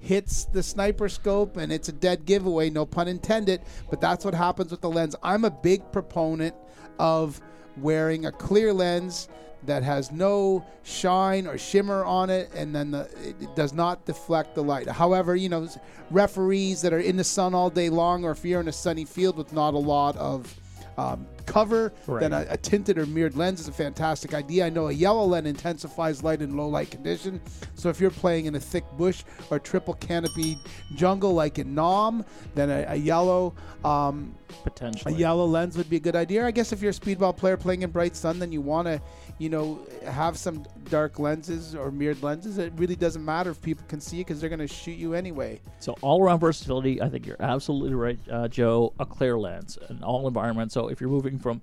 hits 0.00 0.44
the 0.44 0.62
sniper 0.62 1.08
scope 1.08 1.56
and 1.56 1.72
it's 1.72 1.88
a 1.88 1.92
dead 1.92 2.24
giveaway, 2.24 2.70
no 2.70 2.86
pun 2.86 3.08
intended, 3.08 3.60
but 3.90 4.00
that's 4.00 4.24
what 4.24 4.34
happens 4.34 4.70
with 4.70 4.80
the 4.80 4.90
lens. 4.90 5.16
I'm 5.22 5.44
a 5.44 5.50
big 5.50 5.90
proponent 5.90 6.54
of 6.98 7.40
wearing 7.76 8.26
a 8.26 8.32
clear 8.32 8.72
lens 8.72 9.28
that 9.64 9.82
has 9.82 10.12
no 10.12 10.64
shine 10.82 11.46
or 11.46 11.58
shimmer 11.58 12.04
on 12.04 12.30
it 12.30 12.50
and 12.54 12.74
then 12.74 12.90
the, 12.90 13.08
it 13.22 13.54
does 13.56 13.72
not 13.72 14.04
deflect 14.06 14.54
the 14.54 14.62
light. 14.62 14.88
However, 14.88 15.34
you 15.36 15.48
know, 15.48 15.68
referees 16.10 16.80
that 16.82 16.92
are 16.92 17.00
in 17.00 17.16
the 17.16 17.24
sun 17.24 17.54
all 17.54 17.70
day 17.70 17.90
long 17.90 18.24
or 18.24 18.30
if 18.30 18.44
you're 18.44 18.60
in 18.60 18.68
a 18.68 18.72
sunny 18.72 19.04
field 19.04 19.36
with 19.36 19.52
not 19.52 19.74
a 19.74 19.78
lot 19.78 20.16
of 20.16 20.54
um, 20.96 21.26
cover, 21.48 21.92
then 22.06 22.32
a, 22.32 22.46
a 22.50 22.56
tinted 22.56 22.98
or 22.98 23.06
mirrored 23.06 23.36
lens 23.36 23.60
is 23.60 23.68
a 23.68 23.72
fantastic 23.72 24.34
idea. 24.34 24.66
I 24.66 24.68
know 24.68 24.88
a 24.88 24.92
yellow 24.92 25.24
lens 25.24 25.46
intensifies 25.46 26.22
light 26.22 26.42
in 26.42 26.56
low 26.56 26.68
light 26.68 26.90
condition. 26.90 27.40
So 27.74 27.88
if 27.88 28.00
you're 28.00 28.10
playing 28.10 28.46
in 28.46 28.54
a 28.54 28.60
thick 28.60 28.84
bush 28.96 29.24
or 29.50 29.58
triple 29.58 29.94
canopy 29.94 30.58
jungle 30.94 31.32
like 31.32 31.58
in 31.58 31.74
Nam, 31.74 32.24
then 32.54 32.70
a, 32.70 32.84
a 32.88 32.96
yellow 32.96 33.54
um, 33.84 34.34
a 35.06 35.12
yellow 35.12 35.46
lens 35.46 35.76
would 35.76 35.90
be 35.90 35.96
a 35.96 36.00
good 36.00 36.16
idea. 36.16 36.46
I 36.46 36.50
guess 36.50 36.72
if 36.72 36.80
you're 36.80 36.90
a 36.90 36.94
speedball 36.94 37.36
player 37.36 37.56
playing 37.56 37.82
in 37.82 37.90
bright 37.90 38.16
sun, 38.16 38.38
then 38.38 38.52
you 38.52 38.60
want 38.60 38.86
to, 38.86 39.00
you 39.38 39.48
know, 39.48 39.80
have 40.06 40.36
some 40.36 40.64
dark 40.90 41.18
lenses 41.18 41.74
or 41.74 41.90
mirrored 41.90 42.22
lenses. 42.22 42.58
It 42.58 42.72
really 42.76 42.96
doesn't 42.96 43.24
matter 43.24 43.50
if 43.50 43.60
people 43.60 43.84
can 43.88 44.00
see 44.00 44.18
you 44.18 44.24
because 44.24 44.40
they're 44.40 44.48
going 44.48 44.58
to 44.60 44.66
shoot 44.66 44.98
you 44.98 45.14
anyway. 45.14 45.60
So 45.80 45.96
all 46.00 46.22
around 46.22 46.40
versatility, 46.40 47.00
I 47.00 47.08
think 47.08 47.26
you're 47.26 47.40
absolutely 47.40 47.94
right, 47.94 48.18
uh, 48.30 48.48
Joe. 48.48 48.92
A 48.98 49.06
clear 49.06 49.38
lens 49.38 49.78
in 49.88 50.02
all 50.02 50.26
environments. 50.26 50.74
So 50.74 50.88
if 50.88 51.00
you're 51.00 51.10
moving 51.10 51.37
from, 51.38 51.62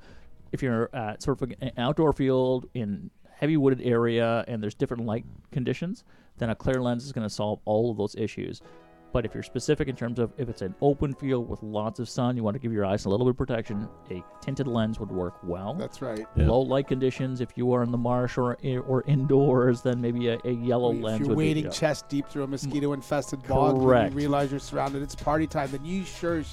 if 0.52 0.64
you're 0.64 0.90
at 0.94 1.22
sort 1.22 1.42
of 1.42 1.54
an 1.62 1.72
outdoor 1.78 2.14
field 2.14 2.68
in 2.74 3.10
heavy 3.30 3.58
wooded 3.58 3.82
area 3.86 4.46
and 4.48 4.62
there's 4.64 4.76
different 4.76 5.06
light 5.06 5.26
conditions, 5.52 6.04
then 6.38 6.50
a 6.50 6.56
clear 6.56 6.82
lens 6.82 7.06
is 7.06 7.12
going 7.12 7.28
to 7.28 7.34
solve 7.34 7.60
all 7.66 7.92
of 7.92 7.98
those 7.98 8.16
issues. 8.16 8.62
But 9.16 9.24
if 9.24 9.34
you're 9.34 9.44
specific 9.44 9.88
in 9.88 9.96
terms 9.96 10.20
of 10.20 10.34
if 10.38 10.50
it's 10.50 10.62
an 10.62 10.76
open 10.82 11.14
field 11.14 11.48
with 11.48 11.64
lots 11.64 12.02
of 12.02 12.10
sun, 12.10 12.36
you 12.36 12.44
want 12.44 12.56
to 12.56 12.60
give 12.60 12.74
your 12.74 12.84
eyes 12.84 13.06
a 13.06 13.10
little 13.10 13.26
bit 13.26 13.30
of 13.30 13.38
protection. 13.38 13.88
A 14.12 14.22
tinted 14.42 14.68
lens 14.68 15.00
would 15.00 15.10
work 15.10 15.36
well. 15.42 15.74
That's 15.74 16.02
right. 16.02 16.26
Yeah. 16.36 16.48
Low 16.48 16.60
light 16.60 16.90
conditions, 16.90 17.40
if 17.40 17.52
you 17.56 17.72
are 17.72 17.82
in 17.82 17.92
the 17.92 17.98
marsh 17.98 18.38
or 18.38 18.58
eh, 18.62 18.76
or 18.76 19.06
indoors, 19.08 19.82
then 19.82 20.02
maybe 20.02 20.28
a, 20.28 20.38
a 20.44 20.52
yellow 20.52 20.94
if 20.94 21.02
lens 21.02 21.22
If 21.22 21.28
you're 21.28 21.36
wading 21.38 21.72
chest 21.72 22.10
deep 22.10 22.28
through 22.28 22.44
a 22.44 22.48
mm. 22.48 22.50
mosquito-infested 22.50 23.42
bog, 23.48 23.78
and 23.78 24.12
you 24.12 24.18
realize 24.18 24.52
you're 24.52 24.60
surrounded, 24.60 25.02
it's 25.02 25.16
party 25.16 25.48
time. 25.48 25.72
Then 25.72 25.86
you 25.86 26.04
sure, 26.04 26.44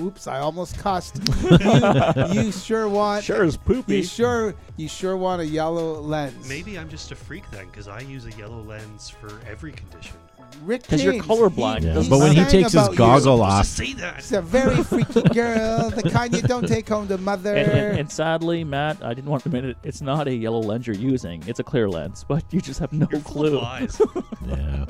oops, 0.00 0.26
I 0.26 0.40
almost 0.40 0.76
cussed. 0.76 1.20
you, 1.48 2.32
you 2.42 2.50
sure 2.50 2.88
want, 2.88 3.22
Sure 3.22 3.44
as 3.44 3.56
poopy. 3.56 3.98
you 3.98 4.02
sure, 4.02 4.56
you 4.76 4.88
sure 4.88 5.16
want 5.16 5.40
a 5.40 5.46
yellow 5.46 6.00
lens. 6.00 6.48
Maybe 6.48 6.80
I'm 6.80 6.88
just 6.88 7.12
a 7.12 7.14
freak 7.14 7.48
then, 7.52 7.66
because 7.66 7.86
I 7.86 8.00
use 8.00 8.26
a 8.26 8.32
yellow 8.32 8.60
lens 8.62 9.08
for 9.08 9.40
every 9.46 9.70
condition. 9.70 10.16
Rick 10.64 10.86
'Cause 10.88 11.02
you're 11.02 11.12
James, 11.14 11.24
colorblind. 11.26 11.80
he- 11.80 11.86
Yeah. 11.86 11.94
he's 11.98 12.08
But 12.08 12.18
when 12.18 12.30
he 12.32 12.36
saying 12.38 12.48
takes 12.48 12.72
his 12.72 12.74
about 12.74 12.90
you. 12.92 12.98
goggle 12.98 13.42
off, 13.42 13.62
to 13.64 13.68
say. 13.70 13.94
She's 14.18 14.32
a 14.32 14.42
very 14.42 14.82
freaky 14.84 15.22
girl, 15.22 15.90
the 15.90 16.02
kind 16.10 16.34
you 16.34 16.42
don't 16.42 16.66
take 16.66 16.88
home 16.88 17.06
to 17.08 17.16
mother. 17.18 17.54
And, 17.54 17.70
and, 17.72 17.98
and 18.00 18.10
sadly, 18.12 18.64
Matt, 18.64 18.98
I 19.02 19.14
didn't 19.14 19.30
want 19.30 19.44
to 19.44 19.48
admit 19.48 19.64
it. 19.64 19.76
It's 19.82 20.00
not 20.00 20.26
a 20.28 20.34
yellow 20.34 20.60
lens 20.60 20.86
you're 20.86 20.96
using. 20.96 21.42
It's 21.46 21.60
a 21.60 21.64
clear 21.64 21.88
lens, 21.88 22.24
but 22.28 22.42
you 22.50 22.60
just 22.60 22.80
have 22.80 22.92
no 22.92 23.06
You're 23.10 23.20
clue. 23.20 23.56
of 23.56 23.62
lies. 23.62 24.00
yeah. 24.48 24.84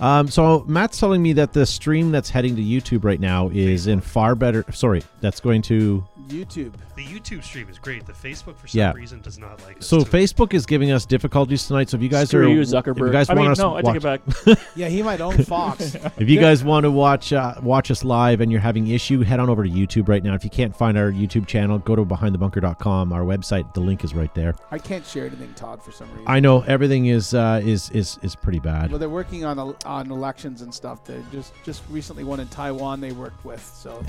Um, 0.00 0.28
so 0.28 0.64
Matt's 0.68 0.98
telling 1.00 1.22
me 1.22 1.32
that 1.34 1.52
the 1.54 1.64
stream 1.64 2.10
that's 2.12 2.28
heading 2.30 2.54
to 2.56 2.62
YouTube 2.62 3.02
right 3.04 3.20
now 3.20 3.48
is 3.48 3.86
in 3.86 4.00
far 4.00 4.34
better. 4.34 4.64
Sorry, 4.72 5.02
that's 5.20 5.40
going 5.40 5.62
to. 5.62 6.04
YouTube. 6.28 6.72
the 6.96 7.04
YouTube 7.04 7.42
stream 7.44 7.68
is 7.68 7.78
great. 7.78 8.06
The 8.06 8.12
Facebook, 8.12 8.56
for 8.56 8.66
some 8.66 8.78
Yeah. 8.78 8.92
reason, 8.92 9.20
does 9.20 9.38
not 9.38 9.62
like 9.64 9.78
us. 9.78 9.86
So 9.86 9.98
too. 10.00 10.04
Facebook 10.10 10.54
is 10.54 10.66
giving 10.66 10.90
us 10.90 11.04
difficulties 11.06 11.66
tonight. 11.66 11.90
So 11.90 11.96
if 11.96 12.02
you 12.02 12.08
guys 12.08 12.28
Screw 12.28 12.46
are, 12.46 12.48
you, 12.48 12.60
if 12.60 12.68
Zuckerberg. 12.68 13.06
you 13.06 13.12
guys 13.12 13.28
I 13.28 13.34
want 13.34 13.44
mean, 13.44 13.50
us 13.52 13.58
no, 13.58 13.76
I 13.76 13.82
watch, 13.82 13.84
take 13.84 13.96
it 13.96 14.46
back. 14.46 14.58
Yeah, 14.76 14.88
he 14.88 15.02
might 15.02 15.20
own 15.20 15.36
Fox. 15.44 15.94
if 16.18 16.28
you 16.28 16.38
guys 16.40 16.62
want 16.64 16.84
to 16.84 16.90
watch 16.90 17.32
uh, 17.32 17.54
watch 17.62 17.90
us 17.90 18.04
live 18.04 18.40
and 18.40 18.50
you're 18.52 18.60
having 18.60 18.86
issue, 18.88 19.22
head 19.22 19.40
on 19.40 19.48
over 19.48 19.64
to 19.64 19.70
YouTube 19.70 20.08
right 20.08 20.22
now. 20.22 20.34
If 20.34 20.44
you 20.44 20.50
can't 20.50 20.76
find 20.76 20.98
our 20.98 21.10
YouTube 21.10 21.46
channel, 21.46 21.78
go 21.78 21.96
to 21.96 22.04
behindthebunker.com. 22.04 23.12
Our 23.12 23.22
website, 23.22 23.72
the 23.74 23.80
link 23.80 24.04
is 24.04 24.14
right 24.14 24.34
there. 24.34 24.54
I 24.70 24.78
can't 24.78 25.04
share 25.06 25.26
anything, 25.26 25.52
Todd, 25.54 25.82
for 25.82 25.92
some 25.92 26.08
reason. 26.10 26.24
I 26.26 26.40
know 26.40 26.62
everything 26.62 27.06
is 27.06 27.34
uh, 27.34 27.60
is 27.64 27.90
is 27.90 28.18
is 28.22 28.34
pretty 28.36 28.58
bad. 28.58 28.90
Well, 28.90 28.98
they're 28.98 29.08
working 29.08 29.44
on 29.44 29.58
on 29.58 30.10
elections 30.10 30.62
and 30.62 30.72
stuff. 30.74 31.04
They 31.04 31.22
just 31.32 31.52
just 31.64 31.82
recently 31.90 32.24
one 32.24 32.40
in 32.40 32.48
Taiwan 32.48 33.00
they 33.00 33.12
worked 33.12 33.44
with. 33.44 33.64
So 33.64 34.02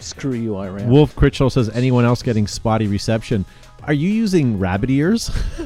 Screw 0.00 0.32
you, 0.34 0.56
Iran. 0.56 0.88
Wolf 0.88 1.14
Critchell 1.14 1.50
says, 1.50 1.63
anyone 1.70 2.04
else 2.04 2.22
getting 2.22 2.46
spotty 2.46 2.86
reception? 2.86 3.44
Are 3.84 3.92
you 3.92 4.08
using 4.08 4.58
rabbit 4.58 4.88
ears? 4.88 5.28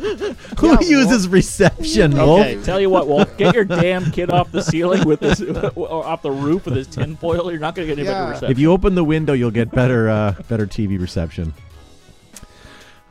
Who 0.59 0.67
Yeah, 0.73 0.81
uses 0.81 1.29
reception, 1.29 2.17
Wolf? 2.17 2.41
Okay, 2.41 2.61
tell 2.65 2.81
you 2.81 2.91
what, 2.91 3.07
Wolf, 3.07 3.37
get 3.37 3.55
your 3.55 3.65
damn 3.65 4.11
kid 4.11 4.31
off 4.31 4.51
the 4.51 4.61
ceiling 4.61 5.05
with 5.07 5.21
this, 5.21 5.41
or 5.41 6.05
off 6.05 6.23
the 6.23 6.31
roof 6.33 6.65
with 6.65 6.75
this 6.75 6.89
tinfoil. 6.89 7.49
You're 7.51 7.61
not 7.61 7.77
going 7.77 7.87
to 7.87 7.95
get 7.95 8.01
any 8.01 8.09
Yeah. 8.09 8.15
better 8.19 8.31
reception. 8.31 8.51
If 8.51 8.59
you 8.59 8.73
open 8.73 8.97
the 8.97 9.05
window, 9.05 9.35
you'll 9.35 9.53
get 9.53 9.71
better 9.71 10.09
uh, 10.11 10.35
better 10.49 10.67
TV 10.67 11.01
reception. 11.01 11.55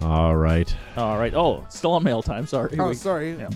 All 0.02 0.36
right. 0.36 0.74
All 0.96 1.18
right. 1.18 1.34
Oh, 1.34 1.66
still 1.70 1.92
on 1.94 2.04
mail 2.04 2.22
time. 2.22 2.46
Sorry. 2.46 2.76
oh 2.78 2.90
We- 2.90 2.94
sorry. 2.96 3.36
yeah. 3.36 3.50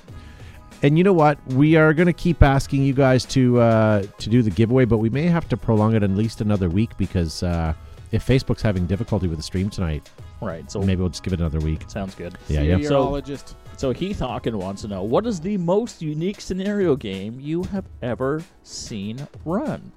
And 0.83 0.97
you 0.97 1.03
know 1.03 1.13
what? 1.13 1.37
We 1.47 1.75
are 1.75 1.93
going 1.93 2.07
to 2.07 2.13
keep 2.13 2.41
asking 2.41 2.81
you 2.83 2.93
guys 2.93 3.23
to 3.25 3.59
uh, 3.59 4.03
to 4.17 4.29
do 4.29 4.41
the 4.41 4.49
giveaway, 4.49 4.85
but 4.85 4.97
we 4.97 5.09
may 5.11 5.27
have 5.27 5.47
to 5.49 5.57
prolong 5.57 5.95
it 5.95 6.01
at 6.01 6.09
least 6.11 6.41
another 6.41 6.69
week 6.69 6.97
because 6.97 7.43
uh, 7.43 7.73
if 8.11 8.25
Facebook's 8.27 8.61
having 8.61 8.85
difficulty 8.87 9.27
with 9.27 9.37
the 9.37 9.43
stream 9.43 9.69
tonight, 9.69 10.09
Right. 10.41 10.69
So 10.71 10.81
maybe 10.81 11.01
we'll 11.01 11.09
just 11.09 11.21
give 11.23 11.33
it 11.33 11.39
another 11.39 11.59
week. 11.59 11.83
sounds 11.87 12.15
good. 12.15 12.35
Yeah, 12.47 12.61
yeah. 12.61 12.87
So- 12.87 13.07
urologist. 13.07 13.53
So 13.77 13.91
Heath 13.91 14.19
Hawken 14.19 14.55
wants 14.55 14.81
to 14.83 14.87
know 14.87 15.03
what 15.03 15.25
is 15.27 15.39
the 15.39 15.57
most 15.57 16.01
unique 16.01 16.41
scenario 16.41 16.95
game 16.95 17.39
you 17.39 17.63
have 17.65 17.85
ever 18.01 18.43
seen 18.63 19.27
run? 19.45 19.91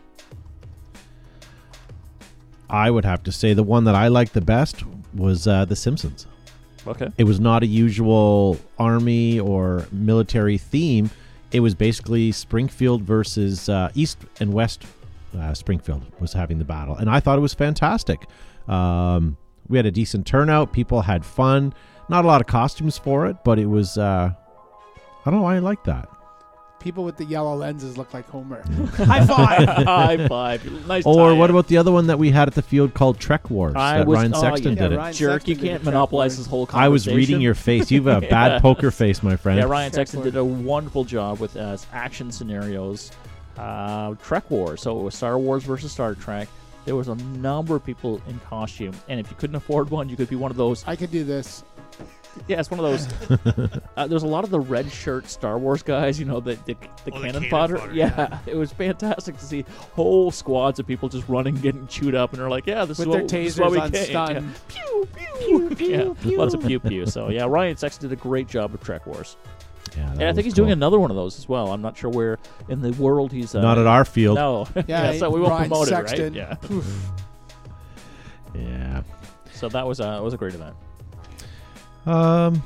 I 2.71 2.91
would 2.91 3.05
have 3.05 3.23
to 3.25 3.33
say 3.33 3.53
the 3.55 3.63
one 3.63 3.85
that 3.85 3.95
I 3.95 4.09
liked 4.09 4.33
the 4.33 4.41
best 4.41 4.83
was 5.15 5.47
uh, 5.47 5.65
The 5.65 5.77
Simpsons. 5.77 6.27
Okay. 6.87 7.09
It 7.19 7.25
was 7.25 7.41
not 7.41 7.63
a 7.63 7.67
usual 7.67 8.59
army 8.79 9.39
or 9.41 9.87
military 9.93 10.59
theme. 10.59 11.11
It 11.53 11.61
was 11.61 11.75
basically 11.75 12.33
Springfield 12.33 13.03
versus 13.03 13.69
uh, 13.69 13.91
East 13.95 14.19
and 14.41 14.53
West. 14.53 14.85
Uh, 15.37 15.53
Springfield 15.55 16.03
was 16.21 16.33
having 16.33 16.59
the 16.59 16.65
battle, 16.65 16.97
and 16.97 17.11
I 17.11 17.21
thought 17.21 17.39
it 17.39 17.43
was 17.43 17.55
fantastic. 17.55 18.27
Um, 18.69 19.37
we 19.69 19.77
had 19.79 19.87
a 19.87 19.91
decent 19.91 20.27
turnout. 20.27 20.73
People 20.73 21.03
had 21.03 21.25
fun. 21.25 21.75
Not 22.09 22.25
a 22.25 22.29
lot 22.29 22.41
of 22.41 22.47
costumes 22.47 22.99
for 22.99 23.27
it, 23.27 23.37
but 23.45 23.59
it 23.59 23.67
was. 23.67 23.97
Uh, 23.99 24.31
I 25.27 25.31
don't 25.31 25.35
know 25.41 25.43
why 25.43 25.57
I 25.57 25.59
like 25.61 25.83
that. 25.85 26.09
People 26.81 27.03
with 27.03 27.17
the 27.17 27.25
yellow 27.25 27.57
lenses 27.57 27.97
look 27.97 28.13
like 28.13 28.29
Homer. 28.29 28.63
High 28.97 29.25
five! 29.25 29.67
High 29.87 30.29
five. 30.29 30.87
Nice. 30.87 31.07
Or 31.07 31.29
tie-in. 31.29 31.39
what 31.39 31.49
about 31.49 31.67
the 31.67 31.79
other 31.79 31.91
one 31.91 32.09
that 32.09 32.19
we 32.19 32.31
had 32.31 32.47
at 32.47 32.55
the 32.55 32.61
field 32.61 32.93
called 32.93 33.19
Trek 33.19 33.49
Wars? 33.49 33.73
I 33.75 33.99
that 33.99 34.07
was- 34.07 34.17
Ryan 34.19 34.35
oh, 34.35 34.41
Sexton 34.43 34.77
yeah, 34.77 34.83
did 34.83 34.93
it. 34.93 34.97
Ryan 34.99 35.15
jerk? 35.15 35.49
You 35.49 35.55
Sexton 35.55 35.57
did 35.65 35.71
can't 35.71 35.85
monopolize 35.85 36.37
this 36.37 36.47
whole 36.47 36.67
conversation. 36.67 36.85
I 36.85 36.89
was 36.91 37.07
reading 37.09 37.41
your 37.41 37.55
face. 37.55 37.91
You 37.91 38.03
have 38.05 38.23
a 38.23 38.27
bad 38.29 38.53
Yeah. 38.53 38.59
poker 38.59 38.91
face, 38.91 39.23
my 39.23 39.35
friend. 39.37 39.59
Yeah, 39.59 39.65
Ryan 39.65 39.95
Sexton 39.95 40.23
did 40.23 40.37
a 40.37 40.45
wonderful 40.45 41.05
job 41.05 41.41
with 41.41 41.57
uh, 41.57 41.79
action 41.91 42.31
scenarios. 42.31 43.13
Uh, 43.57 44.15
Trek 44.23 44.51
Wars. 44.51 44.81
So 44.83 44.99
it 44.99 45.03
was 45.03 45.15
Star 45.15 45.39
Wars 45.39 45.65
versus 45.65 45.93
Star 45.93 46.15
Trek. 46.15 46.49
There 46.85 46.97
was 46.97 47.09
a 47.09 47.15
number 47.15 47.77
of 47.77 47.85
people 47.85 48.21
in 48.29 48.39
costume, 48.41 48.95
and 49.09 49.19
if 49.19 49.31
you 49.31 49.37
couldn't 49.37 49.57
afford 49.63 49.91
one, 49.91 50.09
you 50.09 50.17
could 50.17 50.29
be 50.29 50.37
one 50.37 50.51
of 50.51 50.57
those. 50.57 50.85
I 50.87 50.97
could 50.97 51.11
do 51.11 51.25
this. 51.25 51.65
Yeah, 52.49 52.59
it's 52.59 52.69
one 52.69 52.81
of 52.81 52.85
those. 52.85 53.81
uh, 53.97 54.09
there's 54.09 54.25
a 54.25 54.27
lot 54.27 54.43
of 54.43 54.51
the 54.51 54.59
red 54.59 54.91
shirt 54.91 55.29
Star 55.29 55.57
Wars 55.57 55.85
guys, 55.85 56.19
you 56.19 56.25
know, 56.27 56.41
the 56.41 56.57
the, 56.67 56.75
the 56.75 56.79
Oh, 56.83 56.89
the 57.05 57.11
cannon 57.13 57.33
cannon 57.33 57.49
fodder. 57.51 57.79
fodder, 57.79 57.95
yeah, 57.95 58.13
yeah. 58.17 58.39
it 58.47 58.57
was 58.57 58.73
fantastic 58.73 59.37
to 59.39 59.45
see 59.45 59.65
whole 59.93 60.33
squads 60.33 60.81
of 60.81 60.87
people 60.87 61.09
just 61.09 61.29
running, 61.29 61.55
getting 61.55 61.87
chewed 61.87 62.17
up, 62.17 62.33
and 62.33 62.43
they're 62.43 62.51
like, 62.51 62.67
"Yeah, 62.67 62.85
this 62.87 62.99
With 62.99 63.07
is 63.09 63.15
what, 63.15 63.29
this 63.29 63.55
is 63.55 63.61
what 63.61 63.69
tasers 63.69 63.73
we 63.73 63.79
on 63.79 63.91
came." 63.93 64.05
stun. 64.05 64.35
Yeah. 64.35 64.51
Pew 64.69 65.09
pew 65.37 65.75
pew 65.77 66.17
yeah, 66.33 66.39
lots 66.39 66.55
of 66.55 66.61
pew 66.67 66.81
pew. 66.81 67.07
So 67.07 67.29
yeah, 67.29 67.45
Ryan 67.45 67.77
Sexton 67.77 68.09
did 68.09 68.19
a 68.19 68.21
great 68.21 68.49
job 68.49 68.73
with 68.73 68.83
Trek 68.83 69.07
Wars, 69.07 69.37
Yeah, 69.97 70.11
and 70.13 70.23
I 70.25 70.33
think 70.33 70.45
he's 70.45 70.55
cool. 70.55 70.65
doing 70.65 70.73
another 70.73 70.99
one 70.99 71.11
of 71.11 71.17
those 71.17 71.39
as 71.39 71.49
well. 71.49 71.73
I'm 71.73 71.83
not 71.83 71.97
sure 71.97 72.11
where 72.11 72.39
in 72.69 72.81
the 72.81 72.93
world 72.93 73.33
he's. 73.33 73.55
Uh, 73.55 73.61
Not 73.61 73.79
at 73.79 73.87
our 73.87 74.05
field. 74.05 74.37
No, 74.37 74.67
Yeah, 74.87 75.13
so 75.13 75.31
we 75.31 75.41
won't 75.41 75.53
Ryan 75.53 75.69
promote 75.69 75.89
Sexton. 75.89 76.37
it, 76.37 76.49
right? 76.49 76.57
Yeah. 76.71 76.83
Yeah. 78.55 79.03
So 79.53 79.69
that 79.69 79.87
was 79.87 80.01
uh, 80.01 80.21
was 80.23 80.35
a 80.35 80.37
great 80.37 80.55
event. 80.55 80.75
Um. 82.07 82.63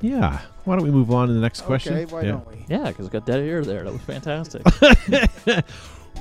Yeah. 0.00 0.40
Why 0.64 0.76
don't 0.76 0.84
we 0.84 0.90
move 0.90 1.10
on 1.10 1.28
to 1.28 1.34
the 1.34 1.40
next 1.40 1.62
question? 1.62 1.94
Okay, 1.94 2.04
why 2.12 2.22
yeah. 2.22 2.28
don't 2.28 2.46
we? 2.46 2.64
Yeah, 2.68 2.88
because 2.88 3.06
it 3.06 3.12
got 3.12 3.26
dead 3.26 3.40
air 3.40 3.64
there. 3.64 3.84
That 3.84 3.92
was 3.92 4.02
fantastic. 4.02 4.62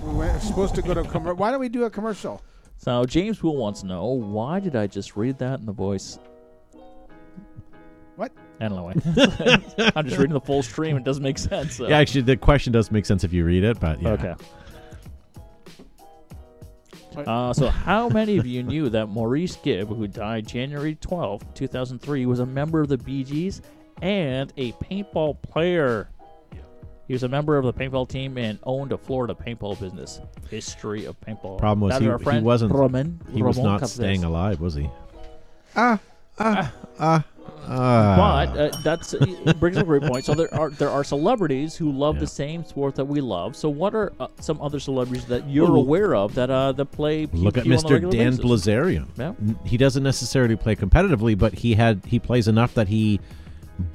We 0.04 0.13
We're 0.13 0.40
supposed 0.40 0.76
to 0.76 0.84
go 0.84 0.94
to 0.94 1.04
commercial. 1.04 1.38
Why 1.38 1.50
don't 1.50 1.60
we 1.60 1.70
do 1.70 1.86
a 1.86 1.90
commercial? 1.90 2.42
So 2.78 3.04
James 3.06 3.42
Will 3.42 3.58
wants 3.58 3.82
to 3.82 3.88
know 3.88 4.06
why 4.06 4.60
did 4.60 4.76
I 4.76 4.86
just 4.86 5.18
read 5.18 5.40
that 5.40 5.60
in 5.60 5.66
the 5.66 5.72
voice? 5.72 6.20
What? 8.60 8.62
I 8.62 8.67
don't 8.70 9.78
know. 9.78 9.91
I'm 9.96 10.06
just 10.08 10.17
reading 10.17 10.34
the 10.34 10.41
full 10.41 10.63
stream. 10.63 10.98
It 10.98 11.04
doesn't 11.04 11.24
make 11.24 11.38
sense. 11.38 11.76
So. 11.76 11.88
Yeah, 11.88 11.98
actually, 11.98 12.22
the 12.22 12.38
question 12.38 12.74
does 12.74 12.91
make 12.91 13.06
sense 13.06 13.24
if 13.24 13.34
you 13.34 13.46
read 13.46 13.63
it, 13.63 13.80
but 13.80 14.02
yeah. 14.02 14.10
Okay. 14.10 14.34
Uh, 17.15 17.52
so, 17.52 17.67
how 17.70 18.10
many 18.10 18.38
of 18.38 18.46
you 18.46 18.62
knew 18.62 18.89
that 18.89 19.08
Maurice 19.08 19.56
Gibb, 19.58 19.88
who 19.88 20.08
died 20.08 20.48
January 20.48 20.96
12, 21.02 21.54
2003, 21.56 22.26
was 22.28 22.39
a 22.39 22.46
member 22.46 22.80
of 22.80 22.89
the 22.89 22.98
Bee 22.98 23.24
Gees 23.24 23.62
and 24.04 24.54
a 24.58 24.72
paintball 24.74 25.41
player? 25.41 26.10
He 27.08 27.13
was 27.13 27.24
a 27.24 27.28
member 27.30 27.58
of 27.58 27.65
the 27.65 27.74
paintball 27.74 28.08
team 28.10 28.38
and 28.38 28.60
owned 28.63 28.91
a 28.91 28.98
Florida 28.98 29.34
paintball 29.34 29.80
business. 29.80 30.20
History 30.50 31.06
of 31.06 31.20
paintball. 31.22 31.58
Problem 31.58 31.80
was 31.89 31.98
he- 31.98 32.06
is 32.06 32.22
he 32.34 32.39
wasn't- 32.39 32.74
Roman, 32.74 33.20
He 33.34 33.41
was 33.41 33.58
not 33.58 33.80
Capes. 33.80 33.93
staying 33.93 34.24
alive, 34.24 34.60
was 34.60 34.76
he? 34.76 34.89
Ah, 35.76 36.00
ah, 36.38 36.72
ah, 36.72 36.74
ah. 37.00 37.24
But 37.68 38.58
uh, 38.58 38.72
that's 38.84 39.14
it 39.14 39.60
brings 39.60 39.78
up 39.78 39.84
a 39.84 39.86
great 39.86 40.04
point. 40.04 40.24
So 40.26 40.34
there 40.34 40.54
are 40.54 40.70
there 40.70 40.90
are 40.90 41.04
celebrities 41.04 41.76
who 41.76 41.92
love 41.92 42.20
the 42.20 42.28
same 42.28 42.64
sport 42.64 42.96
that 42.96 43.06
we 43.06 43.20
love. 43.22 43.56
So 43.56 43.70
what 43.70 43.94
are 43.94 44.14
uh, 44.20 44.28
some 44.40 44.62
other 44.62 44.80
celebrities 44.80 45.26
that 45.26 45.50
you're 45.50 45.66
Well, 45.72 45.76
aware 45.82 46.16
of 46.16 46.34
that 46.36 46.50
uh 46.50 46.72
that 46.74 46.86
play? 46.92 47.26
Look 47.34 47.58
at 47.58 47.66
on 47.66 47.72
a 47.72 47.76
Mr. 47.76 47.92
regular 47.92 48.12
Dan 48.14 48.36
basis? 48.38 48.46
Bilzerian. 48.46 49.08
Yeah. 49.18 49.34
N- 49.42 49.60
He 49.66 49.76
doesn't 49.78 50.04
necessarily 50.04 50.56
play 50.56 50.76
competitively, 50.76 51.38
but 51.38 51.54
he 51.54 51.76
had 51.76 52.02
he 52.06 52.20
plays 52.20 52.48
enough 52.48 52.74
that 52.76 52.88
he 52.88 53.20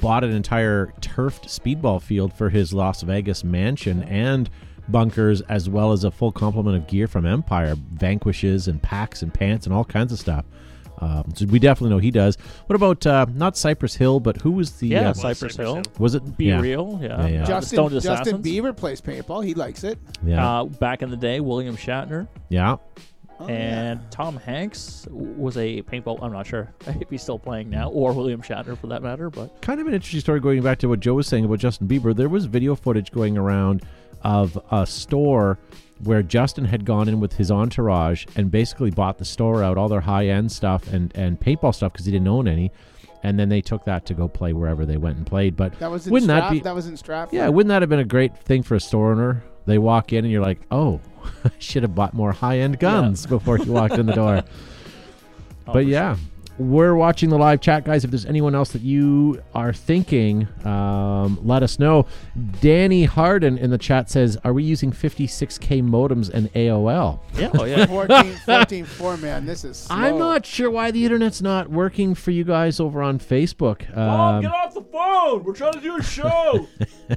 bought 0.00 0.22
an 0.22 0.30
entire 0.30 0.92
turfed 1.00 1.46
speedball 1.46 2.00
field 2.00 2.32
for 2.32 2.50
his 2.50 2.72
Las 2.72 3.02
Vegas 3.02 3.42
mansion 3.42 4.02
and 4.04 4.48
bunkers, 4.88 5.40
as 5.42 5.68
well 5.68 5.92
as 5.92 6.04
a 6.04 6.10
full 6.10 6.30
complement 6.32 6.76
of 6.76 6.86
gear 6.86 7.06
from 7.08 7.24
Empire, 7.26 7.74
vanquishes 7.76 8.68
and 8.68 8.82
packs 8.82 9.22
and 9.22 9.32
pants 9.32 9.64
and 9.66 9.74
all 9.74 9.84
kinds 9.84 10.12
of 10.12 10.18
stuff. 10.18 10.44
Um, 11.02 11.32
so 11.34 11.46
we 11.46 11.58
definitely 11.58 11.90
know 11.90 11.98
he 11.98 12.12
does. 12.12 12.36
What 12.66 12.76
about 12.76 13.04
uh, 13.04 13.26
not 13.34 13.56
Cypress 13.56 13.96
Hill, 13.96 14.20
but 14.20 14.36
who 14.36 14.52
was 14.52 14.70
the? 14.78 14.86
Yeah, 14.88 15.06
uh, 15.06 15.08
Was 15.08 15.20
Cypress 15.20 15.56
Hill. 15.56 15.82
was 15.98 16.14
it? 16.14 16.36
Be 16.38 16.46
yeah. 16.46 16.60
real, 16.60 17.00
yeah. 17.02 17.22
Yeah, 17.22 17.26
yeah. 17.26 17.44
Justin, 17.44 17.76
Stoned 17.76 18.02
Justin 18.02 18.42
Bieber 18.42 18.76
plays 18.76 19.00
paintball. 19.00 19.44
He 19.44 19.54
likes 19.54 19.82
it. 19.82 19.98
Yeah, 20.24 20.60
Uh, 20.60 20.64
back 20.64 21.02
in 21.02 21.10
the 21.10 21.16
day, 21.16 21.40
William 21.40 21.76
Shatner 21.76 22.28
yeah. 22.50 22.76
Oh, 23.40 23.46
and 23.48 24.00
Tom 24.12 24.36
Hanks 24.36 25.08
was 25.10 25.56
a 25.56 25.82
paintball. 25.82 26.22
I'm 26.22 26.32
not 26.32 26.46
sure 26.46 26.72
if 26.86 27.10
he's 27.10 27.22
still 27.22 27.38
playing 27.38 27.68
now, 27.70 27.90
or 27.90 28.12
William 28.12 28.40
Shatner 28.40 28.78
for 28.78 28.86
that 28.88 29.02
matter. 29.02 29.28
But 29.28 29.60
kind 29.60 29.80
of 29.80 29.88
an 29.88 29.94
interesting 29.94 30.20
story 30.20 30.38
going 30.38 30.62
back 30.62 30.78
to 30.80 30.88
what 30.88 31.00
Joe 31.00 31.14
was 31.14 31.26
saying 31.26 31.44
about 31.44 31.58
Justin 31.58 31.88
Bieber. 31.88 32.14
There 32.14 32.28
was 32.28 32.44
video 32.44 32.76
footage 32.76 33.10
going 33.10 33.36
around 33.36 33.82
of 34.22 34.56
a 34.70 34.86
store 34.86 35.58
where 36.02 36.22
Justin 36.22 36.64
had 36.64 36.84
gone 36.84 37.08
in 37.08 37.20
with 37.20 37.34
his 37.34 37.50
entourage 37.50 38.26
and 38.36 38.50
basically 38.50 38.90
bought 38.90 39.18
the 39.18 39.24
store 39.24 39.62
out, 39.62 39.78
all 39.78 39.88
their 39.88 40.00
high 40.00 40.26
end 40.26 40.50
stuff 40.50 40.92
and, 40.92 41.12
and 41.16 41.38
paintball 41.40 41.74
stuff 41.74 41.92
because 41.92 42.06
he 42.06 42.12
didn't 42.12 42.28
own 42.28 42.48
any. 42.48 42.70
And 43.24 43.38
then 43.38 43.48
they 43.48 43.60
took 43.60 43.84
that 43.84 44.04
to 44.06 44.14
go 44.14 44.26
play 44.26 44.52
wherever 44.52 44.84
they 44.84 44.96
went 44.96 45.16
and 45.16 45.24
played. 45.26 45.56
But 45.56 45.78
That 45.78 45.90
was 45.92 46.06
in 46.08 46.12
Wouldn't 46.12 46.26
that 46.28 46.50
be- 46.50 46.58
that 46.60 46.74
was 46.74 46.88
in 46.88 46.96
Stratford. 46.96 47.36
yeah, 47.36 47.48
wouldn't 47.48 47.68
that 47.68 47.82
have 47.82 47.88
been 47.88 48.00
a 48.00 48.04
great 48.04 48.36
thing 48.36 48.64
for 48.64 48.74
a 48.74 48.80
store 48.80 49.12
owner? 49.12 49.44
They 49.64 49.78
walk 49.78 50.12
in 50.12 50.24
and 50.24 50.32
you're 50.32 50.42
like, 50.42 50.58
oh, 50.72 51.00
I 51.44 51.50
should 51.60 51.84
have 51.84 51.94
bought 51.94 52.14
more 52.14 52.32
high 52.32 52.58
end 52.58 52.80
guns 52.80 53.26
before 53.26 53.58
you 53.58 53.70
walked 53.72 53.94
in 53.94 54.06
the 54.06 54.12
door. 54.12 54.42
oh, 54.42 54.42
But 55.66 55.72
for 55.72 55.80
yeah, 55.82 56.16
we're 56.70 56.94
watching 56.94 57.28
the 57.28 57.38
live 57.38 57.60
chat, 57.60 57.84
guys. 57.84 58.04
If 58.04 58.10
there's 58.10 58.26
anyone 58.26 58.54
else 58.54 58.70
that 58.72 58.82
you 58.82 59.42
are 59.54 59.72
thinking, 59.72 60.48
um, 60.64 61.38
let 61.42 61.62
us 61.62 61.78
know. 61.78 62.06
Danny 62.60 63.04
Harden 63.04 63.58
in 63.58 63.70
the 63.70 63.78
chat 63.78 64.10
says, 64.10 64.38
"Are 64.44 64.52
we 64.52 64.64
using 64.64 64.92
56k 64.92 65.82
modems 65.82 66.30
and 66.30 66.52
AOL?" 66.54 67.20
yeah, 67.34 67.50
oh 67.54 67.64
yeah. 67.64 67.86
14, 67.92 68.36
14 68.44 68.84
4, 68.84 69.16
man. 69.18 69.46
This 69.46 69.64
is 69.64 69.76
slow. 69.76 69.96
I'm 69.96 70.18
not 70.18 70.46
sure 70.46 70.70
why 70.70 70.90
the 70.90 71.04
internet's 71.04 71.42
not 71.42 71.68
working 71.68 72.14
for 72.14 72.30
you 72.30 72.44
guys 72.44 72.80
over 72.80 73.02
on 73.02 73.18
Facebook. 73.18 73.88
Um, 73.96 74.06
Mom, 74.06 74.42
get 74.42 74.52
off 74.52 74.74
the 74.74 74.82
phone. 74.82 75.44
We're 75.44 75.54
trying 75.54 75.74
to 75.74 75.80
do 75.80 75.96
a 75.96 76.02
show. 76.02 76.66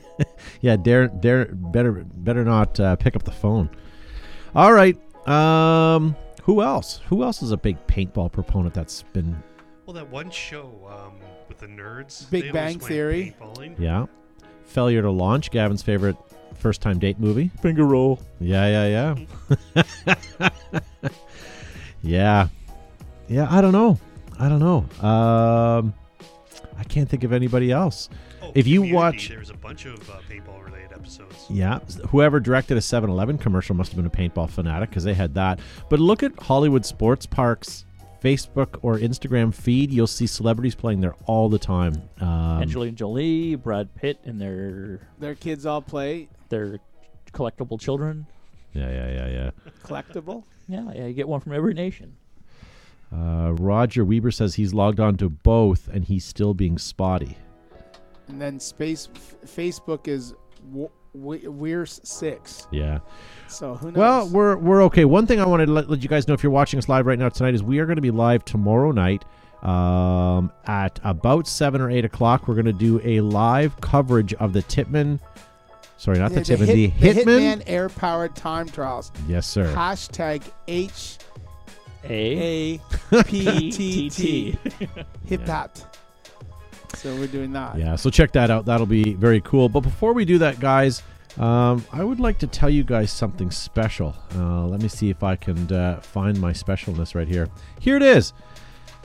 yeah, 0.61 0.75
dare, 0.75 1.07
dare, 1.07 1.45
better, 1.45 2.03
better 2.05 2.43
not 2.43 2.79
uh, 2.79 2.95
pick 2.95 3.15
up 3.15 3.23
the 3.23 3.31
phone. 3.31 3.69
All 4.55 4.73
right. 4.73 4.97
Um, 5.27 6.15
who 6.45 6.61
else? 6.61 7.01
Who 7.09 7.21
else 7.23 7.41
is 7.43 7.51
a 7.51 7.57
big 7.57 7.77
paintball 7.87 8.31
proponent 8.31 8.73
that's 8.73 9.03
been? 9.13 9.41
Well, 9.85 9.93
that 9.93 10.09
one 10.09 10.31
show 10.31 10.71
um, 10.89 11.19
with 11.47 11.59
the 11.59 11.67
nerds. 11.67 12.29
Big 12.31 12.43
they 12.45 12.51
Bang 12.51 12.61
always 12.67 12.77
went 12.77 12.87
Theory. 12.87 13.35
paintballing. 13.39 13.79
Yeah, 13.79 14.05
failure 14.63 15.01
to 15.03 15.11
launch. 15.11 15.51
Gavin's 15.51 15.83
favorite 15.83 16.15
first-time 16.55 16.97
date 16.99 17.19
movie. 17.19 17.51
Finger 17.61 17.85
roll. 17.85 18.19
Yeah, 18.39 18.85
yeah, 18.87 19.15
yeah. 19.75 19.83
yeah. 22.01 22.47
Yeah, 23.27 23.47
I 23.49 23.61
don't 23.61 23.71
know. 23.73 23.99
I 24.39 24.49
don't 24.49 24.59
know. 24.59 24.85
Um 25.07 25.93
I 26.77 26.83
can't 26.83 27.09
think 27.09 27.23
of 27.23 27.31
anybody 27.31 27.71
else. 27.71 28.09
Oh, 28.41 28.51
If 28.53 28.67
you 28.67 28.81
Community, 28.81 28.95
watch- 28.95 29.29
there's 29.29 29.49
a 29.49 29.53
bunch 29.55 29.85
of 29.85 30.09
uh, 30.09 30.13
paintball-related 30.29 30.64
episodes. 31.05 31.45
Yeah, 31.49 31.79
whoever 32.09 32.39
directed 32.39 32.77
a 32.77 32.81
7-Eleven 32.81 33.37
commercial 33.37 33.75
must 33.75 33.91
have 33.91 33.97
been 33.97 34.05
a 34.05 34.09
paintball 34.29 34.49
fanatic 34.49 34.89
because 34.89 35.03
they 35.03 35.13
had 35.13 35.33
that. 35.35 35.59
But 35.89 35.99
look 35.99 36.23
at 36.23 36.37
Hollywood 36.39 36.85
Sports 36.85 37.25
Parks 37.25 37.85
Facebook 38.23 38.79
or 38.81 38.97
Instagram 38.97 39.53
feed. 39.53 39.91
You'll 39.91 40.07
see 40.07 40.25
celebrities 40.27 40.73
playing 40.75 41.01
there 41.01 41.13
all 41.25 41.47
the 41.49 41.59
time. 41.59 42.01
Um, 42.19 42.61
Angelina 42.63 42.93
Jolie, 42.93 43.55
Brad 43.55 43.93
Pitt, 43.95 44.19
and 44.25 44.41
their 44.41 44.99
Their 45.19 45.35
kids 45.35 45.65
all 45.65 45.81
play 45.81 46.27
their 46.49 46.79
collectible 47.33 47.79
children. 47.79 48.25
yeah, 48.73 48.89
yeah, 48.89 49.09
yeah, 49.11 49.27
yeah. 49.27 49.49
collectible. 49.83 50.43
Yeah, 50.67 50.91
yeah. 50.93 51.05
You 51.05 51.13
get 51.13 51.27
one 51.27 51.39
from 51.41 51.53
every 51.53 51.73
nation. 51.75 52.15
Uh, 53.13 53.53
Roger 53.59 54.03
Weber 54.03 54.31
says 54.31 54.55
he's 54.55 54.73
logged 54.73 54.99
on 54.99 55.15
to 55.17 55.29
both 55.29 55.87
and 55.87 56.03
he's 56.05 56.25
still 56.25 56.53
being 56.55 56.77
spotty. 56.79 57.37
And 58.27 58.41
then 58.41 58.59
space 58.59 59.07
f- 59.15 59.35
Facebook 59.45 60.07
is 60.07 60.31
w- 60.31 60.35
we, 60.35 60.44
we're 61.13 61.85
six. 61.85 62.67
Yeah. 62.71 62.99
So 63.47 63.75
who 63.75 63.91
knows? 63.91 63.97
Well, 63.97 64.29
we're 64.29 64.57
we're 64.57 64.83
okay. 64.83 65.05
One 65.05 65.25
thing 65.27 65.39
I 65.39 65.45
wanted 65.47 65.67
to 65.67 65.71
let, 65.71 65.89
let 65.89 66.03
you 66.03 66.09
guys 66.09 66.27
know 66.27 66.33
if 66.33 66.43
you're 66.43 66.51
watching 66.51 66.77
us 66.77 66.89
live 66.89 67.05
right 67.05 67.17
now 67.17 67.29
tonight 67.29 67.53
is 67.53 67.63
we 67.63 67.79
are 67.79 67.85
going 67.85 67.95
to 67.97 68.01
be 68.01 68.11
live 68.11 68.43
tomorrow 68.45 68.91
night 68.91 69.23
um, 69.63 70.51
at 70.65 70.99
about 71.03 71.47
seven 71.47 71.79
or 71.81 71.89
eight 71.89 72.05
o'clock. 72.05 72.47
We're 72.47 72.55
going 72.55 72.65
to 72.65 72.73
do 72.73 72.99
a 73.03 73.21
live 73.21 73.79
coverage 73.81 74.33
of 74.35 74.53
the 74.53 74.61
Titman. 74.63 75.19
Sorry, 75.97 76.19
not 76.19 76.31
the, 76.31 76.41
Yeah, 76.41 76.57
Titman, 76.57 76.65
hit- 76.65 77.15
the 77.15 77.23
Hitman. 77.23 77.39
Hitman 77.59 77.63
air 77.67 77.89
powered 77.89 78.35
time 78.35 78.67
trials. 78.67 79.11
Yes, 79.27 79.47
sir. 79.47 79.73
Hashtag 79.73 80.43
H 80.67 81.17
A 82.03 82.77
A 82.79 83.23
P 83.23 83.71
T 83.71 84.09
T 84.09 84.09
T. 84.09 84.57
T. 85.29 85.37
So 86.93 87.15
we're 87.15 87.27
doing 87.27 87.53
that. 87.53 87.77
Yeah, 87.77 87.95
so 87.95 88.09
check 88.09 88.31
that 88.33 88.49
out. 88.49 88.65
That'll 88.65 88.85
be 88.85 89.13
very 89.13 89.41
cool. 89.41 89.69
But 89.69 89.81
before 89.81 90.13
we 90.13 90.25
do 90.25 90.37
that, 90.39 90.59
guys, 90.59 91.03
um, 91.37 91.85
I 91.91 92.03
would 92.03 92.19
like 92.19 92.39
to 92.39 92.47
tell 92.47 92.69
you 92.69 92.83
guys 92.83 93.11
something 93.11 93.51
special. 93.51 94.15
Uh, 94.35 94.65
let 94.65 94.81
me 94.81 94.87
see 94.87 95.09
if 95.09 95.23
I 95.23 95.35
can 95.35 95.71
uh, 95.71 95.99
find 96.01 96.39
my 96.39 96.51
specialness 96.51 97.15
right 97.15 97.27
here. 97.27 97.49
Here 97.79 97.97
it 97.97 98.03
is. 98.03 98.33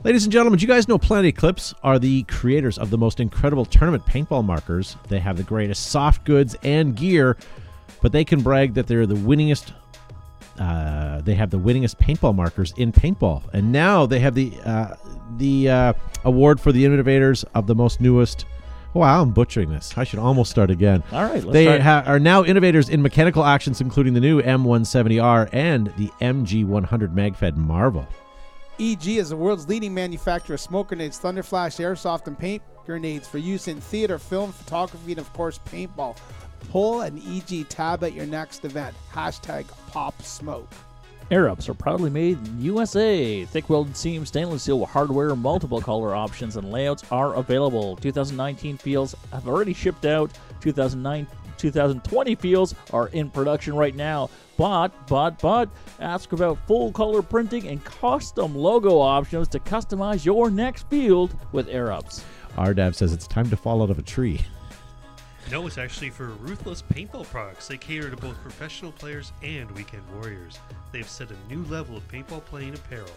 Ladies 0.03 0.23
and 0.23 0.31
gentlemen, 0.31 0.57
do 0.57 0.63
you 0.63 0.67
guys 0.67 0.87
know 0.87 0.97
Planet 0.97 1.27
Eclipse 1.27 1.75
are 1.83 1.99
the 1.99 2.23
creators 2.23 2.79
of 2.79 2.89
the 2.89 2.97
most 2.97 3.19
incredible 3.19 3.65
tournament 3.65 4.03
paintball 4.05 4.43
markers? 4.43 4.95
They 5.09 5.19
have 5.19 5.37
the 5.37 5.43
greatest 5.43 5.87
soft 5.87 6.23
goods 6.23 6.55
and 6.63 6.95
gear, 6.95 7.37
but 8.01 8.11
they 8.11 8.25
can 8.25 8.41
brag 8.41 8.73
that 8.73 8.87
they're 8.87 9.05
the 9.05 9.13
winningest 9.13 9.73
uh, 10.59 11.21
they 11.21 11.35
have 11.35 11.49
the 11.49 11.59
winningest 11.59 11.95
paintball 11.97 12.35
markers 12.35 12.73
in 12.77 12.91
paintball, 12.91 13.43
and 13.53 13.71
now 13.71 14.05
they 14.05 14.19
have 14.19 14.35
the 14.35 14.53
uh, 14.65 14.95
the 15.37 15.69
uh, 15.69 15.93
award 16.23 16.59
for 16.59 16.71
the 16.71 16.85
innovators 16.85 17.43
of 17.55 17.67
the 17.67 17.75
most 17.75 18.01
newest. 18.01 18.45
Wow, 18.93 19.21
I'm 19.21 19.31
butchering 19.31 19.69
this. 19.69 19.97
I 19.97 20.03
should 20.03 20.19
almost 20.19 20.51
start 20.51 20.69
again. 20.69 21.01
All 21.13 21.23
right, 21.23 21.41
let's 21.41 21.53
they 21.53 21.65
try. 21.65 21.79
ha- 21.79 22.03
are 22.05 22.19
now 22.19 22.43
innovators 22.43 22.89
in 22.89 23.01
mechanical 23.01 23.45
actions, 23.45 23.79
including 23.79 24.13
the 24.13 24.19
new 24.19 24.41
M170R 24.41 25.49
and 25.53 25.87
the 25.97 26.09
MG100 26.19 27.13
MagFed 27.13 27.55
Marvel. 27.55 28.05
EG 28.79 29.07
is 29.07 29.29
the 29.29 29.37
world's 29.37 29.69
leading 29.69 29.93
manufacturer 29.93 30.55
of 30.55 30.59
smoke 30.59 30.87
grenades, 30.89 31.19
thunderflash, 31.19 31.79
airsoft, 31.79 32.27
and 32.27 32.37
paint 32.37 32.61
grenades 32.85 33.27
for 33.27 33.37
use 33.37 33.67
in 33.67 33.79
theater, 33.79 34.17
film, 34.17 34.51
photography, 34.51 35.11
and 35.11 35.19
of 35.19 35.31
course 35.33 35.59
paintball. 35.67 36.17
Pull 36.71 37.01
an 37.01 37.21
EG 37.27 37.67
tab 37.67 38.01
at 38.05 38.13
your 38.13 38.25
next 38.25 38.63
event. 38.63 38.95
Hashtag 39.11 39.65
pop 39.87 40.21
smoke. 40.21 40.69
Air 41.29 41.49
ups 41.49 41.67
are 41.67 41.73
proudly 41.73 42.09
made 42.09 42.37
in 42.47 42.61
USA. 42.61 43.43
Thick 43.43 43.69
welded 43.69 43.97
seam 43.97 44.25
stainless 44.25 44.63
steel 44.63 44.85
hardware, 44.85 45.35
multiple 45.35 45.81
color 45.81 46.15
options 46.15 46.55
and 46.55 46.71
layouts 46.71 47.03
are 47.11 47.35
available. 47.35 47.97
2019 47.97 48.77
fields 48.77 49.15
have 49.33 49.49
already 49.49 49.73
shipped 49.73 50.05
out. 50.05 50.31
2009 50.61 51.27
2020 51.57 52.35
fields 52.35 52.73
are 52.93 53.09
in 53.09 53.29
production 53.29 53.75
right 53.75 53.95
now. 53.95 54.29
But, 54.55 54.93
but, 55.07 55.39
but, 55.39 55.67
ask 55.99 56.31
about 56.31 56.57
full 56.67 56.93
color 56.93 57.21
printing 57.21 57.67
and 57.67 57.83
custom 57.83 58.55
logo 58.55 58.97
options 58.97 59.49
to 59.49 59.59
customize 59.59 60.23
your 60.23 60.49
next 60.49 60.89
field 60.89 61.35
with 61.51 61.67
Air 61.67 61.91
Ups. 61.91 62.23
RDAV 62.57 62.95
says 62.95 63.11
it's 63.11 63.27
time 63.27 63.49
to 63.49 63.57
fall 63.57 63.83
out 63.83 63.89
of 63.89 63.99
a 63.99 64.03
tree. 64.03 64.39
No, 65.49 65.67
it's 65.67 65.77
actually 65.77 66.11
for 66.11 66.27
Ruthless 66.27 66.81
Paintball 66.81 67.25
products. 67.25 67.67
They 67.67 67.77
cater 67.77 68.09
to 68.09 68.15
both 68.15 68.41
professional 68.41 68.91
players 68.91 69.33
and 69.41 69.69
weekend 69.71 70.03
warriors. 70.13 70.59
They've 70.91 71.09
set 71.09 71.29
a 71.31 71.53
new 71.53 71.63
level 71.65 71.97
of 71.97 72.07
paintball 72.07 72.45
playing 72.45 72.75
apparel. 72.75 73.09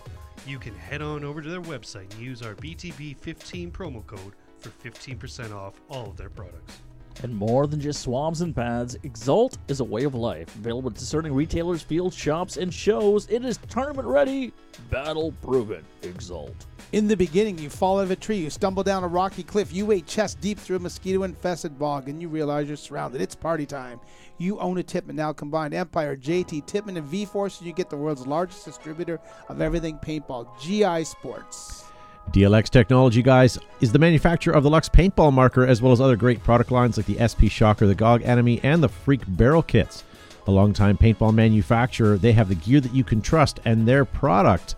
You 0.46 0.58
can 0.58 0.74
head 0.74 1.02
on 1.02 1.22
over 1.22 1.42
to 1.42 1.48
their 1.48 1.60
website 1.60 2.10
and 2.12 2.20
use 2.20 2.42
our 2.42 2.54
BTB15 2.54 3.70
promo 3.70 4.04
code 4.06 4.32
for 4.58 4.70
15% 4.70 5.54
off 5.54 5.80
all 5.88 6.10
of 6.10 6.16
their 6.16 6.30
products. 6.30 6.80
And 7.22 7.34
more 7.34 7.66
than 7.66 7.80
just 7.80 8.02
swabs 8.02 8.40
and 8.40 8.54
pads, 8.54 8.96
Exalt 9.02 9.56
is 9.68 9.80
a 9.80 9.84
way 9.84 10.04
of 10.04 10.14
life. 10.14 10.54
Available 10.56 10.90
at 10.90 10.96
discerning 10.96 11.32
retailers, 11.32 11.82
field 11.82 12.12
shops, 12.12 12.56
and 12.56 12.72
shows. 12.72 13.26
It 13.30 13.44
is 13.44 13.58
tournament 13.68 14.06
ready, 14.06 14.52
battle 14.90 15.32
proven. 15.42 15.84
Exalt. 16.02 16.66
In 16.92 17.08
the 17.08 17.16
beginning, 17.16 17.58
you 17.58 17.70
fall 17.70 17.98
out 17.98 18.04
of 18.04 18.10
a 18.10 18.16
tree, 18.16 18.36
you 18.36 18.50
stumble 18.50 18.82
down 18.82 19.04
a 19.04 19.08
rocky 19.08 19.42
cliff, 19.42 19.72
you 19.72 19.86
wade 19.86 20.06
chest 20.06 20.40
deep 20.40 20.58
through 20.58 20.76
a 20.76 20.80
mosquito 20.80 21.22
infested 21.22 21.78
bog, 21.78 22.08
and 22.08 22.20
you 22.20 22.28
realize 22.28 22.68
you're 22.68 22.76
surrounded. 22.76 23.20
It's 23.20 23.34
party 23.34 23.66
time. 23.66 24.00
You 24.38 24.58
own 24.60 24.78
a 24.78 24.82
Tippmann 24.82 25.16
now 25.16 25.32
combined 25.32 25.74
Empire, 25.74 26.16
JT, 26.16 26.66
Tippmann, 26.66 26.96
and 26.96 27.06
V 27.06 27.24
Force, 27.24 27.58
and 27.58 27.66
you 27.66 27.72
get 27.72 27.90
the 27.90 27.96
world's 27.96 28.26
largest 28.26 28.64
distributor 28.64 29.20
of 29.48 29.60
everything 29.60 29.98
paintball, 29.98 30.48
GI 30.60 31.04
Sports. 31.04 31.84
DLX 32.32 32.68
Technology, 32.68 33.22
guys, 33.22 33.58
is 33.80 33.92
the 33.92 33.98
manufacturer 33.98 34.54
of 34.54 34.64
the 34.64 34.70
Luxe 34.70 34.88
paintball 34.88 35.32
marker 35.32 35.66
as 35.66 35.80
well 35.80 35.92
as 35.92 36.00
other 36.00 36.16
great 36.16 36.42
product 36.42 36.72
lines 36.72 36.96
like 36.96 37.06
the 37.06 37.18
SP 37.20 37.46
Shocker, 37.48 37.86
the 37.86 37.94
GOG 37.94 38.22
Enemy, 38.22 38.60
and 38.62 38.82
the 38.82 38.88
Freak 38.88 39.22
Barrel 39.28 39.62
Kits. 39.62 40.02
A 40.46 40.50
longtime 40.50 40.98
paintball 40.98 41.32
manufacturer, 41.32 42.18
they 42.18 42.32
have 42.32 42.48
the 42.48 42.54
gear 42.56 42.80
that 42.80 42.94
you 42.94 43.04
can 43.04 43.22
trust, 43.22 43.60
and 43.64 43.86
their 43.86 44.04
product 44.04 44.74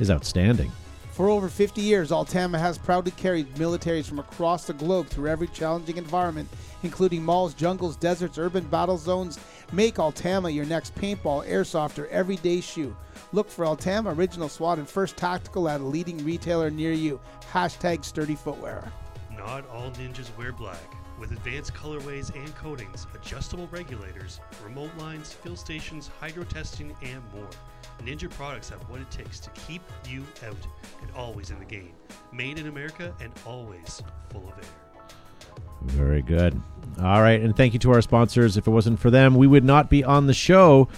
is 0.00 0.10
outstanding. 0.10 0.72
For 1.12 1.28
over 1.28 1.48
50 1.48 1.80
years, 1.80 2.10
Altama 2.10 2.58
has 2.58 2.76
proudly 2.76 3.12
carried 3.12 3.54
militaries 3.54 4.06
from 4.06 4.18
across 4.18 4.64
the 4.64 4.72
globe 4.72 5.06
through 5.06 5.28
every 5.28 5.46
challenging 5.46 5.96
environment, 5.96 6.48
including 6.82 7.22
malls, 7.22 7.54
jungles, 7.54 7.96
deserts, 7.96 8.38
urban 8.38 8.64
battle 8.64 8.98
zones. 8.98 9.38
Make 9.70 9.96
Altama 9.96 10.52
your 10.52 10.64
next 10.64 10.94
paintball, 10.96 11.48
airsoft, 11.48 12.02
or 12.02 12.08
everyday 12.08 12.60
shoe. 12.60 12.96
Look 13.34 13.50
for 13.50 13.64
Altama 13.64 14.16
Original 14.16 14.48
SWAT 14.48 14.78
and 14.78 14.88
First 14.88 15.16
Tactical 15.16 15.68
at 15.68 15.80
a 15.80 15.84
leading 15.84 16.24
retailer 16.24 16.70
near 16.70 16.92
you. 16.92 17.18
Hashtag 17.52 18.04
sturdy 18.04 18.36
footwear. 18.36 18.92
Not 19.36 19.68
all 19.70 19.90
ninjas 19.90 20.28
wear 20.38 20.52
black. 20.52 20.78
With 21.18 21.32
advanced 21.32 21.74
colorways 21.74 22.32
and 22.32 22.54
coatings, 22.54 23.08
adjustable 23.12 23.68
regulators, 23.72 24.38
remote 24.62 24.92
lines, 24.98 25.32
fill 25.32 25.56
stations, 25.56 26.12
hydro 26.20 26.44
testing, 26.44 26.94
and 27.02 27.20
more, 27.34 27.48
Ninja 28.04 28.30
products 28.30 28.68
have 28.68 28.88
what 28.88 29.00
it 29.00 29.10
takes 29.10 29.40
to 29.40 29.50
keep 29.50 29.82
you 30.08 30.22
out 30.46 30.56
and 31.02 31.10
always 31.16 31.50
in 31.50 31.58
the 31.58 31.64
game. 31.64 31.94
Made 32.32 32.60
in 32.60 32.68
America 32.68 33.12
and 33.20 33.32
always 33.44 34.00
full 34.30 34.46
of 34.46 34.56
air. 34.58 34.70
Very 35.82 36.22
good. 36.22 36.60
All 37.02 37.20
right, 37.20 37.40
and 37.40 37.56
thank 37.56 37.72
you 37.72 37.80
to 37.80 37.90
our 37.90 38.00
sponsors. 38.00 38.56
If 38.56 38.68
it 38.68 38.70
wasn't 38.70 39.00
for 39.00 39.10
them, 39.10 39.34
we 39.34 39.48
would 39.48 39.64
not 39.64 39.90
be 39.90 40.04
on 40.04 40.28
the 40.28 40.34
show 40.34 40.88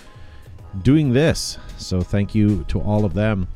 doing 0.82 1.12
this. 1.12 1.58
So 1.78 2.00
thank 2.00 2.34
you 2.34 2.64
to 2.68 2.80
all 2.80 3.04
of 3.04 3.14
them. 3.14 3.48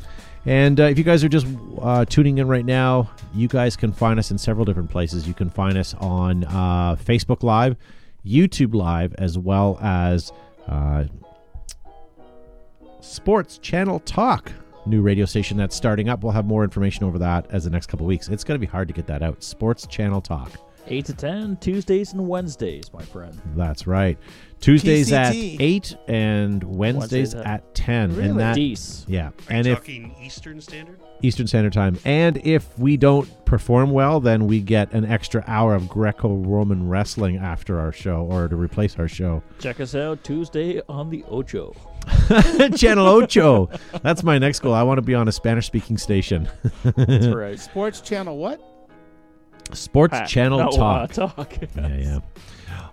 And 0.47 0.81
uh, 0.81 0.85
if 0.85 0.97
you 0.97 1.05
guys 1.05 1.23
are 1.23 1.29
just 1.29 1.47
uh, 1.81 2.05
tuning 2.07 2.39
in 2.39 2.49
right 2.49 2.65
now, 2.65 3.11
you 3.35 3.47
guys 3.47 3.77
can 3.77 3.93
find 3.93 4.19
us 4.19 4.31
in 4.31 4.39
several 4.39 4.65
different 4.65 4.91
places. 4.91 5.29
You 5.29 5.35
can 5.35 5.51
find 5.51 5.77
us 5.77 5.95
on 5.95 6.45
uh, 6.45 6.97
Facebook 6.97 7.43
Live, 7.43 7.77
YouTube 8.25 8.75
Live, 8.75 9.15
as 9.19 9.37
well 9.37 9.79
as 9.83 10.33
uh, 10.67 11.05
Sports 13.01 13.59
Channel 13.59 14.01
Talk, 14.01 14.51
new 14.87 15.03
radio 15.03 15.27
station 15.27 15.59
that's 15.59 15.77
starting 15.77 16.09
up. 16.09 16.23
We'll 16.23 16.33
have 16.33 16.47
more 16.47 16.65
information 16.65 17.05
over 17.05 17.19
that 17.19 17.47
as 17.51 17.65
the 17.65 17.71
next 17.71 17.87
couple 17.87 18.07
weeks. 18.07 18.29
It's 18.29 18.45
going 18.45 18.59
to 18.59 18.67
be 18.67 18.71
hard 18.71 18.89
to 18.89 18.95
get 18.95 19.07
that 19.09 19.23
out. 19.23 19.43
Sports 19.43 19.87
Channel 19.87 20.23
Talk. 20.23 20.53
8 20.87 21.05
to 21.07 21.15
10, 21.15 21.57
Tuesdays 21.59 22.13
and 22.13 22.27
Wednesdays, 22.27 22.93
my 22.93 23.03
friend. 23.03 23.39
That's 23.57 23.87
right. 23.87 24.19
Tuesdays 24.61 25.11
at 25.13 25.35
8 25.35 25.97
and 26.09 26.63
Wednesdays 26.65 27.35
Wednesdays 27.35 27.35
at- 27.35 27.47
at 27.47 27.75
10. 27.75 28.11
Really? 28.17 28.29
And 28.31 28.41
that 28.41 28.55
Dees. 28.55 29.05
yeah. 29.09 29.29
Are 29.29 29.33
And 29.49 29.67
you 29.67 29.73
if 29.73 29.79
talking 29.79 30.15
Eastern 30.23 30.61
Standard? 30.61 30.99
Eastern 31.23 31.47
Standard 31.47 31.73
Time. 31.73 31.99
And 32.05 32.39
if 32.47 32.79
we 32.79 32.97
don't 32.97 33.29
perform 33.47 33.91
well, 33.91 34.21
then 34.21 34.47
we 34.47 34.61
get 34.61 34.93
an 34.93 35.05
extra 35.05 35.45
hour 35.47 35.75
of 35.75 35.89
Greco-Roman 35.89 36.89
wrestling 36.89 37.37
after 37.39 37.79
our 37.79 37.93
show 37.93 38.27
or 38.31 38.49
to 38.49 38.57
replace 38.57 38.99
our 38.99 39.09
show. 39.09 39.43
Check 39.61 39.81
us 39.81 39.95
out 39.95 40.23
Tuesday 40.25 40.81
on 40.89 41.09
the 41.11 41.25
Ocho. 41.29 41.75
Channel 42.77 43.07
Ocho. 43.07 43.69
That's 44.03 44.23
my 44.23 44.39
next 44.39 44.61
goal. 44.61 44.75
I 44.75 44.83
want 44.83 44.99
to 44.99 45.03
be 45.03 45.15
on 45.15 45.29
a 45.29 45.33
Spanish-speaking 45.33 45.99
station. 45.99 46.49
That's 46.85 47.27
right. 47.35 47.59
Sports 47.59 48.01
Channel 48.01 48.37
what? 48.39 48.61
Sports 49.77 50.15
Ah, 50.17 50.25
Channel 50.25 50.71
Talk. 50.71 51.13
talk. 51.13 51.53
Yeah, 51.77 51.97
yeah. 51.97 52.19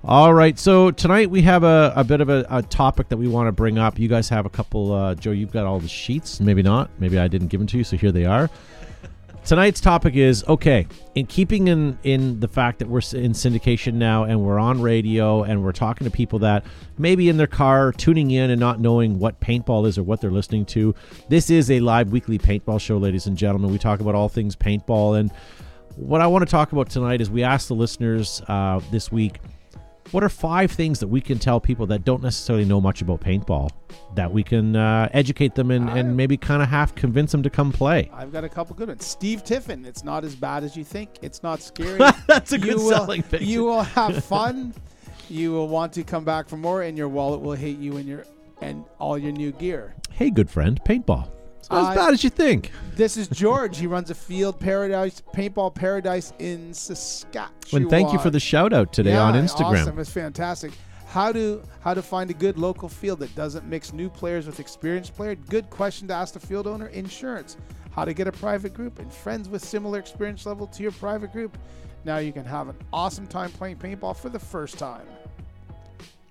All 0.03 0.33
right. 0.33 0.57
So 0.57 0.91
tonight 0.91 1.29
we 1.29 1.41
have 1.41 1.63
a, 1.63 1.91
a 1.95 2.03
bit 2.03 2.21
of 2.21 2.29
a, 2.29 2.45
a 2.49 2.61
topic 2.61 3.09
that 3.09 3.17
we 3.17 3.27
want 3.27 3.47
to 3.47 3.51
bring 3.51 3.77
up. 3.77 3.99
You 3.99 4.07
guys 4.07 4.29
have 4.29 4.45
a 4.45 4.49
couple. 4.49 4.93
Uh, 4.93 5.15
Joe, 5.15 5.31
you've 5.31 5.51
got 5.51 5.65
all 5.65 5.79
the 5.79 5.87
sheets. 5.87 6.39
Maybe 6.39 6.61
not. 6.63 6.89
Maybe 6.99 7.17
I 7.19 7.27
didn't 7.27 7.47
give 7.47 7.59
them 7.59 7.67
to 7.67 7.77
you. 7.77 7.83
So 7.83 7.97
here 7.97 8.11
they 8.11 8.25
are. 8.25 8.49
Tonight's 9.43 9.79
topic 9.79 10.13
is 10.15 10.43
okay. 10.49 10.85
In 11.15 11.25
keeping 11.25 11.69
in 11.69 11.97
in 12.03 12.41
the 12.41 12.49
fact 12.49 12.79
that 12.79 12.89
we're 12.89 12.97
in 12.99 13.31
syndication 13.31 13.93
now 13.93 14.25
and 14.25 14.41
we're 14.41 14.59
on 14.59 14.81
radio 14.81 15.43
and 15.43 15.63
we're 15.63 15.71
talking 15.71 16.03
to 16.03 16.11
people 16.11 16.39
that 16.39 16.65
maybe 16.97 17.29
in 17.29 17.37
their 17.37 17.47
car 17.47 17.93
tuning 17.93 18.29
in 18.31 18.49
and 18.51 18.59
not 18.59 18.81
knowing 18.81 19.19
what 19.19 19.39
paintball 19.39 19.87
is 19.87 19.97
or 19.97 20.03
what 20.03 20.19
they're 20.19 20.31
listening 20.31 20.65
to. 20.65 20.93
This 21.29 21.49
is 21.49 21.71
a 21.71 21.79
live 21.79 22.11
weekly 22.11 22.37
paintball 22.37 22.81
show, 22.81 22.97
ladies 22.97 23.25
and 23.25 23.37
gentlemen. 23.37 23.71
We 23.71 23.77
talk 23.77 24.01
about 24.01 24.15
all 24.15 24.27
things 24.27 24.53
paintball 24.57 25.17
and 25.17 25.31
what 25.97 26.21
I 26.21 26.27
want 26.27 26.45
to 26.45 26.51
talk 26.51 26.71
about 26.71 26.89
tonight 26.89 27.21
is 27.21 27.29
we 27.29 27.43
asked 27.43 27.67
the 27.67 27.75
listeners 27.75 28.41
uh, 28.47 28.79
this 28.91 29.12
week 29.12 29.39
what 30.12 30.23
are 30.23 30.29
five 30.29 30.71
things 30.71 30.99
that 30.99 31.07
we 31.07 31.19
can 31.19 31.38
tell 31.38 31.60
people 31.60 31.86
that 31.88 32.05
don't 32.05 32.23
necessarily 32.23 32.63
know 32.63 32.79
much 32.79 33.01
about 33.01 33.19
paintball 33.19 33.69
that 34.15 34.31
we 34.31 34.43
can 34.43 34.75
uh, 34.75 35.10
educate 35.12 35.55
them 35.55 35.71
and, 35.71 35.89
and 35.89 36.15
maybe 36.15 36.38
kind 36.38 36.62
of 36.62 36.69
half 36.69 36.95
convince 36.95 37.31
them 37.31 37.43
to 37.43 37.49
come 37.49 37.71
play 37.71 38.10
I've 38.13 38.31
got 38.31 38.43
a 38.43 38.49
couple 38.49 38.75
good 38.75 38.88
ones. 38.88 39.05
Steve 39.05 39.43
Tiffin. 39.43 39.86
It's 39.86 40.03
not 40.03 40.23
as 40.23 40.36
bad 40.36 40.63
as 40.63 40.77
you 40.77 40.83
think. 40.83 41.10
It's 41.21 41.43
not 41.43 41.62
scary. 41.62 41.97
that's 42.27 42.51
a 42.51 42.57
good 42.57 42.67
you 42.67 42.75
will, 42.77 42.89
selling 42.89 43.23
picture 43.23 43.45
You 43.45 43.63
will 43.63 43.83
have 43.83 44.23
fun. 44.23 44.73
You 45.29 45.51
will 45.51 45.67
want 45.67 45.93
to 45.93 46.03
come 46.03 46.23
back 46.23 46.47
for 46.47 46.57
more, 46.57 46.83
and 46.83 46.97
your 46.97 47.10
wallet 47.10 47.41
will 47.41 47.53
hate 47.53 47.79
you 47.79 47.97
and 47.97 48.07
your 48.07 48.23
and 48.62 48.86
all 48.99 49.17
your 49.17 49.31
new 49.31 49.51
gear. 49.51 49.93
Hey, 50.12 50.29
good 50.29 50.49
friend, 50.49 50.79
paintball. 50.86 51.29
It's 51.67 51.73
not 51.73 51.84
I- 51.84 51.89
as 51.91 51.97
bad 51.97 52.13
as 52.13 52.23
you 52.23 52.30
think. 52.30 52.71
This 52.95 53.17
is 53.17 53.27
George. 53.27 53.77
he 53.77 53.88
runs 53.88 54.10
a 54.10 54.15
field 54.15 54.58
paradise, 54.58 55.21
paintball 55.36 55.75
paradise 55.75 56.32
in 56.39 56.73
Saskatchewan. 56.73 57.84
And 57.84 57.89
thank 57.89 58.13
you 58.13 58.19
for 58.19 58.30
the 58.30 58.39
shout 58.39 58.71
out 58.71 58.93
today 58.93 59.12
yeah, 59.12 59.23
on 59.23 59.34
Instagram. 59.34 59.82
Awesome, 59.82 59.99
it's 59.99 60.10
fantastic. 60.10 60.71
How 61.08 61.34
to 61.34 61.62
how 61.82 61.93
to 61.93 62.01
find 62.01 62.30
a 62.30 62.34
good 62.34 62.58
local 62.58 62.88
field 62.88 63.19
that 63.19 63.36
doesn't 63.36 63.65
mix 63.65 63.91
new 63.91 64.10
players 64.10 64.47
with 64.47 64.62
experienced 64.62 65.13
players? 65.13 65.38
Good 65.49 65.69
question 65.69 66.08
to 66.08 66.13
ask 66.13 66.34
the 66.34 66.39
field 66.39 66.67
owner. 66.67 66.88
Insurance. 66.88 67.58
How 67.91 68.06
to 68.06 68.13
get 68.13 68.27
a 68.27 68.32
private 68.32 68.73
group 68.73 68.99
and 68.99 69.12
friends 69.12 69.49
with 69.49 69.62
similar 69.62 69.99
experience 69.99 70.45
level 70.45 70.67
to 70.67 70.84
your 70.84 70.93
private 70.93 71.34
group. 71.34 71.58
Now 72.06 72.19
you 72.19 72.32
can 72.32 72.45
have 72.45 72.69
an 72.69 72.77
awesome 72.93 73.27
time 73.27 73.51
playing 73.51 73.75
paintball 73.75 74.15
for 74.15 74.30
the 74.30 74.39
first 74.39 74.77
time. 74.77 75.06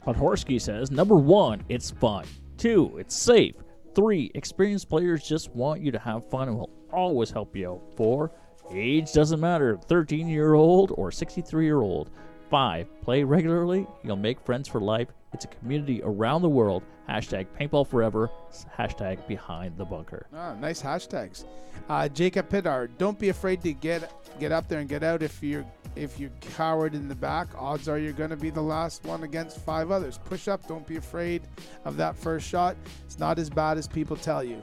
Podhorsky 0.06 0.58
says 0.58 0.90
number 0.90 1.16
one, 1.16 1.62
it's 1.68 1.90
fun. 1.90 2.24
Two, 2.56 2.96
it's 2.96 3.14
safe. 3.14 3.54
Three, 3.96 4.30
experienced 4.34 4.90
players 4.90 5.26
just 5.26 5.50
want 5.52 5.80
you 5.80 5.90
to 5.90 5.98
have 5.98 6.28
fun 6.28 6.48
and 6.48 6.58
will 6.58 6.68
always 6.92 7.30
help 7.30 7.56
you 7.56 7.70
out. 7.70 7.96
Four, 7.96 8.30
age 8.70 9.10
doesn't 9.14 9.40
matter 9.40 9.78
13 9.88 10.28
year 10.28 10.52
old 10.52 10.92
or 10.96 11.10
63 11.10 11.64
year 11.64 11.80
old. 11.80 12.10
Five, 12.50 12.88
play 13.00 13.24
regularly. 13.24 13.86
You'll 14.04 14.16
make 14.16 14.38
friends 14.44 14.68
for 14.68 14.82
life. 14.82 15.08
It's 15.32 15.46
a 15.46 15.48
community 15.48 16.02
around 16.04 16.42
the 16.42 16.48
world. 16.50 16.82
Hashtag 17.08 17.46
paintball 17.58 17.88
forever. 17.88 18.30
Hashtag 18.78 19.26
behind 19.26 19.78
the 19.78 19.86
bunker. 19.86 20.26
Ah, 20.34 20.54
nice 20.60 20.82
hashtags. 20.82 21.46
Uh, 21.88 22.06
Jacob 22.10 22.50
Pittard, 22.50 22.90
don't 22.98 23.18
be 23.18 23.30
afraid 23.30 23.62
to 23.62 23.72
get 23.72 24.12
get 24.38 24.52
up 24.52 24.68
there 24.68 24.80
and 24.80 24.90
get 24.90 25.04
out 25.04 25.22
if 25.22 25.42
you're 25.42 25.64
if 25.96 26.20
you're 26.20 26.30
coward 26.40 26.94
in 26.94 27.08
the 27.08 27.14
back. 27.14 27.48
Odds 27.56 27.88
are 27.88 27.98
you're 27.98 28.12
going 28.12 28.30
to 28.30 28.36
be 28.36 28.50
the 28.50 28.62
last 28.62 29.04
one 29.04 29.24
against 29.24 29.58
five 29.60 29.90
others. 29.90 30.18
Push 30.24 30.48
up. 30.48 30.66
Don't 30.68 30.86
be 30.86 30.96
afraid 30.96 31.42
of 31.84 31.96
that 31.96 32.16
first 32.16 32.48
shot. 32.48 32.76
It's 33.04 33.18
not 33.18 33.38
as 33.38 33.50
bad 33.50 33.78
as 33.78 33.88
people 33.88 34.16
tell 34.16 34.44
you. 34.44 34.62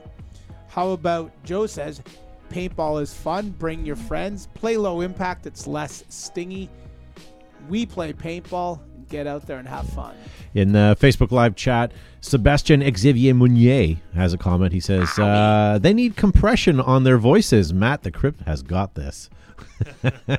How 0.68 0.90
about 0.90 1.30
Joe 1.44 1.66
says, 1.66 2.02
paintball 2.50 3.02
is 3.02 3.12
fun. 3.12 3.50
Bring 3.50 3.84
your 3.84 3.96
friends. 3.96 4.48
Play 4.54 4.76
low 4.76 5.00
impact. 5.00 5.46
It's 5.46 5.66
less 5.66 6.04
stingy. 6.08 6.70
We 7.68 7.86
play 7.86 8.12
paintball. 8.12 8.80
Get 9.08 9.26
out 9.26 9.46
there 9.46 9.58
and 9.58 9.68
have 9.68 9.88
fun. 9.90 10.16
In 10.54 10.72
the 10.72 10.96
Facebook 10.98 11.30
Live 11.30 11.56
chat, 11.56 11.92
Sebastian 12.20 12.82
Xavier 12.96 13.34
Meunier 13.34 13.96
has 14.14 14.32
a 14.32 14.38
comment. 14.38 14.72
He 14.72 14.80
says, 14.80 15.18
uh, 15.18 15.78
They 15.80 15.92
need 15.92 16.16
compression 16.16 16.80
on 16.80 17.04
their 17.04 17.18
voices. 17.18 17.72
Matt 17.72 18.02
the 18.02 18.10
Crypt 18.10 18.40
has 18.42 18.62
got 18.62 18.94
this. 18.94 19.28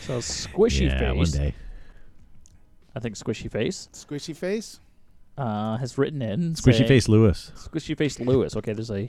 So 0.00 0.18
Squishy 0.18 0.88
yeah, 0.88 1.12
one 1.12 1.24
Face, 1.26 1.32
day. 1.32 1.54
I 2.94 3.00
think 3.00 3.14
Squishy 3.16 3.50
Face, 3.50 3.88
Squishy 3.92 4.34
face. 4.36 4.80
uh, 5.38 5.76
has 5.76 5.96
written 5.98 6.22
in 6.22 6.54
Squishy 6.54 6.78
saying- 6.78 6.88
Face 6.88 7.08
Lewis. 7.08 7.52
Squishy 7.54 7.96
Face 7.96 8.18
Lewis. 8.20 8.56
Okay, 8.56 8.72
there's 8.72 8.90
a. 8.90 9.08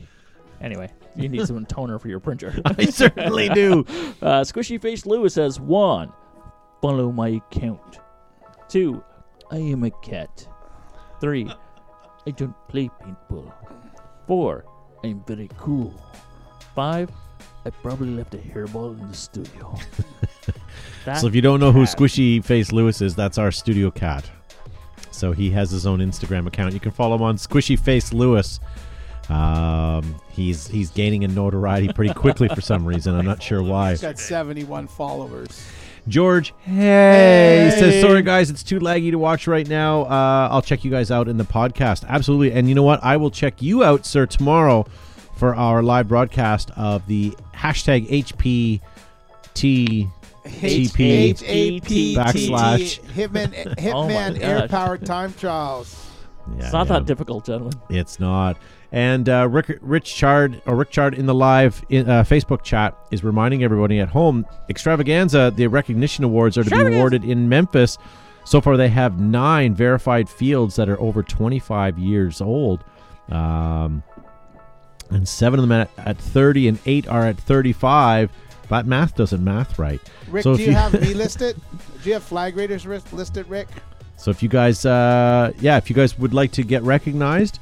Anyway, 0.62 0.90
you 1.16 1.28
need 1.28 1.48
some 1.48 1.66
toner 1.66 1.98
for 1.98 2.08
your 2.08 2.20
printer. 2.20 2.54
I 2.66 2.86
certainly 2.86 3.50
do. 3.50 3.86
Uh, 4.22 4.42
Squishy 4.42 4.80
Face 4.80 5.08
Lewis 5.08 5.34
says 5.34 5.60
one, 5.60 6.14
follow 6.80 7.12
my 7.12 7.30
account. 7.30 8.00
Two, 8.70 9.04
I 9.50 9.58
am 9.58 9.84
a 9.84 9.90
cat. 10.04 10.48
Three, 11.20 11.50
I 12.28 12.32
don't 12.32 12.54
play 12.68 12.88
paintball. 13.02 13.52
Four, 14.28 14.66
I'm 15.04 15.24
very 15.26 15.50
cool. 15.58 15.92
Five, 16.76 17.10
I 17.66 17.70
probably 17.70 18.10
left 18.10 18.34
a 18.34 18.38
hairball 18.38 19.00
in 19.00 19.08
the 19.08 19.14
studio. 19.14 19.76
So 21.20 21.26
if 21.28 21.34
you 21.34 21.42
don't 21.42 21.60
know 21.60 21.72
who 21.72 21.86
cat- 21.86 21.98
Squishy 21.98 22.44
Face 22.44 22.72
Lewis 22.72 23.02
is, 23.02 23.16
that's 23.16 23.38
our 23.40 23.52
studio 23.52 23.90
cat. 23.90 24.30
So 25.10 25.32
he 25.32 25.50
has 25.52 25.72
his 25.72 25.86
own 25.88 26.00
Instagram 26.00 26.46
account. 26.48 26.74
You 26.74 26.80
can 26.80 26.92
follow 26.92 27.16
him 27.16 27.24
on 27.24 27.38
Squishy 27.38 27.78
Face 27.78 28.14
Lewis. 28.14 28.60
Um, 29.30 30.16
he's 30.30 30.68
he's 30.68 30.92
gaining 30.92 31.24
in 31.24 31.34
notoriety 31.34 31.92
pretty 31.94 32.14
quickly 32.14 32.50
for 32.50 32.62
some 32.62 32.86
reason. 32.86 33.16
I'm 33.16 33.26
not 33.26 33.42
sure 33.44 33.64
why. 33.64 33.92
He's 33.92 34.02
got 34.02 34.20
71 34.20 34.88
followers. 34.88 35.66
George, 36.08 36.54
hey, 36.62 37.70
he 37.72 37.80
says 37.80 38.02
sorry 38.02 38.24
guys, 38.24 38.50
it's 38.50 38.64
too 38.64 38.80
laggy 38.80 39.12
to 39.12 39.18
watch 39.20 39.48
right 39.48 39.68
now. 39.68 40.04
Uh, 40.04 40.50
I'll 40.52 40.64
check 40.64 40.84
you 40.84 40.90
guys 40.90 41.12
out 41.12 41.28
in 41.28 41.38
the 41.38 41.44
podcast. 41.44 42.06
Absolutely, 42.08 42.52
and 42.52 42.68
you 42.68 42.74
know 42.76 42.84
what? 42.84 43.04
I 43.04 43.18
will 43.18 43.30
check 43.32 43.62
you 43.62 43.84
out, 43.84 44.06
sir, 44.06 44.26
tomorrow 44.26 44.86
for 45.42 45.56
our 45.56 45.82
live 45.82 46.08
broadcast 46.08 46.70
of 46.76 47.08
the 47.08 47.32
hashtag 47.52 48.08
HPT. 48.08 48.80
TP 50.46 51.00
H 51.00 51.44
A 51.48 51.80
P 51.80 52.16
backslash. 52.16 53.02
Hitman 53.02 53.52
Oh 53.92 54.06
Hitman 54.08 54.40
Air. 54.40 54.68
Powered 54.68 55.04
Time 55.04 55.34
Trials. 55.34 56.12
Yeah, 56.48 56.66
It's 56.66 56.74
not 56.74 56.86
yeah. 56.86 56.94
that 57.00 57.06
difficult, 57.08 57.46
gentlemen. 57.46 57.74
It's 57.90 58.20
not. 58.20 58.58
And 58.92 59.28
uh, 59.28 59.48
Rick, 59.50 59.80
Rich 59.82 60.16
Chard 60.16 60.62
or 60.68 60.76
Rick 60.76 60.92
Chard 60.92 61.16
in 61.16 61.26
the 61.26 61.34
live 61.34 61.84
in, 61.90 62.08
uh, 62.08 62.22
Facebook 62.22 62.62
chat 62.62 62.96
is 63.10 63.24
reminding 63.24 63.64
everybody 63.64 64.00
at 64.00 64.10
home: 64.10 64.46
Extravaganza, 64.70 65.52
the 65.56 65.66
recognition 65.66 66.24
awards 66.24 66.56
are 66.56 66.64
to 66.64 66.70
be 66.70 66.96
awarded 66.96 67.24
in 67.24 67.50
Memphis. 67.50 67.98
So 68.44 68.62
far, 68.62 68.78
they 68.78 68.90
have 68.90 69.20
nine 69.20 69.74
verified 69.74 70.30
fields 70.30 70.76
that 70.76 70.88
are 70.88 71.02
over 71.02 71.24
25 71.24 71.98
years 71.98 72.42
old, 72.42 72.84
um, 73.32 74.04
and 75.12 75.28
seven 75.28 75.60
of 75.60 75.68
them 75.68 75.72
at, 75.72 75.90
at 75.98 76.18
30, 76.18 76.68
and 76.70 76.80
eight 76.86 77.08
are 77.08 77.26
at 77.28 77.38
35. 77.38 78.32
That 78.70 78.86
math 78.86 79.16
doesn't 79.16 79.44
math 79.44 79.78
right. 79.78 80.02
Rick, 80.30 80.44
So 80.44 80.56
do 80.56 80.62
you 80.64 80.70
you- 80.70 80.74
have 80.76 80.94
me 81.02 81.14
listed? 81.14 81.56
Do 82.02 82.10
you 82.10 82.14
have 82.14 82.24
Flag 82.24 82.56
Raiders 82.56 82.88
ris- 82.88 83.12
listed, 83.14 83.48
Rick? 83.50 83.68
So 84.18 84.32
if 84.32 84.42
you 84.42 84.50
guys, 84.50 84.86
uh, 84.86 85.52
yeah, 85.60 85.78
if 85.78 85.90
you 85.90 85.96
guys 85.96 86.18
would 86.18 86.34
like 86.34 86.52
to 86.54 86.64
get 86.64 86.82
recognized, 86.84 87.60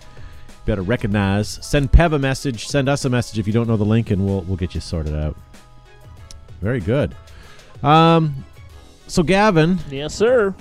better 0.65 0.81
recognize. 0.81 1.47
Send 1.65 1.91
Pev 1.91 2.13
a 2.13 2.19
message. 2.19 2.67
Send 2.67 2.88
us 2.89 3.05
a 3.05 3.09
message 3.09 3.39
if 3.39 3.47
you 3.47 3.53
don't 3.53 3.67
know 3.67 3.77
the 3.77 3.85
link, 3.85 4.12
and 4.12 4.25
we'll 4.25 4.41
we'll 4.41 4.57
get 4.57 4.75
you 4.75 4.81
sorted 4.81 5.15
out. 5.15 5.35
Very 6.62 6.81
good. 6.81 7.15
Um, 7.81 8.43
so 9.07 9.23
Gavin, 9.23 9.79
Yes, 9.89 10.13
sir. 10.13 10.53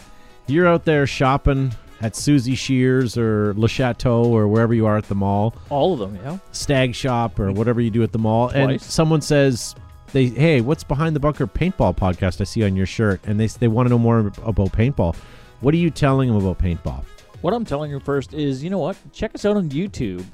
you're 0.46 0.68
out 0.68 0.85
there 0.85 1.07
shopping 1.07 1.74
at 2.01 2.17
Suzy 2.17 2.55
Shier 2.55 3.05
or 3.17 3.55
Le 3.55 3.69
Chateau 3.69 4.25
or 4.25 4.47
wherever 4.49 4.75
you 4.75 4.87
are 4.87 4.97
at 4.97 5.09
the 5.09 5.15
mall, 5.15 5.55
All 5.71 5.93
of 5.95 5.99
them, 5.99 6.19
yeah. 6.23 6.39
Stag 6.53 6.95
Shop 6.95 7.39
or 7.39 7.53
whatever 7.53 7.81
you 7.81 7.91
do 7.91 8.03
at 8.03 8.13
the 8.13 8.19
mall, 8.19 8.49
and 8.49 8.81
someone 8.81 9.21
says. 9.21 9.75
They, 10.11 10.29
hey, 10.29 10.63
what's 10.63 10.85
behind 10.85 11.15
the 11.15 11.21
bunker 11.21 11.47
paintball 11.47 11.95
podcast 11.99 12.41
I 12.41 12.45
see 12.45 12.65
on 12.65 12.75
your 12.75 12.87
shirt? 12.87 13.21
And 13.25 13.39
they, 13.39 13.47
they 13.47 13.69
want 13.69 13.89
to 13.89 13.91
know 13.91 13.99
more 13.99 14.33
about 14.43 14.73
paintball. 14.73 15.15
What 15.61 15.75
are 15.75 15.77
you 15.77 15.91
telling 15.91 16.31
them 16.31 16.39
about 16.39 16.59
paintball? 16.59 17.05
What 17.43 17.53
I'm 17.53 17.67
telling 17.67 17.91
you 17.91 18.01
first 18.01 18.33
is, 18.33 18.65
you 18.65 18.71
know 18.71 18.79
what? 18.79 18.97
Check 19.13 19.35
us 19.35 19.45
out 19.45 19.59
on 19.59 19.69
YouTube. 19.69 20.25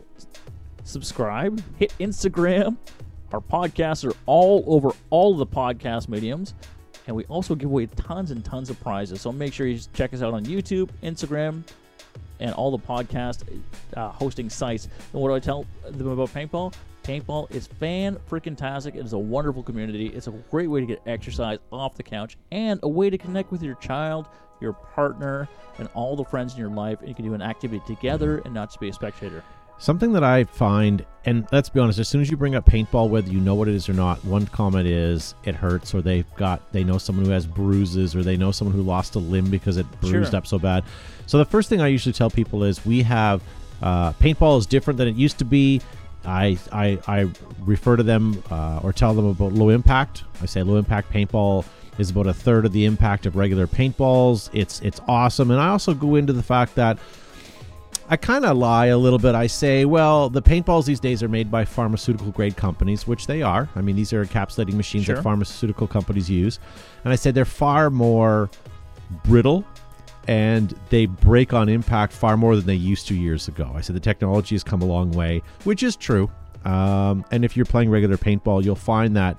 Subscribe, 0.84 1.60
hit 1.76 1.92
Instagram. 1.98 2.76
Our 3.32 3.40
podcasts 3.40 4.08
are 4.08 4.14
all 4.26 4.62
over 4.68 4.92
all 5.10 5.34
the 5.36 5.46
podcast 5.46 6.08
mediums. 6.08 6.54
And 7.06 7.14
we 7.14 7.24
also 7.24 7.54
give 7.54 7.70
away 7.70 7.86
tons 7.86 8.30
and 8.30 8.44
tons 8.44 8.70
of 8.70 8.80
prizes. 8.80 9.20
So 9.20 9.32
make 9.32 9.52
sure 9.52 9.66
you 9.66 9.78
check 9.92 10.14
us 10.14 10.22
out 10.22 10.34
on 10.34 10.44
YouTube, 10.44 10.88
Instagram, 11.02 11.62
and 12.40 12.52
all 12.54 12.70
the 12.70 12.78
podcast 12.78 13.44
uh, 13.96 14.08
hosting 14.10 14.48
sites. 14.48 14.88
And 15.12 15.20
what 15.20 15.28
do 15.28 15.34
I 15.34 15.40
tell 15.40 15.66
them 15.88 16.08
about 16.08 16.30
paintball? 16.30 16.74
Paintball 17.02 17.50
is 17.50 17.66
fan 17.66 18.16
freaking 18.30 18.56
tastic. 18.56 18.94
It 18.94 19.04
is 19.04 19.12
a 19.12 19.18
wonderful 19.18 19.62
community. 19.62 20.06
It's 20.06 20.26
a 20.26 20.30
great 20.30 20.68
way 20.68 20.80
to 20.80 20.86
get 20.86 21.02
exercise 21.06 21.58
off 21.70 21.96
the 21.96 22.02
couch 22.02 22.38
and 22.50 22.80
a 22.82 22.88
way 22.88 23.10
to 23.10 23.18
connect 23.18 23.52
with 23.52 23.62
your 23.62 23.74
child, 23.74 24.26
your 24.60 24.72
partner, 24.72 25.46
and 25.78 25.88
all 25.92 26.16
the 26.16 26.24
friends 26.24 26.54
in 26.54 26.60
your 26.60 26.70
life. 26.70 27.00
And 27.00 27.08
you 27.08 27.14
can 27.14 27.26
do 27.26 27.34
an 27.34 27.42
activity 27.42 27.82
together 27.86 28.38
and 28.46 28.54
not 28.54 28.70
just 28.70 28.80
be 28.80 28.88
a 28.88 28.92
spectator. 28.92 29.44
Something 29.84 30.14
that 30.14 30.24
I 30.24 30.44
find, 30.44 31.04
and 31.26 31.46
let's 31.52 31.68
be 31.68 31.78
honest, 31.78 31.98
as 31.98 32.08
soon 32.08 32.22
as 32.22 32.30
you 32.30 32.38
bring 32.38 32.54
up 32.54 32.64
paintball, 32.64 33.10
whether 33.10 33.30
you 33.30 33.38
know 33.38 33.54
what 33.54 33.68
it 33.68 33.74
is 33.74 33.86
or 33.86 33.92
not, 33.92 34.24
one 34.24 34.46
comment 34.46 34.86
is 34.86 35.34
it 35.44 35.54
hurts, 35.54 35.94
or 35.94 36.00
they've 36.00 36.24
got 36.36 36.72
they 36.72 36.82
know 36.82 36.96
someone 36.96 37.26
who 37.26 37.32
has 37.32 37.46
bruises, 37.46 38.16
or 38.16 38.22
they 38.22 38.38
know 38.38 38.50
someone 38.50 38.74
who 38.74 38.82
lost 38.82 39.14
a 39.14 39.18
limb 39.18 39.50
because 39.50 39.76
it 39.76 39.84
bruised 40.00 40.30
Sure. 40.30 40.38
up 40.38 40.46
so 40.46 40.58
bad. 40.58 40.84
So 41.26 41.36
the 41.36 41.44
first 41.44 41.68
thing 41.68 41.82
I 41.82 41.88
usually 41.88 42.14
tell 42.14 42.30
people 42.30 42.64
is 42.64 42.82
we 42.86 43.02
have 43.02 43.42
uh, 43.82 44.14
paintball 44.14 44.58
is 44.58 44.64
different 44.64 44.96
than 44.96 45.06
it 45.06 45.16
used 45.16 45.36
to 45.40 45.44
be. 45.44 45.82
I 46.24 46.56
I, 46.72 46.98
I 47.06 47.28
refer 47.60 47.96
to 47.96 48.02
them 48.02 48.42
uh, 48.50 48.80
or 48.82 48.94
tell 48.94 49.12
them 49.12 49.26
about 49.26 49.52
low 49.52 49.68
impact. 49.68 50.24
I 50.40 50.46
say 50.46 50.62
low 50.62 50.76
impact 50.76 51.12
paintball 51.12 51.66
is 51.98 52.08
about 52.08 52.26
a 52.26 52.32
third 52.32 52.64
of 52.64 52.72
the 52.72 52.86
impact 52.86 53.26
of 53.26 53.36
regular 53.36 53.66
paintballs. 53.66 54.48
It's 54.54 54.80
it's 54.80 55.02
awesome, 55.06 55.50
and 55.50 55.60
I 55.60 55.68
also 55.68 55.92
go 55.92 56.14
into 56.14 56.32
the 56.32 56.42
fact 56.42 56.74
that 56.76 56.96
I 58.08 58.16
kind 58.18 58.44
of 58.44 58.56
lie 58.58 58.86
a 58.86 58.98
little 58.98 59.18
bit. 59.18 59.34
I 59.34 59.46
say, 59.46 59.86
well, 59.86 60.28
the 60.28 60.42
paintballs 60.42 60.84
these 60.84 61.00
days 61.00 61.22
are 61.22 61.28
made 61.28 61.50
by 61.50 61.64
pharmaceutical 61.64 62.32
grade 62.32 62.54
companies, 62.56 63.06
which 63.06 63.26
they 63.26 63.40
are. 63.40 63.68
I 63.74 63.80
mean, 63.80 63.96
these 63.96 64.12
are 64.12 64.24
encapsulating 64.24 64.74
machines 64.74 65.06
Sure. 65.06 65.16
that 65.16 65.22
pharmaceutical 65.22 65.86
companies 65.86 66.28
use. 66.28 66.58
And 67.04 67.12
I 67.12 67.16
say 67.16 67.30
they're 67.30 67.46
far 67.46 67.88
more 67.88 68.50
brittle 69.24 69.64
and 70.28 70.74
they 70.90 71.06
break 71.06 71.52
on 71.54 71.68
impact 71.68 72.12
far 72.12 72.36
more 72.36 72.56
than 72.56 72.66
they 72.66 72.74
used 72.74 73.08
to 73.08 73.14
years 73.14 73.48
ago. 73.48 73.72
I 73.74 73.80
said 73.80 73.96
the 73.96 74.00
technology 74.00 74.54
has 74.54 74.62
come 74.62 74.82
a 74.82 74.86
long 74.86 75.10
way, 75.12 75.42
which 75.64 75.82
is 75.82 75.96
true. 75.96 76.30
Um, 76.66 77.24
and 77.30 77.44
if 77.44 77.56
you're 77.56 77.66
playing 77.66 77.90
regular 77.90 78.16
paintball, 78.18 78.64
you'll 78.64 78.74
find 78.76 79.16
that 79.16 79.38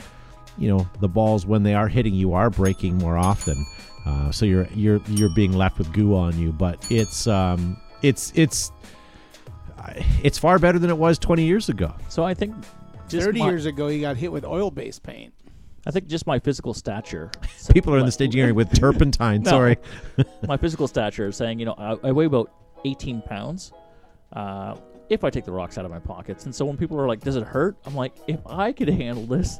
you 0.57 0.69
know 0.69 0.87
the 1.01 1.07
balls 1.07 1.45
when 1.45 1.63
they 1.63 1.73
are 1.73 1.87
hitting 1.87 2.13
you 2.13 2.33
are 2.33 2.49
breaking 2.49 2.97
more 2.97 3.17
often. 3.17 3.63
Uh, 4.05 4.31
so 4.31 4.45
you're 4.45 4.67
you're 4.75 5.01
you're 5.07 5.33
being 5.33 5.53
left 5.53 5.79
with 5.79 5.91
goo 5.91 6.15
on 6.15 6.37
you, 6.39 6.51
but 6.51 6.77
it's 6.91 7.25
um, 7.25 7.75
it's 8.05 8.31
it's 8.35 8.71
it's 10.23 10.37
far 10.37 10.59
better 10.59 10.79
than 10.79 10.89
it 10.89 10.97
was 10.97 11.17
20 11.19 11.43
years 11.43 11.69
ago. 11.69 11.93
So 12.09 12.23
I 12.23 12.33
think 12.33 12.55
just 13.07 13.25
30 13.25 13.39
my, 13.39 13.45
years 13.47 13.65
ago, 13.65 13.87
you 13.87 14.01
got 14.01 14.17
hit 14.17 14.31
with 14.31 14.45
oil-based 14.45 15.03
paint. 15.03 15.33
I 15.87 15.91
think 15.91 16.07
just 16.07 16.25
my 16.25 16.39
physical 16.39 16.73
stature. 16.73 17.29
People 17.71 17.93
are 17.93 17.99
in 17.99 18.05
the 18.05 18.11
staging 18.11 18.41
area 18.41 18.53
with 18.53 18.73
turpentine. 18.79 19.43
No. 19.45 19.51
Sorry, 19.51 19.77
my 20.47 20.57
physical 20.57 20.87
stature 20.87 21.27
is 21.27 21.35
saying, 21.35 21.59
you 21.59 21.65
know, 21.65 21.75
I, 21.77 22.09
I 22.09 22.11
weigh 22.11 22.25
about 22.25 22.51
18 22.85 23.21
pounds. 23.21 23.71
Uh, 24.33 24.75
if 25.09 25.23
I 25.23 25.29
take 25.29 25.45
the 25.45 25.51
rocks 25.51 25.77
out 25.77 25.85
of 25.85 25.91
my 25.91 25.99
pockets, 25.99 26.45
and 26.45 26.55
so 26.55 26.65
when 26.65 26.77
people 26.77 26.99
are 26.99 27.07
like, 27.07 27.21
"Does 27.21 27.35
it 27.35 27.43
hurt?" 27.43 27.77
I'm 27.85 27.95
like, 27.95 28.13
"If 28.27 28.39
I 28.47 28.71
could 28.71 28.89
handle 28.89 29.25
this, 29.25 29.59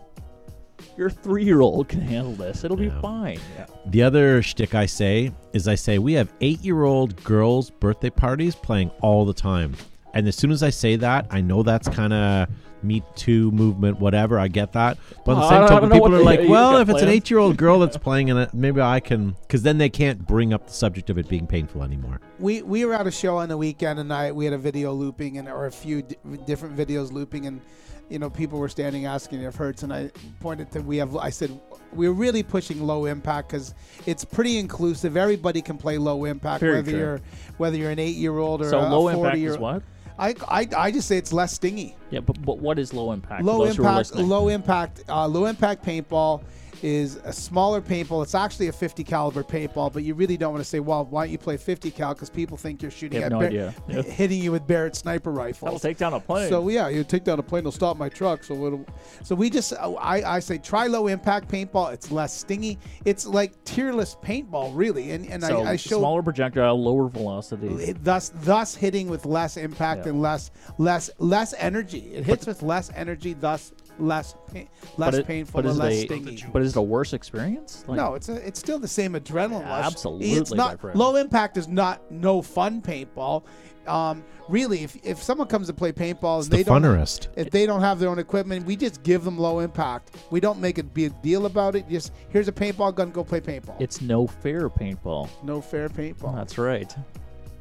your 0.97 1.09
three-year-old 1.09 1.87
can 1.87 2.01
handle 2.01 2.33
this. 2.33 2.63
It'll 2.63 2.81
Yeah. 2.81 2.89
be 2.89 3.01
fine." 3.01 3.39
Yeah. 3.57 3.65
the 3.87 4.01
other 4.03 4.41
shtick 4.41 4.73
I 4.75 4.85
say 4.87 5.31
is 5.53 5.67
I 5.67 5.75
say 5.75 5.99
we 5.99 6.13
have 6.13 6.33
eight-year-old 6.41 7.23
girls' 7.23 7.69
birthday 7.69 8.09
parties 8.09 8.55
playing 8.55 8.91
all 9.01 9.25
the 9.25 9.33
time, 9.33 9.73
and 10.13 10.27
as 10.27 10.35
soon 10.35 10.51
as 10.51 10.63
I 10.63 10.69
say 10.71 10.95
that, 10.97 11.27
I 11.29 11.41
know 11.41 11.61
that's 11.63 11.87
kind 11.87 12.13
of 12.13 12.47
Me 12.83 13.01
Too 13.15 13.49
movement, 13.51 13.99
whatever. 13.99 14.37
I 14.39 14.47
get 14.47 14.73
that, 14.73 14.97
but 15.25 15.31
at 15.31 15.35
the 15.39 15.45
Oh, 15.45 15.49
same 15.49 15.53
I 15.53 15.59
don't- 15.59 15.63
I 15.65 15.67
time, 15.69 15.79
don't 15.81 15.89
know 15.89 15.95
people 15.95 16.01
what 16.11 16.13
are 16.13 16.17
the- 16.19 16.23
like, 16.23 16.41
you 16.43 16.49
"Well, 16.49 16.71
got 16.73 16.81
if 16.81 16.89
it's 16.89 16.99
an 17.01 17.05
plans." 17.05 17.15
eight-year-old 17.17 17.57
girl 17.65 17.79
that's 17.79 17.97
playing 17.97 18.27
in 18.27 18.37
it, 18.37 18.53
maybe 18.53 18.79
I 18.81 18.99
can," 18.99 19.35
because 19.41 19.63
then 19.63 19.77
they 19.79 19.89
can't 19.89 20.27
bring 20.27 20.53
up 20.53 20.67
the 20.67 20.73
subject 20.73 21.09
of 21.09 21.17
it 21.17 21.27
being 21.27 21.47
painful 21.47 21.81
anymore. 21.83 22.19
we 22.39 22.61
we 22.61 22.85
were 22.85 22.93
at 22.93 23.07
a 23.07 23.11
show 23.11 23.37
on 23.37 23.49
the 23.49 23.57
weekend 23.57 23.97
and 23.99 24.11
I 24.13 24.31
we 24.31 24.45
had 24.45 24.53
a 24.53 24.57
video 24.57 24.93
looping 24.93 25.37
and 25.37 25.47
or 25.47 25.65
a 25.67 25.71
few 25.71 26.01
d- 26.03 26.15
different 26.45 26.75
videos 26.77 27.11
looping 27.13 27.45
and 27.47 27.61
you 28.09 28.19
know 28.19 28.29
people 28.29 28.59
were 28.59 28.69
standing 28.69 29.05
asking 29.05 29.41
if 29.41 29.55
hurts 29.55 29.83
and 29.83 29.91
I 29.93 30.11
pointed 30.39 30.71
to 30.71 30.81
we 30.81 30.97
have 30.97 31.15
I 31.17 31.29
said 31.29 31.59
we're 31.93 32.11
really 32.11 32.43
pushing 32.43 32.85
low 32.85 33.05
impact 33.05 33.49
because 33.49 33.73
it's 34.05 34.23
pretty 34.23 34.57
inclusive 34.57 35.17
everybody 35.17 35.61
can 35.61 35.77
play 35.77 35.97
low 35.97 36.25
impact 36.25 36.59
Very 36.61 36.75
whether 36.77 36.91
true. 36.91 36.99
you're 36.99 37.21
whether 37.57 37.77
you're 37.77 37.91
an 37.91 37.99
eight 37.99 38.15
year 38.15 38.37
old 38.37 38.61
or 38.61 38.69
So 38.69 38.79
a 38.79 38.87
low 38.89 39.03
40 39.11 39.17
impact 39.19 39.37
year 39.39 39.51
is 39.51 39.57
what? 39.57 39.83
I, 40.17 40.33
I 40.47 40.67
I 40.77 40.91
just 40.91 41.07
say 41.07 41.17
it's 41.17 41.33
less 41.33 41.53
stingy 41.53 41.95
Yeah, 42.09 42.21
but, 42.21 42.41
but 42.45 42.59
what 42.59 42.79
is 42.79 42.93
low 42.93 43.11
impact? 43.11 43.43
low 43.43 43.65
those 43.65 43.75
who 43.75 43.85
are 43.85 43.99
impact 43.99 44.15
low 44.15 44.47
impact 44.49 45.03
uh, 45.09 45.27
low 45.27 45.45
impact 45.45 45.83
paintball 45.85 46.43
is 46.83 47.15
a 47.23 47.31
smaller 47.33 47.81
paintball 47.81 48.23
it's 48.23 48.35
actually 48.35 48.67
a 48.67 48.71
50 48.71 49.03
caliber 49.03 49.43
paintball 49.43 49.91
but 49.91 50.03
you 50.03 50.13
really 50.13 50.37
don't 50.37 50.51
want 50.53 50.63
to 50.63 50.69
say 50.69 50.79
well 50.79 51.05
why 51.05 51.25
don't 51.25 51.31
you 51.31 51.37
play 51.37 51.57
50 51.57 51.91
cal 51.91 52.13
because 52.13 52.29
people 52.29 52.57
think 52.57 52.81
you're 52.81 52.91
shooting 52.91 53.23
at 53.23 53.31
no 53.31 53.39
Bar- 53.39 53.51
Yeah. 53.51 53.71
hitting 54.03 54.41
you 54.41 54.51
with 54.51 54.65
Barrett 54.67 54.95
sniper 54.95 55.31
rifles 55.31 55.67
That'll 55.67 55.79
take 55.79 55.97
down 55.97 56.13
a 56.13 56.19
plane. 56.19 56.49
so 56.49 56.67
yeah, 56.69 56.87
you 56.89 57.03
take 57.03 57.23
down 57.23 57.39
a 57.39 57.43
plane, 57.43 57.59
it'll 57.61 57.71
stop 57.71 57.97
my 57.97 58.09
truck. 58.09 58.43
So 58.43 58.53
it'll, 58.65 58.85
so 59.23 59.35
we 59.35 59.49
just 59.49 59.73
uh, 59.73 59.93
I, 59.93 60.35
I 60.35 60.39
say 60.39 60.57
try 60.57 60.87
low 60.87 61.07
impact 61.07 61.49
paintball. 61.49 61.93
It's 61.93 62.11
less 62.11 62.35
stingy. 62.35 62.77
It's 63.05 63.25
like 63.25 63.51
tearless 63.63 64.15
paintball, 64.23 64.71
really. 64.73 65.11
And 65.11 65.25
and 65.29 65.43
so 65.43 65.61
I, 65.61 65.71
I 65.71 65.75
show 65.75 65.99
smaller 65.99 66.21
projectile, 66.23 66.81
lower 66.81 67.07
velocity. 67.09 67.67
it, 67.67 68.03
thus 68.03 68.29
thus 68.41 68.75
hitting 68.75 69.07
with 69.09 69.25
less 69.25 69.57
impact 69.57 70.05
Yeah. 70.05 70.11
and 70.13 70.21
less 70.21 70.51
less 70.77 71.09
less 71.19 71.53
energy. 71.57 72.13
It 72.13 72.25
hits 72.25 72.45
with 72.47 72.61
less 72.63 72.91
energy, 72.95 73.33
thus 73.33 73.73
less 73.99 74.35
pain, 74.51 74.67
less 74.97 75.15
it- 75.15 75.25
painful 75.27 75.61
but 75.61 75.69
and 75.69 75.77
less 75.79 75.93
it 75.93 75.95
a- 75.95 76.05
stingy. 76.05 76.45
But 76.51 76.61
is 76.61 76.75
it 76.75 76.79
a 76.79 76.81
worse 76.81 77.13
experience? 77.13 77.83
Like, 77.87 77.97
No, 77.97 78.13
it's 78.15 78.29
a, 78.29 78.35
it's 78.45 78.59
still 78.59 78.79
the 78.79 78.87
same 78.87 79.13
adrenaline 79.13 79.61
Yeah, 79.61 79.77
rush. 79.77 79.85
absolutely, 79.85 80.31
It's 80.33 80.53
not 80.53 80.79
friend. 80.79 80.97
low 80.99 81.15
impact 81.15 81.57
is 81.57 81.67
not 81.67 82.11
no 82.11 82.41
fun 82.41 82.81
paintball. 82.81 83.43
Um, 83.87 84.23
really, 84.49 84.83
if, 84.83 84.95
if 85.05 85.21
someone 85.21 85.47
comes 85.47 85.67
to 85.67 85.73
play 85.73 85.91
paintball 85.91 86.39
It's 86.39 86.47
and 86.47 86.53
the 86.53 86.57
they 86.57 86.63
don't 86.63 86.81
funnerest. 86.81 87.27
if 87.35 87.51
they 87.51 87.67
don't 87.67 87.81
have 87.81 87.99
their 87.99 88.09
own 88.09 88.17
equipment, 88.17 88.65
we 88.65 88.75
just 88.75 89.03
give 89.03 89.23
them 89.23 89.37
low 89.37 89.59
impact. 89.59 90.15
We 90.31 90.39
don't 90.39 90.59
make 90.59 90.79
a 90.79 90.83
big 90.83 91.21
deal 91.21 91.45
about 91.45 91.75
it. 91.75 91.87
Just 91.87 92.11
here's 92.29 92.47
a 92.47 92.51
paintball 92.51 92.95
gun, 92.95 93.11
go 93.11 93.23
play 93.23 93.41
paintball. 93.41 93.79
It's 93.79 94.01
no 94.01 94.25
fair 94.25 94.69
paintball. 94.71 95.29
no 95.43 95.61
fair 95.61 95.87
paintball. 95.87 96.33
That's 96.35 96.57
right. 96.57 96.95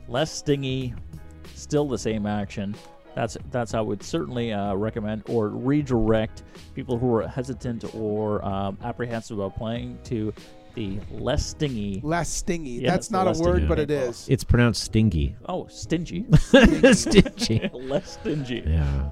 Less 0.09 0.31
stingy, 0.33 0.95
still 1.55 1.87
the 1.87 1.99
same 1.99 2.25
action. 2.25 2.75
That's 3.15 3.37
that's 3.51 3.73
how 3.73 3.79
I 3.79 3.83
would 3.83 4.03
certainly 4.03 4.53
uh, 4.53 4.75
recommend 4.75 5.23
or 5.29 5.49
redirect 5.49 6.43
people 6.75 6.99
who 6.99 7.15
are 7.15 7.29
hesitant 7.29 7.95
or 7.95 8.45
um, 8.45 8.79
apprehensive 8.83 9.39
about 9.39 9.57
playing 9.57 9.99
to 10.05 10.33
the 10.75 10.99
less 11.11 11.47
stingy. 11.47 12.01
Less 12.03 12.29
stingy. 12.29 12.71
Yeah, 12.71 12.91
That's 12.91 13.11
not 13.11 13.27
a 13.27 13.41
word, 13.41 13.57
stingy 13.57 13.67
but 13.67 13.79
it 13.79 13.91
is. 13.91 14.27
It's 14.29 14.45
pronounced 14.45 14.83
stingy. 14.83 15.37
Oh, 15.49 15.67
stingy. 15.69 16.27
Stingy. 16.93 17.71
less 17.73 18.15
stingy. 18.15 18.65
Yeah. 18.67 19.11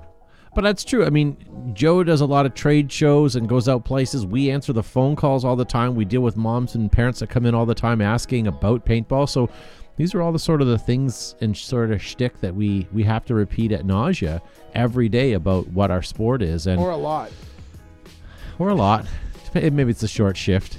But 0.55 0.63
that's 0.63 0.85
true. 0.85 1.07
I 1.07 1.11
mean, 1.11 1.73
Joe 1.73 2.05
does 2.05 2.21
a 2.21 2.27
lot 2.27 2.45
of 2.45 2.53
trade 2.53 2.93
shows 2.93 3.37
and 3.37 3.49
goes 3.49 3.69
out 3.69 3.87
places. 3.87 4.27
We 4.27 4.51
answer 4.51 4.75
the 4.75 4.83
phone 4.83 5.17
calls 5.17 5.47
all 5.47 5.57
the 5.57 5.65
time. 5.65 5.95
We 5.95 6.05
deal 6.05 6.21
with 6.21 6.37
moms 6.37 6.75
and 6.75 6.93
parents 6.93 7.21
that 7.21 7.31
come 7.31 7.47
in 7.47 7.55
all 7.55 7.65
the 7.65 7.75
time 7.75 8.03
asking 8.03 8.47
about 8.47 8.85
paintball. 8.85 9.31
So 9.31 9.49
these 9.97 10.15
are 10.15 10.23
all 10.23 10.33
the 10.33 10.39
sort 10.39 10.61
of 10.63 10.69
the 10.69 10.79
things 10.79 11.35
and 11.41 11.57
sort 11.57 11.91
of 11.91 12.03
shtick 12.03 12.41
that 12.41 12.55
we 12.55 12.87
we 12.93 13.03
have 13.05 13.25
to 13.27 13.35
repeat 13.35 13.73
at 13.73 13.85
nausea 13.85 14.41
every 14.75 15.09
day 15.09 15.33
about 15.35 15.69
what 15.69 15.91
our 15.91 16.03
sport 16.03 16.43
is, 16.43 16.67
and 16.67 16.81
Or 16.81 16.91
a 16.91 16.97
lot. 16.97 17.31
or 18.59 18.69
a 18.71 18.75
lot. 18.75 19.07
Maybe 19.55 19.91
it's 19.91 20.03
a 20.03 20.09
short 20.09 20.37
shift. 20.37 20.79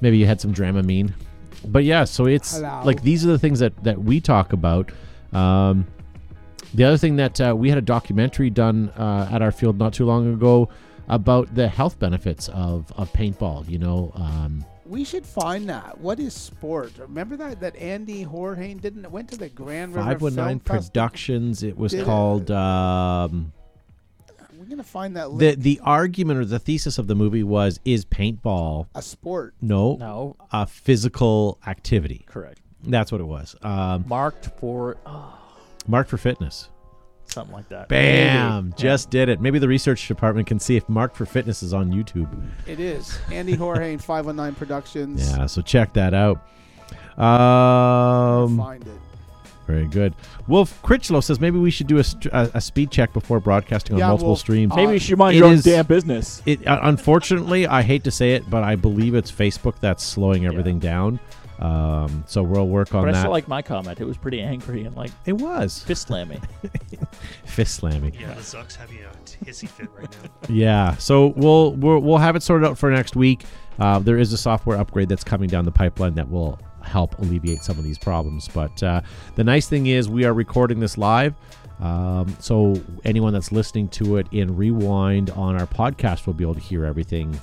Maybe 0.00 0.18
you 0.18 0.26
had 0.26 0.40
some 0.40 0.52
Dramamine. 0.54 1.12
But 1.64 1.84
yeah, 1.84 2.04
so 2.04 2.26
it's 2.26 2.56
Hello. 2.56 2.82
like 2.84 3.02
these 3.02 3.24
are 3.24 3.28
the 3.30 3.38
things 3.38 3.58
that 3.60 3.72
that 3.84 3.98
we 4.02 4.20
talk 4.20 4.52
about. 4.52 4.92
Um, 5.32 5.86
the 6.74 6.84
other 6.84 6.98
thing 6.98 7.16
that 7.16 7.40
uh, 7.40 7.54
we 7.56 7.68
had 7.70 7.78
a 7.78 7.82
documentary 7.82 8.50
done 8.50 8.90
uh, 8.90 9.28
at 9.32 9.40
our 9.42 9.50
field 9.50 9.78
not 9.78 9.92
too 9.94 10.04
long 10.04 10.32
ago 10.34 10.68
about 11.08 11.52
the 11.54 11.66
health 11.66 11.98
benefits 11.98 12.48
of, 12.50 12.92
of 12.96 13.10
paintball. 13.14 13.66
You 13.68 13.78
know, 13.78 14.12
um, 14.14 14.64
We 14.88 15.04
should 15.04 15.26
find 15.26 15.68
that. 15.68 15.98
What 16.00 16.18
is 16.18 16.32
sport? 16.34 16.92
Remember 16.98 17.36
that 17.36 17.60
that 17.60 17.76
Andy 17.76 18.24
Horhane 18.24 18.80
didn't 18.80 19.10
went 19.10 19.28
to 19.30 19.36
the 19.36 19.48
Grand 19.50 19.94
River 19.94 20.06
five 20.06 20.22
one 20.22 20.34
nine 20.34 20.60
Productions. 20.60 21.62
It 21.62 21.76
was 21.76 21.92
Did 21.92 22.00
it? 22.00 22.04
called. 22.04 22.50
Um, 22.50 23.52
We're 24.58 24.64
gonna 24.64 24.82
find 24.82 25.14
that 25.16 25.36
the 25.38 25.54
the 25.56 25.80
argument 25.84 26.40
or 26.40 26.44
the 26.46 26.58
thesis 26.58 26.96
of 26.98 27.06
the 27.06 27.14
movie 27.14 27.42
was: 27.42 27.78
is 27.84 28.04
paintball 28.06 28.86
a 28.94 29.02
sport. 29.02 29.54
no, 29.60 29.96
No, 29.96 30.36
a 30.52 30.66
physical 30.66 31.58
activity? 31.66 32.24
correct. 32.26 32.60
That's 32.82 33.12
what 33.12 33.20
it 33.20 33.26
was. 33.26 33.56
Um, 33.60 34.04
Marked 34.08 34.46
for 34.58 34.96
oh, 35.04 35.38
marked 35.86 36.08
for 36.08 36.16
fitness. 36.16 36.70
Something 37.32 37.54
like 37.54 37.68
that. 37.68 37.88
Bam! 37.88 38.66
Maybe. 38.70 38.76
Just 38.76 39.10
did 39.10 39.28
it. 39.28 39.40
Maybe 39.40 39.58
the 39.58 39.68
research 39.68 40.06
department 40.08 40.46
can 40.46 40.58
see 40.58 40.76
if 40.76 40.88
Mark 40.88 41.14
for 41.14 41.26
Fitness 41.26 41.62
is 41.62 41.72
on 41.74 41.90
YouTube. 41.92 42.28
It 42.66 42.80
is 42.80 43.18
Andy 43.32 43.56
Horhane, 43.56 44.00
Five 44.00 44.26
One 44.26 44.36
Nine 44.36 44.54
Productions. 44.54 45.30
Yeah, 45.30 45.46
so 45.46 45.62
check 45.62 45.92
that 45.94 46.14
out. 46.14 46.38
Um, 47.22 48.56
find 48.58 48.86
it. 48.86 48.92
very 49.66 49.86
good. 49.88 50.14
Wolf 50.46 50.80
Critchlow 50.82 51.20
says 51.20 51.40
maybe 51.40 51.58
we 51.58 51.70
should 51.70 51.86
do 51.88 51.98
a, 51.98 52.04
st- 52.04 52.26
a, 52.26 52.50
a 52.54 52.60
speed 52.60 52.90
check 52.90 53.12
before 53.12 53.40
broadcasting 53.40 53.94
on 53.94 53.98
Yeah, 54.00 54.08
multiple 54.08 54.30
well, 54.30 54.36
streams. 54.36 54.72
uh, 54.72 54.76
Maybe 54.76 54.92
you 54.94 54.98
should 54.98 55.18
mind 55.18 55.34
It 55.36 55.38
your 55.40 55.48
own 55.48 55.60
damn 55.60 55.84
business. 55.86 56.42
It 56.46 56.66
uh, 56.66 56.78
unfortunately, 56.82 57.66
I 57.66 57.82
hate 57.82 58.04
to 58.04 58.10
say 58.10 58.34
it, 58.34 58.48
but 58.48 58.62
I 58.62 58.76
believe 58.76 59.14
it's 59.14 59.30
Facebook 59.32 59.74
that's 59.80 60.04
slowing 60.04 60.46
everything 60.46 60.78
down. 60.78 61.18
Um, 61.58 62.22
so 62.26 62.42
we'll 62.42 62.68
work 62.68 62.94
on 62.94 63.02
But 63.02 63.08
I 63.08 63.12
that. 63.12 63.18
still 63.20 63.30
like 63.32 63.48
my 63.48 63.62
comment. 63.62 64.00
It 64.00 64.04
was 64.04 64.16
pretty 64.16 64.40
angry 64.40 64.84
and 64.84 64.94
like 64.96 65.10
it 65.26 65.32
was 65.32 65.80
fist 65.82 66.06
slamming. 66.06 66.40
fist 67.44 67.74
slamming. 67.76 68.14
Yeah, 68.14 68.34
the 68.34 68.40
Zuck's 68.40 68.76
having 68.76 68.98
a 68.98 69.44
hissy 69.44 69.68
fit 69.68 69.88
right 69.96 70.10
now. 70.22 70.30
Yeah, 70.48 70.96
so 70.96 71.28
we'll 71.36 71.72
we'll, 71.72 71.98
we'll 72.00 72.18
have 72.18 72.36
it 72.36 72.42
sorted 72.42 72.68
out 72.68 72.78
for 72.78 72.90
next 72.90 73.16
week. 73.16 73.44
Uh, 73.78 73.98
there 73.98 74.18
is 74.18 74.32
a 74.32 74.38
software 74.38 74.78
upgrade 74.78 75.08
that's 75.08 75.24
coming 75.24 75.48
down 75.48 75.64
the 75.64 75.70
pipeline 75.72 76.14
that 76.14 76.28
will 76.30 76.58
help 76.82 77.18
alleviate 77.18 77.62
some 77.62 77.76
of 77.78 77.84
these 77.84 77.98
problems. 77.98 78.48
But 78.48 78.82
uh, 78.82 79.02
the 79.34 79.44
nice 79.44 79.68
thing 79.68 79.86
is 79.88 80.08
we 80.08 80.24
are 80.24 80.32
recording 80.34 80.80
this 80.80 80.96
live. 80.96 81.34
Um, 81.80 82.36
so 82.40 82.74
anyone 83.04 83.32
that's 83.32 83.52
listening 83.52 83.88
to 83.90 84.16
it 84.16 84.26
in 84.32 84.56
rewind 84.56 85.30
on 85.30 85.54
our 85.60 85.66
podcast 85.66 86.26
will 86.26 86.34
be 86.34 86.42
able 86.42 86.54
to 86.54 86.60
hear 86.60 86.84
everything 86.84 87.40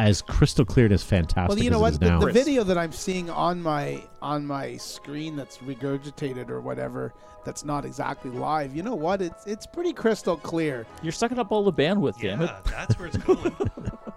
as 0.00 0.22
crystal 0.22 0.64
clear 0.64 0.86
and 0.86 0.94
as 0.94 1.02
fantastic 1.02 1.48
Well, 1.50 1.62
you 1.62 1.70
know 1.70 1.84
as 1.84 1.96
it 1.96 2.00
now. 2.00 2.18
The, 2.20 2.26
the 2.26 2.32
video 2.32 2.64
that 2.64 2.78
I'm 2.78 2.90
seeing 2.92 3.28
on 3.28 3.62
my 3.62 4.02
on 4.22 4.46
my 4.46 4.78
screen 4.78 5.36
that's 5.36 5.58
regurgitated 5.58 6.48
or 6.48 6.62
whatever, 6.62 7.12
that's 7.44 7.66
not 7.66 7.84
exactly 7.84 8.30
live. 8.30 8.74
You 8.74 8.82
know 8.82 8.94
what? 8.94 9.20
It's 9.20 9.46
it's 9.46 9.66
pretty 9.66 9.92
crystal 9.92 10.38
clear. 10.38 10.86
You're 11.02 11.12
sucking 11.12 11.38
up 11.38 11.52
all 11.52 11.62
the 11.64 11.72
bandwidth, 11.72 12.18
damn 12.18 12.40
it. 12.40 12.50
That's 12.64 12.98
where 12.98 13.08
it's 13.08 13.18
going. 13.18 13.54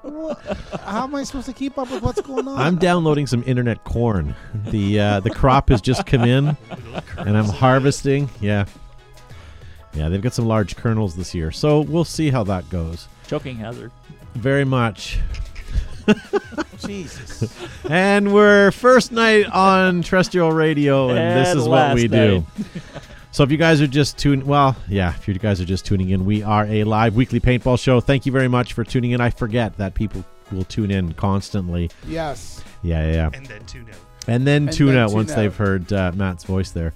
What- 0.04 0.40
How 0.86 1.06
am 1.06 1.16
I 1.16 1.24
supposed 1.24 1.48
to 1.48 1.54
keep 1.54 1.78
up 1.78 1.90
with 1.90 2.04
what's 2.04 2.22
going 2.22 2.48
on? 2.48 2.58
I'm 2.60 2.78
downloading 2.78 3.26
some 3.26 3.42
internet 3.48 3.84
corn. 3.84 4.36
The 4.68 5.00
uh, 5.00 5.20
the 5.22 5.32
crop 5.32 5.70
has 5.70 5.82
just 5.82 6.06
come 6.06 6.24
in, 6.24 6.56
and 7.18 7.38
I'm 7.38 7.46
harvesting. 7.46 8.30
Yeah, 8.40 8.66
yeah, 9.94 10.10
they've 10.10 10.22
got 10.22 10.34
some 10.34 10.46
large 10.46 10.76
kernels 10.76 11.16
this 11.16 11.34
year, 11.34 11.52
so 11.52 11.82
we'll 11.82 12.06
see 12.06 12.30
how 12.30 12.44
that 12.44 12.70
goes. 12.70 13.08
Choking 13.28 13.56
hazard. 13.56 13.92
Very 14.36 14.66
much. 14.66 15.20
Jesus. 16.86 17.54
And 17.90 18.34
we're 18.34 18.72
first 18.72 19.12
night 19.12 19.46
on 19.48 20.02
terrestrial 20.02 20.52
radio, 20.52 21.10
and, 21.10 21.40
this 21.46 21.56
is 21.56 21.68
what 21.68 21.96
we 21.96 22.08
last 22.08 22.12
do. 22.12 22.46
So 23.32 23.44
if 23.44 23.52
you 23.52 23.58
guys 23.58 23.82
are 23.82 23.88
just 23.88 24.18
tuning, 24.18 24.46
well, 24.46 24.76
yeah, 24.88 25.16
if 25.16 25.28
you 25.28 25.34
guys 25.36 25.60
are 25.60 25.66
just 25.66 25.86
tuning 25.86 26.10
in, 26.12 26.24
we 26.26 26.44
are 26.44 26.66
a 26.68 26.84
live 26.84 27.16
weekly 27.16 27.40
paintball 27.40 27.80
show. 27.80 28.00
Thank 28.00 28.26
you 28.26 28.32
very 28.32 28.48
much 28.48 28.74
for 28.74 28.84
tuning 28.84 29.12
in. 29.12 29.22
I 29.22 29.32
forget 29.32 29.76
that 29.78 29.96
people 29.96 30.24
will 30.52 30.66
tune 30.66 30.92
in 30.92 31.14
constantly. 31.14 31.90
Yes. 32.08 32.64
Yeah, 32.84 33.06
yeah, 33.08 33.14
yeah. 33.14 33.30
And 33.34 33.46
then 33.48 33.66
tune 33.66 33.88
out. 33.90 33.96
and 34.28 34.46
then 34.48 34.68
And 34.68 34.74
tune 34.74 34.88
then 34.90 34.98
out 34.98 35.08
tune 35.08 35.16
once 35.16 35.32
out. 35.32 35.36
they've 35.38 35.56
heard 35.56 35.92
uh, 35.92 36.12
Matt's 36.14 36.44
voice 36.44 36.72
there. 36.72 36.94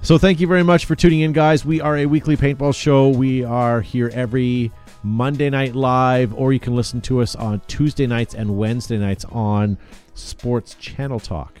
So 0.00 0.16
thank 0.18 0.40
you 0.40 0.46
very 0.46 0.62
much 0.62 0.84
for 0.86 0.94
tuning 0.94 1.20
in, 1.20 1.32
guys. 1.32 1.64
We 1.64 1.80
are 1.80 1.96
a 1.98 2.06
weekly 2.06 2.36
paintball 2.36 2.74
show. 2.74 3.08
We 3.10 3.42
are 3.44 3.80
here 3.80 4.10
every 4.14 4.70
Monday 5.04 5.50
night 5.50 5.74
live, 5.74 6.32
or 6.34 6.52
you 6.54 6.58
can 6.58 6.74
listen 6.74 7.00
to 7.02 7.20
us 7.20 7.36
on 7.36 7.60
Tuesday 7.68 8.06
nights 8.06 8.34
and 8.34 8.56
Wednesday 8.56 8.96
nights 8.98 9.24
on 9.26 9.76
Sports 10.14 10.74
Channel 10.80 11.20
Talk. 11.20 11.58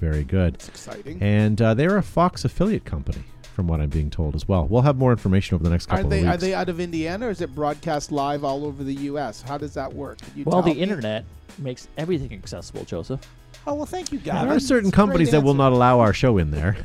Very 0.00 0.24
good. 0.24 0.54
It's 0.54 0.68
exciting. 0.68 1.22
And 1.22 1.60
uh, 1.60 1.74
they're 1.74 1.98
a 1.98 2.02
Fox 2.02 2.44
affiliate 2.44 2.84
company, 2.86 3.22
from 3.54 3.68
what 3.68 3.80
I'm 3.80 3.90
being 3.90 4.08
told 4.10 4.34
as 4.34 4.48
well. 4.48 4.66
We'll 4.66 4.82
have 4.82 4.96
more 4.96 5.12
information 5.12 5.54
over 5.54 5.62
the 5.62 5.70
next 5.70 5.86
Are 5.92 5.96
couple 5.98 6.10
they 6.10 6.22
of 6.22 6.28
are 6.28 6.36
they 6.38 6.54
out 6.54 6.68
of 6.70 6.80
Indiana 6.80 7.26
or 7.26 7.30
is 7.30 7.40
it 7.42 7.54
broadcast 7.54 8.10
live 8.10 8.42
all 8.42 8.64
over 8.64 8.82
the 8.82 8.94
U.S.? 8.94 9.42
How 9.42 9.58
does 9.58 9.74
that 9.74 9.92
work? 9.92 10.18
You 10.34 10.44
Well, 10.44 10.62
the 10.62 10.74
me? 10.74 10.80
internet 10.80 11.24
makes 11.58 11.88
everything 11.98 12.32
accessible, 12.32 12.84
Joseph. 12.84 13.20
Oh 13.66 13.74
well, 13.74 13.86
thank 13.86 14.10
you, 14.12 14.18
guys. 14.18 14.44
there 14.44 14.56
are 14.56 14.58
certain 14.60 14.88
It's 14.88 14.96
companies 14.96 15.30
that 15.32 15.42
will 15.42 15.54
not 15.54 15.72
allow 15.72 16.00
our 16.00 16.14
show 16.14 16.38
in 16.38 16.50
there. 16.50 16.78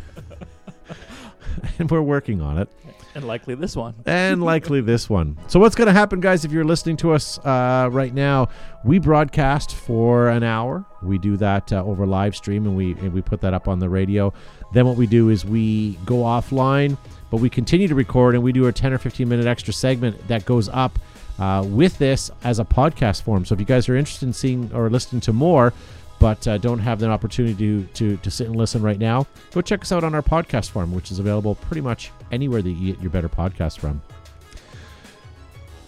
and 1.80 1.90
we're 1.90 2.02
working 2.02 2.42
on 2.42 2.58
it. 2.60 2.70
And 3.18 3.26
likely 3.26 3.56
this 3.56 3.76
one. 3.76 3.96
and 4.06 4.44
likely 4.44 4.80
this 4.80 5.10
one. 5.10 5.40
So, 5.48 5.60
what's 5.60 5.74
going 5.74 5.88
to 5.88 5.94
happen, 5.94 6.20
guys, 6.20 6.46
if 6.46 6.52
you're 6.52 6.64
listening 6.64 6.98
to 6.98 7.14
us 7.14 7.40
uh, 7.40 7.90
right 7.92 8.14
now? 8.14 8.50
We 8.86 9.00
broadcast 9.00 9.74
for 9.74 10.28
an 10.30 10.44
hour. 10.44 10.86
We 11.02 11.18
do 11.18 11.36
that 11.38 11.74
uh, 11.74 11.84
over 11.84 12.06
live 12.06 12.36
stream 12.36 12.68
and 12.68 12.78
we, 12.78 12.92
and 12.92 13.12
we 13.14 13.24
put 13.24 13.42
that 13.42 13.56
up 13.56 13.68
on 13.68 13.80
the 13.80 13.90
radio. 13.90 14.34
Then, 14.72 14.86
what 14.86 14.98
we 14.98 15.08
do 15.08 15.30
is 15.30 15.44
we 15.44 15.94
go 16.06 16.18
offline, 16.18 16.96
but 17.32 17.38
we 17.38 17.50
continue 17.50 17.88
to 17.88 17.96
record 17.96 18.36
and 18.36 18.44
we 18.44 18.52
do 18.52 18.68
a 18.68 18.72
10 18.72 18.94
or 18.94 19.00
15 19.00 19.28
minute 19.28 19.48
extra 19.48 19.74
segment 19.74 20.28
that 20.28 20.46
goes 20.46 20.70
up 20.70 21.00
uh, 21.40 21.66
with 21.68 21.98
this 21.98 22.30
as 22.44 22.60
a 22.60 22.66
podcast 22.66 23.24
form. 23.24 23.46
So, 23.46 23.56
if 23.56 23.60
you 23.60 23.66
guys 23.66 23.90
are 23.90 23.96
interested 23.96 24.28
in 24.28 24.34
seeing 24.34 24.72
or 24.76 24.92
listening 24.92 25.22
to 25.22 25.34
more, 25.34 25.74
but 26.20 26.48
uh, 26.48 26.58
don't 26.58 26.80
have 26.80 27.00
the 27.00 27.08
opportunity 27.10 27.56
to, 27.56 27.84
to, 27.94 28.18
to 28.18 28.32
sit 28.32 28.48
and 28.48 28.56
listen 28.56 28.82
right 28.82 29.00
now, 29.00 29.28
go 29.52 29.62
check 29.62 29.82
us 29.82 29.92
out 29.92 30.04
on 30.04 30.16
our 30.16 30.22
podcast 30.22 30.70
form, 30.72 30.94
which 30.94 31.12
is 31.12 31.20
available 31.20 31.56
pretty 31.56 31.82
much 31.82 32.12
anywhere 32.32 32.62
that 32.62 32.72
you 32.72 32.94
get 32.94 33.02
your 33.02 33.12
better 33.12 33.30
podcast 33.30 33.78
from. 33.80 34.02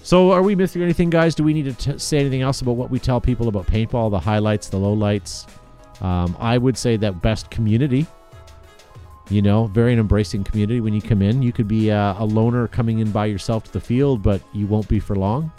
So, 0.03 0.31
are 0.31 0.41
we 0.41 0.55
missing 0.55 0.81
anything, 0.81 1.09
guys? 1.09 1.35
Do 1.35 1.43
we 1.43 1.53
need 1.53 1.65
to 1.65 1.91
t- 1.91 1.99
say 1.99 2.17
anything 2.17 2.41
else 2.41 2.61
about 2.61 2.77
what 2.77 2.89
we 2.89 2.97
tell 2.99 3.21
people 3.21 3.47
about 3.47 3.67
paintball, 3.67 4.09
the 4.09 4.19
highlights, 4.19 4.67
the 4.69 4.77
lowlights? 4.77 5.47
Um, 6.01 6.35
I 6.39 6.57
would 6.57 6.77
say 6.77 6.97
that 6.97 7.21
best 7.21 7.51
community. 7.51 8.07
You 9.29 9.43
know, 9.43 9.65
very 9.67 9.93
an 9.93 9.99
embracing 9.99 10.43
community. 10.43 10.81
When 10.81 10.93
you 10.95 11.01
come 11.01 11.21
in, 11.21 11.43
you 11.43 11.51
could 11.51 11.67
be 11.67 11.91
uh, 11.91 12.15
a 12.17 12.25
loner 12.25 12.67
coming 12.67 12.99
in 12.99 13.11
by 13.11 13.27
yourself 13.27 13.65
to 13.65 13.73
the 13.73 13.79
field, 13.79 14.23
but 14.23 14.41
you 14.53 14.65
won't 14.65 14.87
be 14.87 14.99
for 14.99 15.15
long. 15.15 15.51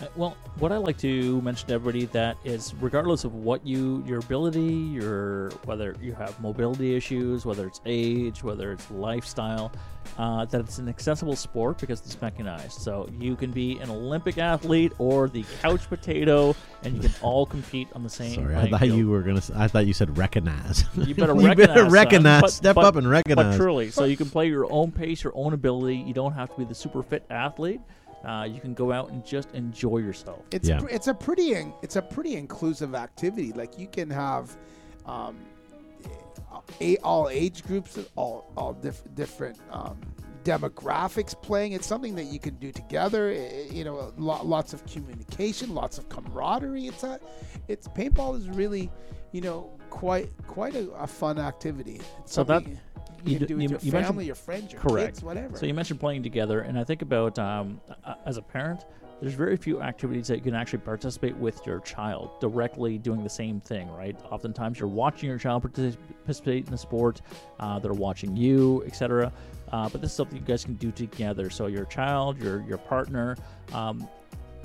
Uh, 0.00 0.06
Well, 0.16 0.36
what 0.60 0.72
I 0.72 0.76
like 0.76 0.98
to 0.98 1.40
mention 1.40 1.68
to 1.68 1.74
everybody 1.74 2.04
that 2.06 2.36
is, 2.44 2.74
regardless 2.80 3.24
of 3.24 3.34
what 3.34 3.66
you, 3.66 4.04
your 4.06 4.18
ability, 4.18 4.60
your 4.60 5.48
whether 5.64 5.96
you 6.02 6.12
have 6.12 6.38
mobility 6.40 6.94
issues, 6.94 7.46
whether 7.46 7.66
it's 7.66 7.80
age, 7.86 8.44
whether 8.44 8.70
it's 8.72 8.90
lifestyle, 8.90 9.72
uh, 10.18 10.44
that 10.44 10.60
it's 10.60 10.76
an 10.76 10.88
accessible 10.88 11.34
sport 11.34 11.78
because 11.78 12.00
it's 12.00 12.20
mechanized. 12.20 12.80
So 12.80 13.08
you 13.18 13.36
can 13.36 13.52
be 13.52 13.78
an 13.78 13.88
Olympic 13.88 14.36
athlete 14.36 14.92
or 14.98 15.30
the 15.30 15.44
couch 15.62 15.88
potato, 15.88 16.54
and 16.82 16.94
you 16.94 17.00
can 17.00 17.14
all 17.22 17.46
compete 17.46 17.88
on 17.94 18.02
the 18.02 18.10
same. 18.10 18.34
Sorry, 18.34 18.54
I 18.54 18.68
thought 18.68 18.80
field. 18.80 18.98
you 18.98 19.08
were 19.08 19.22
gonna. 19.22 19.42
I 19.54 19.66
thought 19.66 19.86
you 19.86 19.94
said 19.94 20.18
recognize. 20.18 20.84
You 20.94 21.14
better 21.14 21.32
recognize. 21.32 21.58
you 21.58 21.66
better 21.66 21.88
recognize. 21.88 22.40
But- 22.42 22.52
Step 22.52 22.74
but- 22.76 22.84
up 22.84 22.96
and 22.96 23.08
recognize. 23.08 23.56
But 23.56 23.62
truly, 23.62 23.90
so 23.90 24.04
you 24.04 24.16
can 24.18 24.28
play 24.28 24.48
your 24.48 24.70
own 24.70 24.92
pace, 24.92 25.24
your 25.24 25.32
own 25.34 25.54
ability. 25.54 25.96
You 25.96 26.12
don't 26.12 26.32
have 26.32 26.50
to 26.50 26.58
be 26.58 26.64
the 26.66 26.74
super 26.74 27.02
fit 27.02 27.24
athlete. 27.30 27.80
Uh, 28.24 28.44
you 28.44 28.60
can 28.60 28.74
go 28.74 28.92
out 28.92 29.10
and 29.10 29.24
just 29.24 29.50
enjoy 29.54 29.98
yourself. 29.98 30.42
It's 30.52 30.68
Yeah. 30.68 30.80
pr- 30.80 30.88
it's 30.88 31.06
a 31.08 31.14
pretty 31.14 31.54
in- 31.54 31.72
it's 31.82 31.96
a 31.96 32.02
pretty 32.02 32.36
inclusive 32.36 32.94
activity. 32.94 33.52
Like 33.52 33.78
you 33.78 33.86
can 33.88 34.10
have 34.10 34.56
um, 35.06 35.36
a, 36.80 36.96
all 36.98 37.28
age 37.28 37.64
groups, 37.64 37.98
all 38.16 38.50
all 38.56 38.74
diff- 38.74 39.02
different 39.14 39.58
um, 39.70 39.98
demographics 40.44 41.40
playing. 41.40 41.72
It's 41.72 41.86
something 41.86 42.14
that 42.16 42.24
you 42.24 42.38
can 42.38 42.54
do 42.56 42.72
together. 42.72 43.30
I- 43.30 43.68
you 43.72 43.84
know, 43.84 44.12
lo- 44.18 44.42
lots 44.44 44.72
of 44.72 44.84
communication, 44.86 45.74
lots 45.74 45.98
of 45.98 46.08
camaraderie. 46.08 46.86
It's 46.86 47.02
a 47.04 47.18
it's 47.68 47.88
paintball 47.88 48.36
is 48.38 48.48
really 48.50 48.90
you 49.32 49.40
know 49.40 49.70
quite 49.90 50.28
quite 50.46 50.74
a, 50.74 50.90
a 50.92 51.06
fun 51.06 51.38
activity. 51.38 52.00
It's 52.22 52.34
So 52.34 52.44
that- 52.44 52.64
something 52.64 52.78
you 53.24 53.32
you 53.32 53.38
can 53.38 53.46
d- 53.46 53.46
do 53.46 53.54
with 53.56 53.62
you- 53.62 53.68
your 53.70 53.78
you 53.82 53.92
mentioned- 53.92 54.06
family, 54.06 54.26
your 54.26 54.34
friends, 54.34 54.72
your 54.72 54.80
Correct. 54.80 55.14
kids, 55.16 55.22
whatever. 55.24 55.56
So 55.56 55.66
you 55.66 55.74
mentioned 55.74 56.00
playing 56.00 56.22
together, 56.22 56.60
and 56.60 56.78
I 56.78 56.84
think 56.84 57.02
about 57.02 57.38
um, 57.38 57.80
uh, 58.04 58.14
as 58.26 58.36
a 58.36 58.42
parent, 58.42 58.84
there's 59.20 59.34
very 59.34 59.56
few 59.56 59.82
activities 59.82 60.28
that 60.28 60.36
you 60.36 60.42
can 60.42 60.54
actually 60.54 60.78
participate 60.78 61.36
with 61.36 61.66
your 61.66 61.80
child 61.80 62.30
directly 62.40 62.96
doing 62.96 63.22
the 63.22 63.28
same 63.28 63.60
thing, 63.60 63.90
right? 63.90 64.16
Oftentimes 64.30 64.78
you're 64.80 64.88
watching 64.88 65.28
your 65.28 65.38
child 65.38 65.60
participate 65.62 66.64
in 66.64 66.70
the 66.70 66.78
sport, 66.78 67.20
uh, 67.58 67.78
they're 67.78 67.92
watching 67.92 68.34
you, 68.34 68.82
etc. 68.86 69.30
Uh, 69.72 69.88
but 69.90 70.00
this 70.00 70.10
is 70.10 70.16
something 70.16 70.38
you 70.38 70.44
guys 70.44 70.64
can 70.64 70.74
do 70.74 70.90
together. 70.90 71.50
So 71.50 71.66
your 71.66 71.84
child, 71.84 72.40
your 72.42 72.62
your 72.68 72.78
partner. 72.78 73.36
Um, 73.72 74.08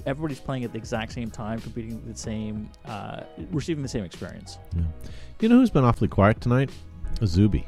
Everybody's 0.07 0.39
playing 0.39 0.63
at 0.63 0.71
the 0.71 0.77
exact 0.77 1.13
same 1.13 1.31
time, 1.31 1.59
competing 1.59 1.99
the 2.05 2.15
same, 2.15 2.69
uh, 2.85 3.21
receiving 3.49 3.81
the 3.81 3.89
same 3.89 4.03
experience. 4.03 4.59
You 5.39 5.49
know 5.49 5.55
who's 5.57 5.71
been 5.71 5.83
awfully 5.83 6.07
quiet 6.09 6.39
tonight? 6.41 6.69
Zuby. 7.25 7.65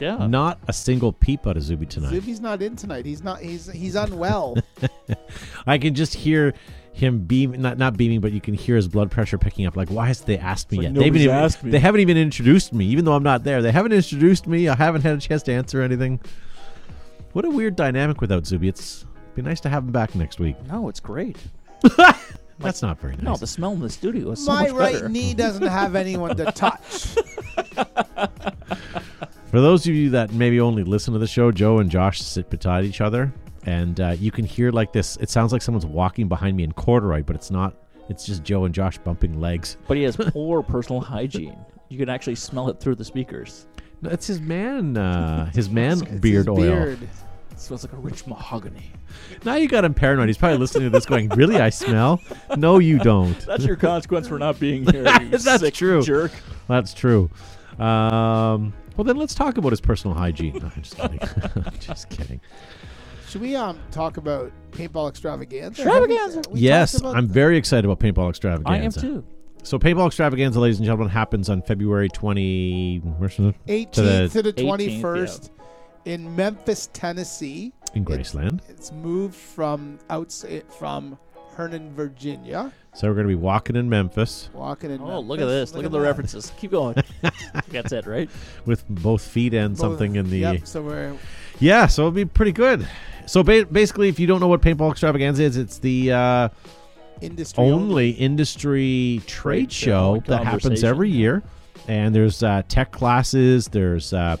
Yeah, 0.00 0.26
Not 0.26 0.58
a 0.68 0.72
single 0.72 1.12
peep 1.12 1.46
out 1.46 1.56
of 1.56 1.62
Zuby 1.62 1.86
tonight. 1.86 2.10
Zuby's 2.10 2.40
not 2.40 2.60
in 2.62 2.74
tonight. 2.76 3.06
He's 3.06 3.22
not. 3.22 3.40
He's 3.40 3.70
he's 3.70 3.94
unwell. 3.94 4.56
I 5.66 5.78
can 5.78 5.94
just 5.94 6.14
hear 6.14 6.52
him 6.92 7.20
beam 7.20 7.52
not 7.60 7.78
not 7.78 7.96
beaming, 7.96 8.20
but 8.20 8.32
you 8.32 8.40
can 8.40 8.54
hear 8.54 8.74
his 8.76 8.88
blood 8.88 9.10
pressure 9.10 9.38
picking 9.38 9.66
up. 9.66 9.76
Like, 9.76 9.88
why 9.90 10.06
hasn't 10.08 10.26
they 10.26 10.38
asked 10.38 10.70
me 10.72 10.78
It's 10.78 10.82
yet? 10.84 10.90
like 10.90 10.98
They 11.00 11.04
haven't 11.06 11.20
even, 11.22 11.34
asked 11.36 11.62
me. 11.64 11.70
They 11.70 11.78
haven't 11.78 12.00
even 12.00 12.16
introduced 12.16 12.72
me, 12.72 12.86
even 12.86 13.04
though 13.04 13.14
I'm 13.14 13.22
not 13.22 13.44
there. 13.44 13.62
They 13.62 13.70
haven't 13.72 13.92
introduced 13.92 14.46
me. 14.46 14.68
I 14.68 14.74
haven't 14.74 15.02
had 15.02 15.16
a 15.16 15.20
chance 15.20 15.42
to 15.44 15.52
answer 15.52 15.80
anything. 15.80 16.20
What 17.32 17.44
a 17.44 17.50
weird 17.50 17.76
dynamic 17.76 18.20
without 18.20 18.46
Zuby. 18.46 18.68
It's 18.68 19.06
be 19.34 19.42
nice 19.42 19.60
to 19.60 19.68
have 19.68 19.84
him 19.84 19.92
back 19.92 20.14
next 20.14 20.38
week. 20.40 20.56
no, 20.66 20.88
it's 20.88 21.00
great. 21.00 21.36
That's 22.60 22.82
not 22.82 23.00
very 23.00 23.16
nice. 23.16 23.24
No, 23.24 23.36
the 23.36 23.48
smell 23.48 23.72
in 23.72 23.80
the 23.80 23.90
studio 23.90 24.30
is 24.30 24.44
so 24.44 24.52
My 24.52 24.62
much 24.64 24.72
right 24.72 24.92
better. 24.94 25.08
knee 25.08 25.34
doesn't 25.34 25.66
have 25.66 25.96
anyone 25.96 26.36
to 26.36 26.44
touch. 26.52 27.16
For 29.54 29.60
those 29.60 29.86
of 29.86 29.94
you 29.94 30.10
that 30.10 30.32
maybe 30.32 30.58
only 30.58 30.82
listen 30.82 31.12
to 31.12 31.20
the 31.20 31.28
show, 31.28 31.52
Joe 31.52 31.78
and 31.78 31.88
Josh 31.88 32.20
sit 32.20 32.50
beside 32.50 32.84
each 32.84 33.00
other, 33.00 33.32
and 33.66 34.00
uh, 34.00 34.16
you 34.18 34.32
can 34.32 34.44
hear 34.44 34.72
like 34.72 34.92
this. 34.92 35.16
It 35.18 35.30
sounds 35.30 35.52
like 35.52 35.62
someone's 35.62 35.86
walking 35.86 36.26
behind 36.26 36.56
me 36.56 36.64
in 36.64 36.72
corduroy, 36.72 37.22
but 37.22 37.36
it's 37.36 37.52
not. 37.52 37.76
It's 38.08 38.26
just 38.26 38.42
Joe 38.42 38.64
and 38.64 38.74
Josh 38.74 38.98
bumping 38.98 39.38
legs. 39.38 39.76
But 39.86 39.96
he 39.96 40.02
has 40.02 40.16
poor 40.32 40.64
personal 40.64 41.00
hygiene. 41.00 41.56
You 41.88 41.98
can 41.98 42.08
actually 42.08 42.34
smell 42.34 42.68
it 42.68 42.80
through 42.80 42.96
the 42.96 43.04
speakers. 43.04 43.68
No, 44.02 44.10
it's 44.10 44.26
his 44.26 44.40
man, 44.40 44.96
uh, 44.96 45.48
his 45.52 45.70
man 45.70 46.02
It's 46.02 46.02
beard 46.02 46.48
his 46.48 46.48
oil. 46.48 46.56
beard. 46.56 47.02
It 47.52 47.60
smells 47.60 47.84
like 47.84 47.92
a 47.92 47.98
rich 47.98 48.26
mahogany. 48.26 48.90
Now 49.44 49.54
you 49.54 49.68
got 49.68 49.84
him 49.84 49.94
paranoid. 49.94 50.26
He's 50.28 50.36
probably 50.36 50.58
listening 50.58 50.90
to 50.90 50.90
this, 50.90 51.06
going, 51.06 51.28
"Really, 51.28 51.58
I 51.60 51.70
smell? 51.70 52.20
No, 52.56 52.80
you 52.80 52.98
don't." 52.98 53.38
That's 53.46 53.64
your 53.64 53.76
consequence 53.90 54.26
for 54.26 54.36
not 54.36 54.58
being 54.58 54.84
here. 54.84 55.04
you 55.20 55.28
That's 55.28 55.60
sick 55.60 55.74
true. 55.74 56.02
Jerk. 56.02 56.32
That's 56.66 56.92
true. 56.92 57.30
Um, 57.78 58.72
well, 58.96 59.04
then 59.04 59.16
let's 59.16 59.34
talk 59.34 59.56
about 59.58 59.72
his 59.72 59.80
personal 59.80 60.16
hygiene. 60.16 60.58
No, 60.58 60.70
I'm 60.74 60.82
just 60.82 60.96
kidding. 60.96 61.20
just 61.80 62.10
kidding. 62.10 62.40
Should 63.28 63.40
we 63.40 63.56
um 63.56 63.78
talk 63.90 64.16
about 64.16 64.52
paintball 64.70 65.08
extravaganza? 65.08 65.82
Extravaganza. 65.82 66.36
Have 66.36 66.46
we- 66.48 66.54
we 66.54 66.60
yes, 66.60 66.92
talked 66.92 67.02
about 67.04 67.16
I'm 67.16 67.28
very 67.28 67.56
excited 67.56 67.84
about 67.84 67.98
paintball 68.00 68.28
extravaganza. 68.30 68.70
I 68.70 68.84
am 68.84 68.92
too. 68.92 69.24
So, 69.62 69.78
paintball 69.78 70.06
extravaganza, 70.08 70.60
ladies 70.60 70.76
and 70.78 70.84
gentlemen, 70.84 71.08
happens 71.08 71.48
on 71.48 71.62
February 71.62 72.10
20. 72.10 72.98
Where's 73.16 73.38
it? 73.38 73.54
18th 73.66 73.92
To 73.92 74.28
to 74.28 74.42
the 74.42 74.52
the, 74.52 74.62
18th, 74.62 75.00
21st 75.00 75.50
in 76.04 76.36
Memphis, 76.36 76.90
Tennessee. 76.92 77.72
In 77.94 78.04
Graceland. 78.04 78.60
It's 78.68 78.92
moved 78.92 79.34
from 79.34 79.98
outside 80.10 80.64
from 80.78 81.18
Hernan, 81.56 81.94
Virginia. 81.94 82.72
So 82.94 83.08
we're 83.08 83.14
going 83.14 83.26
to 83.26 83.36
be 83.36 83.40
walking 83.40 83.74
in 83.76 83.88
Memphis 83.88 84.50
Walking 84.52 84.90
in. 84.92 85.00
Oh, 85.00 85.20
look 85.20 85.40
at 85.40 85.46
this. 85.46 85.74
Look, 85.74 85.84
at 85.84 85.90
the 85.90 85.98
that. 85.98 86.04
references. 86.04 86.52
Keep 86.58 86.72
going. 86.72 86.96
That's 87.68 87.92
it, 87.92 88.06
right? 88.06 88.30
with 88.66 88.88
both 88.88 89.22
feet 89.22 89.54
and 89.54 89.74
Both- 89.74 89.80
something 89.80 90.16
in 90.16 90.30
the. 90.30 90.38
Yep. 90.38 90.66
So 90.66 90.82
we're 90.82 91.16
Yeah, 91.58 91.86
so 91.86 92.02
it'll 92.02 92.12
be 92.12 92.24
pretty 92.24 92.52
good. 92.52 92.86
So 93.26 93.42
ba- 93.42 93.66
basically, 93.66 94.08
if 94.08 94.20
you 94.20 94.26
don't 94.26 94.40
know 94.40 94.48
what 94.48 94.60
paintball 94.60 94.90
extravaganza 94.92 95.42
is, 95.42 95.56
it's 95.56 95.78
the 95.78 96.12
uh, 96.12 96.48
industry 97.20 97.64
only 97.64 98.10
industry 98.10 99.22
trade 99.26 99.70
Trade 99.70 99.72
show 99.72 100.14
show 100.16 100.22
that 100.26 100.44
happens 100.44 100.84
every 100.84 101.10
year, 101.10 101.42
and 101.88 102.14
there's 102.14 102.42
uh, 102.42 102.62
tech 102.68 102.92
classes. 102.92 103.68
There's 103.68 104.12
uh, 104.12 104.36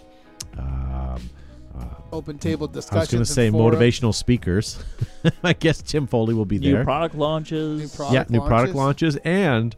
open 2.14 2.38
table 2.38 2.70
I 2.72 2.76
was 2.76 2.88
going 2.90 3.06
to 3.06 3.24
say 3.24 3.50
forums. 3.50 3.76
motivational 3.78 4.14
speakers. 4.14 4.82
I 5.44 5.52
guess 5.52 5.82
Tim 5.82 6.06
Foley 6.06 6.34
will 6.34 6.44
be 6.44 6.58
New 6.58 6.70
there. 6.70 6.78
New 6.80 6.84
product 6.84 7.14
launches. 7.14 7.80
New 7.80 7.88
product 7.88 8.30
yeah, 8.30 8.38
new 8.38 8.46
product 8.46 8.74
launches, 8.74 9.16
and 9.24 9.74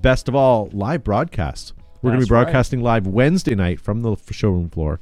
best 0.00 0.28
of 0.28 0.34
all, 0.34 0.68
live 0.72 1.04
broadcasts. 1.04 1.72
We're 2.02 2.10
going 2.12 2.20
to 2.20 2.20
That's 2.20 2.28
be 2.30 2.34
right. 2.34 2.44
broadcasting 2.44 2.82
live 2.82 3.06
Wednesday 3.06 3.54
night 3.54 3.80
from 3.80 4.00
the 4.02 4.16
showroom 4.30 4.70
floor. 4.70 5.00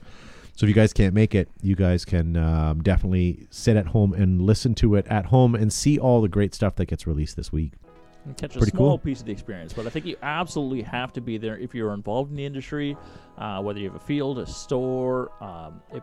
So 0.56 0.64
if 0.66 0.68
you 0.68 0.74
guys 0.74 0.92
can't 0.92 1.14
make 1.14 1.36
it, 1.36 1.48
you 1.62 1.76
guys 1.76 2.04
can 2.04 2.36
um, 2.36 2.82
definitely 2.82 3.46
sit 3.50 3.76
at 3.76 3.86
home 3.86 4.12
and 4.12 4.42
listen 4.42 4.74
to 4.76 4.96
it 4.96 5.06
at 5.06 5.26
home 5.26 5.54
and 5.54 5.72
see 5.72 5.98
all 6.00 6.20
the 6.20 6.28
great 6.28 6.52
stuff 6.54 6.74
that 6.76 6.86
gets 6.86 7.06
released 7.06 7.36
this 7.36 7.52
week. 7.52 7.74
and 8.24 8.36
catch 8.36 8.56
a 8.56 8.58
Pretty 8.58 8.72
small 8.76 8.88
cool. 8.90 8.98
piece 8.98 9.20
of 9.20 9.26
the 9.26 9.30
experience. 9.32 9.72
But 9.72 9.86
I 9.86 9.90
think 9.90 10.04
you 10.06 10.16
absolutely 10.20 10.82
have 10.82 11.12
to 11.12 11.20
be 11.20 11.38
there 11.38 11.56
if 11.58 11.76
you're 11.76 11.94
involved 11.94 12.30
in 12.30 12.36
the 12.36 12.44
industry, 12.44 12.96
uh, 13.36 13.62
whether 13.62 13.78
you 13.78 13.86
have 13.86 13.94
a 13.94 14.04
field, 14.04 14.40
a 14.40 14.46
store, 14.48 15.30
um, 15.40 15.80
if 15.94 16.02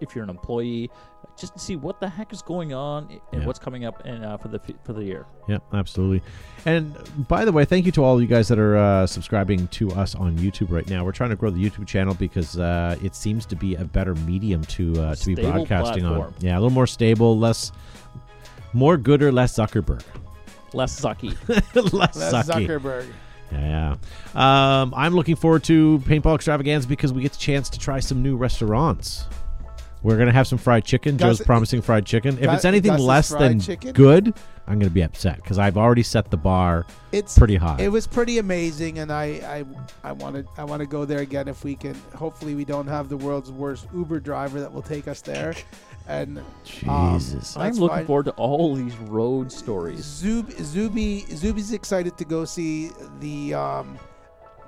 if 0.00 0.14
you're 0.14 0.24
an 0.24 0.30
employee, 0.30 0.90
just 1.38 1.54
to 1.54 1.58
see 1.58 1.76
what 1.76 1.98
the 2.00 2.08
heck 2.08 2.32
is 2.32 2.42
going 2.42 2.72
on 2.74 3.08
and 3.32 3.40
Yeah. 3.40 3.46
what's 3.46 3.58
coming 3.58 3.84
up 3.84 4.04
and 4.04 4.24
uh, 4.24 4.36
for 4.36 4.48
the 4.48 4.60
for 4.84 4.92
the 4.92 5.02
year. 5.02 5.26
Yeah, 5.48 5.58
absolutely. 5.72 6.22
And 6.66 6.96
by 7.28 7.44
the 7.44 7.52
way, 7.52 7.64
thank 7.64 7.86
you 7.86 7.92
to 7.92 8.04
all 8.04 8.20
you 8.20 8.26
guys 8.26 8.48
that 8.48 8.58
are 8.58 8.76
uh, 8.76 9.06
subscribing 9.06 9.66
to 9.68 9.90
us 9.92 10.14
on 10.14 10.36
YouTube 10.38 10.70
right 10.70 10.88
now. 10.88 11.04
We're 11.04 11.12
trying 11.12 11.30
to 11.30 11.36
grow 11.36 11.50
the 11.50 11.62
YouTube 11.62 11.86
channel 11.86 12.14
because 12.14 12.58
uh, 12.58 12.96
it 13.02 13.14
seems 13.14 13.46
to 13.46 13.56
be 13.56 13.74
a 13.76 13.84
better 13.84 14.14
medium 14.14 14.62
to 14.64 14.92
uh, 15.00 15.14
to 15.14 15.26
be 15.26 15.34
Stable 15.34 15.52
broadcasting 15.52 16.04
on. 16.04 16.34
Yeah, 16.40 16.54
a 16.54 16.60
little 16.60 16.70
more 16.70 16.86
stable, 16.86 17.38
less 17.38 17.72
more 18.72 18.96
good 18.96 19.22
or 19.22 19.30
less 19.32 19.56
Zuckerberg, 19.56 20.02
Less 20.72 21.00
sucky. 21.00 21.36
less 21.92 22.14
That's 22.16 22.48
sucky. 22.48 22.66
Zuckerberg. 22.66 23.06
Yeah. 23.52 23.96
yeah. 24.34 24.80
Um, 24.82 24.92
I'm 24.96 25.14
looking 25.14 25.36
forward 25.36 25.62
to 25.64 26.00
Paintball 26.06 26.34
Extravaganza 26.34 26.88
because 26.88 27.12
we 27.12 27.22
get 27.22 27.32
the 27.32 27.38
chance 27.38 27.68
to 27.70 27.78
try 27.78 28.00
some 28.00 28.22
new 28.22 28.36
restaurants. 28.36 29.26
We're 30.04 30.18
gonna 30.18 30.32
have 30.32 30.46
some 30.46 30.58
fried 30.58 30.84
chicken. 30.84 31.16
Gus- 31.16 31.38
Joe's 31.38 31.46
promising 31.46 31.80
fried 31.82 32.04
chicken. 32.04 32.36
If 32.38 32.44
Gus- 32.44 32.56
it's 32.56 32.64
anything 32.66 32.92
Gus's 32.92 33.06
less 33.06 33.28
than 33.30 33.58
chicken? 33.58 33.92
good, 33.92 34.34
I'm 34.68 34.78
gonna 34.78 34.90
be 34.90 35.02
upset 35.02 35.36
because 35.36 35.58
I've 35.58 35.78
already 35.78 36.02
set 36.02 36.30
the 36.30 36.36
bar 36.36 36.84
It's 37.10 37.36
pretty 37.38 37.56
high. 37.56 37.76
It 37.80 37.88
was 37.88 38.06
pretty 38.06 38.36
amazing, 38.38 38.98
and 38.98 39.10
I 39.10 39.24
I 40.04 40.08
I 40.08 40.12
want 40.12 40.36
to 40.36 40.44
I 40.60 40.64
want 40.64 40.80
to 40.80 40.86
go 40.86 41.06
there 41.06 41.20
again 41.20 41.48
if 41.48 41.64
we 41.64 41.74
can. 41.74 41.96
Hopefully, 42.14 42.54
we 42.54 42.66
don't 42.66 42.86
have 42.86 43.08
the 43.08 43.16
world's 43.16 43.50
worst 43.50 43.86
Uber 43.94 44.20
driver 44.20 44.60
that 44.60 44.72
will 44.72 44.82
take 44.82 45.08
us 45.08 45.22
there. 45.22 45.54
And 46.06 46.36
um, 46.38 46.44
Jesus. 46.64 47.56
I'm 47.56 47.72
looking 47.76 47.96
fine. 47.96 48.06
forward 48.06 48.26
to 48.26 48.32
all 48.32 48.74
these 48.74 48.94
road 48.98 49.50
stories. 49.50 50.00
Zub, 50.04 50.52
Zuby 50.62 51.24
Zuby's 51.34 51.72
excited 51.72 52.18
to 52.18 52.26
go 52.26 52.44
see 52.44 52.90
the 53.20 53.54
um, 53.54 53.98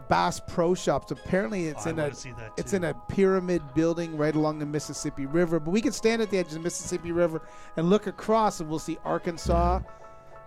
Bass 0.08 0.40
Pro 0.40 0.74
Shops. 0.74 1.10
Apparently, 1.10 1.66
it's 1.66 1.86
oh, 1.86 1.90
I 1.90 1.92
in 1.92 1.98
a 1.98 2.02
want 2.02 2.14
to 2.14 2.20
see 2.20 2.32
that. 2.32 2.52
it's 2.56 2.72
in 2.72 2.84
a 2.84 2.94
pyramid 3.08 3.62
building 3.74 4.16
right 4.16 4.34
along 4.34 4.58
the 4.58 4.66
Mississippi 4.66 5.26
River. 5.26 5.60
But 5.60 5.70
we 5.70 5.80
can 5.80 5.92
stand 5.92 6.22
at 6.22 6.30
the 6.30 6.38
edge 6.38 6.48
of 6.48 6.54
the 6.54 6.60
Mississippi 6.60 7.12
River 7.12 7.42
and 7.76 7.90
look 7.90 8.06
across, 8.06 8.60
and 8.60 8.68
we'll 8.68 8.78
see 8.78 8.98
Arkansas, 9.04 9.80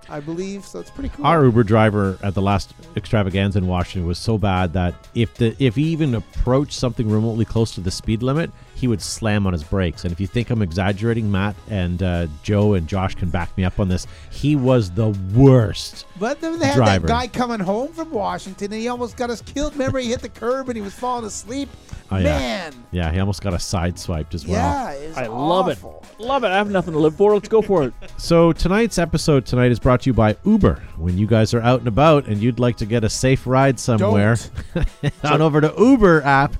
I 0.09 0.19
believe. 0.19 0.65
So 0.65 0.79
it's 0.79 0.91
pretty 0.91 1.09
cool. 1.09 1.25
Our 1.25 1.45
Uber 1.45 1.63
driver 1.63 2.17
at 2.23 2.33
the 2.33 2.41
last 2.41 2.73
extravaganza 2.95 3.59
in 3.59 3.67
Washington 3.67 4.07
was 4.07 4.17
so 4.17 4.37
bad 4.37 4.73
that 4.73 4.95
if 5.15 5.35
the 5.35 5.55
if 5.59 5.75
he 5.75 5.83
even 5.83 6.15
approached 6.15 6.73
something 6.73 7.09
remotely 7.09 7.45
close 7.45 7.73
to 7.75 7.81
the 7.81 7.91
speed 7.91 8.23
limit, 8.23 8.51
he 8.79 8.87
would 8.87 9.01
slam 9.01 9.45
on 9.45 9.51
his 9.51 9.63
brakes. 9.63 10.05
And 10.05 10.13
if 10.13 10.21
you 10.21 10.27
think 10.27 10.49
I'm 10.49 10.61
exaggerating, 10.61 11.29
Matt 11.29 11.55
and 11.69 12.01
uh, 12.01 12.27
Joe 12.43 12.75
and 12.75 12.87
Josh 12.87 13.13
can 13.13 13.29
back 13.29 13.55
me 13.57 13.65
up 13.65 13.77
on 13.79 13.89
this. 13.89 14.07
He 14.31 14.55
was 14.55 14.89
the 14.91 15.09
worst. 15.35 16.05
But 16.17 16.39
then 16.39 16.59
they 16.59 16.67
had 16.67 16.75
driver. 16.75 17.07
that 17.07 17.13
guy 17.13 17.27
coming 17.27 17.59
home 17.59 17.91
from 17.91 18.09
Washington, 18.11 18.71
and 18.71 18.81
he 18.81 18.87
almost 18.87 19.17
got 19.17 19.29
us 19.29 19.41
killed. 19.41 19.73
Remember, 19.73 19.99
he 19.99 20.09
hit 20.09 20.21
the 20.21 20.29
curb 20.29 20.69
and 20.69 20.77
he 20.77 20.81
was 20.81 20.93
falling 20.93 21.25
asleep. 21.25 21.67
Oh, 22.11 22.17
yeah. 22.17 22.23
Man, 22.23 22.73
Yeah, 22.91 23.11
he 23.11 23.19
almost 23.19 23.41
got 23.41 23.53
a 23.53 23.59
side 23.59 23.99
swiped 23.99 24.33
as 24.33 24.47
well. 24.47 24.55
yeah, 24.55 24.91
it's 24.93 25.17
I 25.17 25.27
love 25.27 25.67
it. 25.67 25.77
Love 26.17 26.43
it. 26.43 26.47
I 26.47 26.55
have 26.55 26.71
nothing 26.71 26.93
to 26.93 26.99
live 26.99 27.15
for. 27.15 27.33
Let's 27.33 27.49
go 27.49 27.61
for 27.61 27.83
it. 27.83 27.93
So 28.17 28.51
tonight's 28.51 28.97
episode 28.97 29.45
tonight 29.45 29.71
is 29.71 29.79
brought 29.79 30.01
to 30.01 30.09
you 30.09 30.13
by 30.13 30.35
Uber. 30.43 30.83
When 30.97 31.17
you 31.17 31.25
guys 31.25 31.53
are 31.53 31.61
out 31.61 31.79
and 31.79 31.87
about 31.87 32.27
and 32.27 32.41
you'd 32.41 32.59
like 32.59 32.75
to 32.77 32.85
get 32.85 33.03
a 33.05 33.09
safe 33.09 33.47
ride 33.47 33.79
somewhere, 33.79 34.35
Don't. 34.73 35.13
on 35.23 35.41
over 35.41 35.61
to 35.61 35.73
Uber 35.77 36.21
app. 36.23 36.53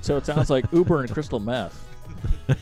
So 0.00 0.16
it 0.16 0.26
sounds 0.26 0.50
like 0.50 0.64
Uber 0.72 1.00
and 1.00 1.10
crystal 1.10 1.40
meth. 1.40 1.84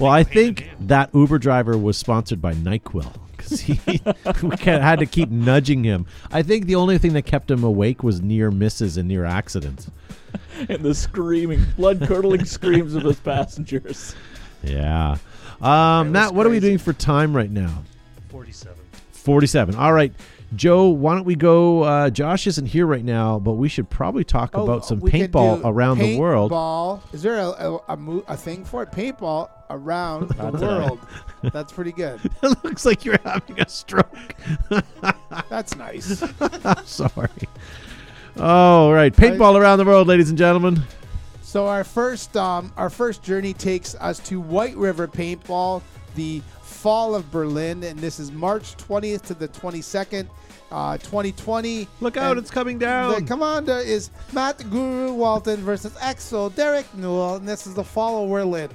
Well, 0.00 0.10
I 0.10 0.24
think 0.24 0.70
that 0.80 1.10
Uber 1.12 1.38
driver 1.38 1.76
was 1.76 1.98
sponsored 1.98 2.40
by 2.40 2.54
Nyquil 2.54 3.12
because 3.32 3.60
he 3.60 3.78
we 4.42 4.56
had 4.56 5.00
to 5.00 5.04
keep 5.04 5.28
nudging 5.28 5.84
him. 5.84 6.06
I 6.32 6.42
think 6.42 6.64
the 6.64 6.76
only 6.76 6.96
thing 6.96 7.12
that 7.12 7.26
kept 7.26 7.50
him 7.50 7.62
awake 7.62 8.02
was 8.02 8.22
near 8.22 8.50
misses 8.50 8.96
and 8.96 9.06
near 9.06 9.26
accidents. 9.26 9.90
and 10.70 10.78
the 10.78 10.94
screaming, 10.94 11.66
blood 11.76 12.00
curdling 12.00 12.46
screams 12.46 12.94
of 12.94 13.02
his 13.02 13.20
passengers. 13.20 14.14
Yeah. 14.62 15.18
Um, 15.60 16.12
Matt, 16.12 16.32
what 16.32 16.46
are 16.46 16.50
we 16.50 16.60
doing 16.60 16.78
for 16.78 16.94
time 16.94 17.36
right 17.36 17.50
now? 17.50 17.82
47. 18.30 18.74
47. 19.12 19.74
All 19.74 19.92
right. 19.92 20.14
Joe, 20.56 20.88
why 20.88 21.14
don't 21.14 21.24
we 21.24 21.36
go? 21.36 21.82
Uh, 21.84 22.10
Josh 22.10 22.46
isn't 22.48 22.66
here 22.66 22.84
right 22.86 23.04
now, 23.04 23.38
but 23.38 23.52
we 23.52 23.68
should 23.68 23.88
probably 23.88 24.24
talk 24.24 24.50
Oh, 24.54 24.64
about 24.64 24.84
some 24.84 25.00
paintball 25.00 25.62
around 25.64 25.98
the 25.98 26.18
world. 26.18 26.50
Paintball. 26.50 27.00
Is 27.14 27.22
there 27.22 27.36
a, 27.38 27.48
a, 27.50 27.78
a, 27.90 27.96
mo- 27.96 28.24
a 28.26 28.36
thing 28.36 28.64
for 28.64 28.82
it? 28.82 28.90
Paintball 28.90 29.48
around 29.70 30.28
the 30.36 30.50
world. 30.66 30.98
That's 31.52 31.72
pretty 31.72 31.92
good. 31.92 32.20
it 32.42 32.64
looks 32.64 32.84
like 32.84 33.04
you're 33.04 33.20
having 33.24 33.60
a 33.60 33.68
stroke. 33.68 34.34
That's 35.48 35.76
nice. 35.76 36.20
I'm 36.40 36.84
sorry. 36.84 37.28
All 38.38 38.92
right. 38.92 39.14
Paintball 39.14 39.54
around 39.58 39.78
the 39.78 39.84
world, 39.84 40.08
ladies 40.08 40.30
and 40.30 40.38
gentlemen. 40.38 40.82
So 41.42 41.66
our 41.66 41.84
first 41.84 42.36
um, 42.36 42.72
our 42.76 42.90
first 42.90 43.22
journey 43.22 43.52
takes 43.54 43.94
us 43.96 44.18
to 44.28 44.40
White 44.40 44.76
River 44.76 45.08
Paintball, 45.08 45.82
the 46.14 46.42
fall 46.80 47.14
of 47.14 47.30
Berlin, 47.30 47.82
and 47.84 47.98
this 47.98 48.18
is 48.18 48.32
March 48.32 48.74
20th 48.78 49.20
to 49.22 49.34
the 49.34 49.48
22nd, 49.48 50.26
uh, 50.72 50.96
2020. 50.96 51.86
Look 52.00 52.16
out, 52.16 52.30
And 52.30 52.38
it's 52.38 52.50
coming 52.50 52.78
down. 52.78 53.20
The 53.20 53.26
commander 53.26 53.76
is 53.76 54.10
Matt 54.32 54.58
Guru 54.70 55.12
Walton 55.12 55.60
versus 55.60 55.92
Exo 55.96 56.54
Derek 56.54 56.86
Newell, 56.94 57.36
and 57.36 57.46
this 57.46 57.66
is 57.66 57.74
the 57.74 57.84
fall 57.84 58.24
of 58.24 58.30
Berlin. 58.30 58.70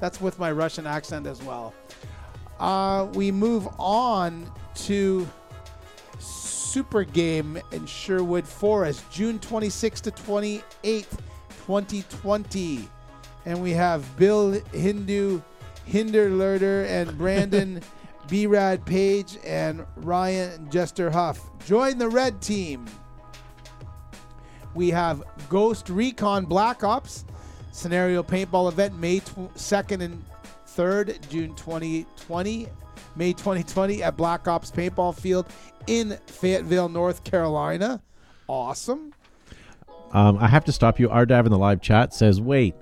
That's 0.00 0.22
with 0.22 0.38
my 0.38 0.50
Russian 0.50 0.86
accent 0.86 1.26
as 1.26 1.42
well. 1.42 1.74
Uh, 2.58 3.08
we 3.12 3.30
move 3.30 3.68
on 3.78 4.50
to 4.86 5.28
Super 6.18 7.04
Game 7.04 7.60
in 7.72 7.84
Sherwood 7.84 8.46
Forest, 8.46 9.04
June 9.10 9.38
26th 9.38 10.00
to 10.02 10.10
28th, 10.12 11.18
2020. 11.66 12.88
And 13.44 13.62
we 13.62 13.72
have 13.72 14.16
Bill 14.16 14.52
Hindu, 14.72 15.42
Hinderlerder, 15.90 16.86
and 16.86 17.16
Brandon 17.18 17.82
B-Rad 18.28 18.84
Page 18.86 19.38
and 19.44 19.84
Ryan 19.96 20.70
Jester 20.70 21.10
Huff. 21.10 21.40
Join 21.66 21.98
the 21.98 22.08
red 22.08 22.40
team. 22.40 22.86
We 24.74 24.90
have 24.90 25.22
Ghost 25.48 25.88
Recon 25.88 26.44
Black 26.44 26.84
Ops 26.84 27.24
scenario 27.72 28.22
paintball 28.22 28.70
event 28.70 28.98
May 28.98 29.18
tw- 29.18 29.52
2nd 29.54 30.02
and 30.02 30.24
3rd, 30.66 31.28
June 31.28 31.54
2020. 31.56 32.68
May 33.16 33.32
2020 33.32 34.02
at 34.02 34.16
Black 34.16 34.46
Ops 34.46 34.70
Paintball 34.70 35.18
Field 35.18 35.46
in 35.88 36.16
Fayetteville, 36.26 36.88
North 36.88 37.24
Carolina. 37.24 38.00
Awesome. 38.48 39.12
Um, 40.12 40.38
I 40.38 40.48
have 40.48 40.64
to 40.66 40.72
stop 40.72 40.98
you. 41.00 41.08
Ardav 41.08 41.46
in 41.46 41.50
the 41.52 41.58
live 41.58 41.80
chat 41.80 42.14
says, 42.14 42.40
"Wait, 42.40 42.74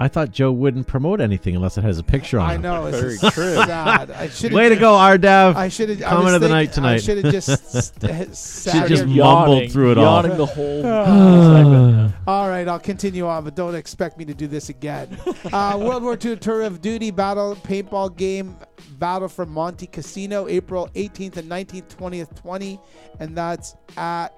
I 0.00 0.06
thought 0.06 0.30
Joe 0.30 0.52
wouldn't 0.52 0.86
promote 0.86 1.20
anything 1.20 1.56
unless 1.56 1.76
it 1.76 1.82
has 1.82 1.98
a 1.98 2.04
picture 2.04 2.38
on 2.38 2.48
it. 2.50 2.54
I 2.54 2.56
know. 2.56 2.86
It's 2.86 2.98
Very 3.00 3.18
true. 3.32 3.54
sad. 3.56 4.12
I 4.12 4.28
should 4.30 4.52
Way 4.52 4.68
to 4.68 4.76
go, 4.76 4.92
Ardav. 4.92 5.56
I 5.56 5.68
should 5.68 5.88
have. 5.88 6.00
Comment 6.00 6.36
of 6.36 6.40
the 6.40 6.48
night 6.48 6.72
tonight. 6.72 6.94
I 6.94 6.98
should 6.98 7.24
have 7.24 7.32
just 7.32 7.48
st- 7.72 8.34
sat 8.36 8.86
just 8.88 9.04
here. 9.06 9.24
mumbled 9.24 9.56
Yawning, 9.56 9.70
through 9.70 9.90
it 9.92 9.98
all. 9.98 10.22
yawning 10.22 10.38
the 10.38 10.46
whole 10.46 10.82
segment. 10.82 12.14
All 12.28 12.48
right, 12.48 12.68
I'll 12.68 12.78
continue 12.78 13.26
on, 13.26 13.42
but 13.42 13.56
don't 13.56 13.74
expect 13.74 14.18
me 14.18 14.24
to 14.26 14.34
do 14.34 14.46
this 14.46 14.68
again. 14.68 15.18
Uh, 15.52 15.78
World 15.80 16.02
War 16.02 16.18
II 16.22 16.36
Tour 16.36 16.62
of 16.62 16.80
Duty 16.82 17.10
Battle 17.10 17.56
Paintball 17.56 18.16
Game 18.16 18.56
Battle 18.98 19.28
for 19.28 19.46
Monte 19.46 19.86
Cassino, 19.86 20.46
April 20.48 20.88
18th 20.94 21.38
and 21.38 21.50
19th, 21.50 21.96
20th, 21.96 22.34
20, 22.36 22.78
and 23.20 23.36
that's 23.36 23.74
at 23.96 24.32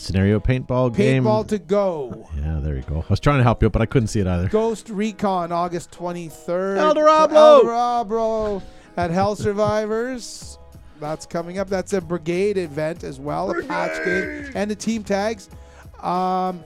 Scenario 0.00 0.40
paintball 0.40 0.96
game. 0.96 1.24
Paintball 1.24 1.46
to 1.48 1.58
Go. 1.58 2.28
yeah, 2.36 2.58
there 2.60 2.76
you 2.76 2.82
go. 2.82 3.00
I 3.00 3.10
was 3.10 3.20
trying 3.20 3.38
to 3.38 3.42
help 3.42 3.62
you, 3.62 3.70
but 3.70 3.82
I 3.82 3.86
couldn't 3.86 4.08
see 4.08 4.20
it 4.20 4.26
either. 4.26 4.48
Ghost 4.48 4.88
Recon, 4.88 5.52
August 5.52 5.90
23rd. 5.92 6.78
El 6.78 6.94
Diablo! 6.94 7.58
El 7.58 7.62
Diablo 7.64 8.62
at 8.96 9.10
Hell 9.10 9.36
Survivors. 9.36 10.58
That's 10.98 11.26
coming 11.26 11.58
up. 11.58 11.68
That's 11.68 11.92
a 11.92 12.00
brigade 12.00 12.58
event 12.58 13.04
as 13.04 13.18
well, 13.18 13.50
a 13.50 13.62
patch 13.62 14.04
game, 14.04 14.50
and 14.54 14.70
the 14.70 14.74
team 14.74 15.02
tags. 15.02 15.48
Um, 16.02 16.62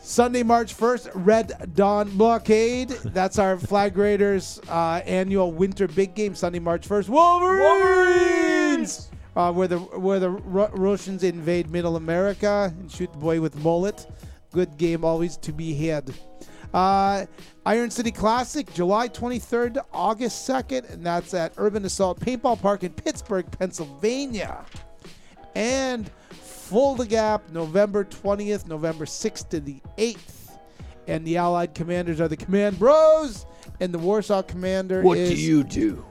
Sunday, 0.00 0.42
March 0.42 0.76
1st, 0.76 1.10
Red 1.14 1.74
Dawn 1.74 2.10
Blockade. 2.16 2.88
That's 2.88 3.38
our 3.38 3.58
Flag 3.58 3.96
Raiders 3.96 4.60
uh, 4.68 5.00
annual 5.04 5.52
winter 5.52 5.86
big 5.86 6.14
game, 6.14 6.34
Sunday, 6.34 6.58
March 6.58 6.88
1st. 6.88 7.08
Wolverines! 7.08 9.10
Uh, 9.36 9.52
where 9.52 9.68
the 9.68 9.78
where 9.78 10.18
the 10.18 10.30
Ru- 10.30 10.66
Russians 10.72 11.22
invade 11.22 11.70
Middle 11.70 11.96
America 11.96 12.74
and 12.78 12.90
shoot 12.90 13.12
the 13.12 13.18
boy 13.18 13.40
with 13.40 13.54
mullet. 13.56 14.06
Good 14.52 14.76
game 14.76 15.04
always 15.04 15.36
to 15.38 15.52
be 15.52 15.72
had. 15.74 16.12
Uh, 16.74 17.26
Iron 17.66 17.90
City 17.90 18.10
Classic, 18.10 18.72
July 18.74 19.08
23rd 19.08 19.74
to 19.74 19.84
August 19.92 20.48
2nd, 20.48 20.90
and 20.92 21.04
that's 21.04 21.34
at 21.34 21.52
Urban 21.56 21.84
Assault 21.84 22.18
Paintball 22.20 22.60
Park 22.60 22.84
in 22.84 22.92
Pittsburgh, 22.92 23.46
Pennsylvania. 23.58 24.64
And 25.54 26.10
Fulda 26.30 27.06
Gap, 27.06 27.50
November 27.50 28.04
20th, 28.04 28.66
November 28.68 29.04
6th 29.04 29.48
to 29.50 29.60
the 29.60 29.80
8th. 29.98 30.52
And 31.08 31.26
the 31.26 31.36
Allied 31.38 31.74
commanders 31.74 32.20
are 32.20 32.28
the 32.28 32.36
Command 32.36 32.78
Bros, 32.78 33.46
and 33.80 33.92
the 33.92 33.98
Warsaw 33.98 34.42
commander 34.42 35.02
is 35.18 35.30
do? 35.64 36.04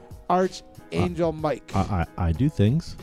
Uh, 0.92 0.96
Archangel 0.96 1.32
Mike. 1.32 1.70
I, 1.74 2.06
I, 2.18 2.28
I 2.28 2.32
do 2.32 2.48
things. 2.48 2.96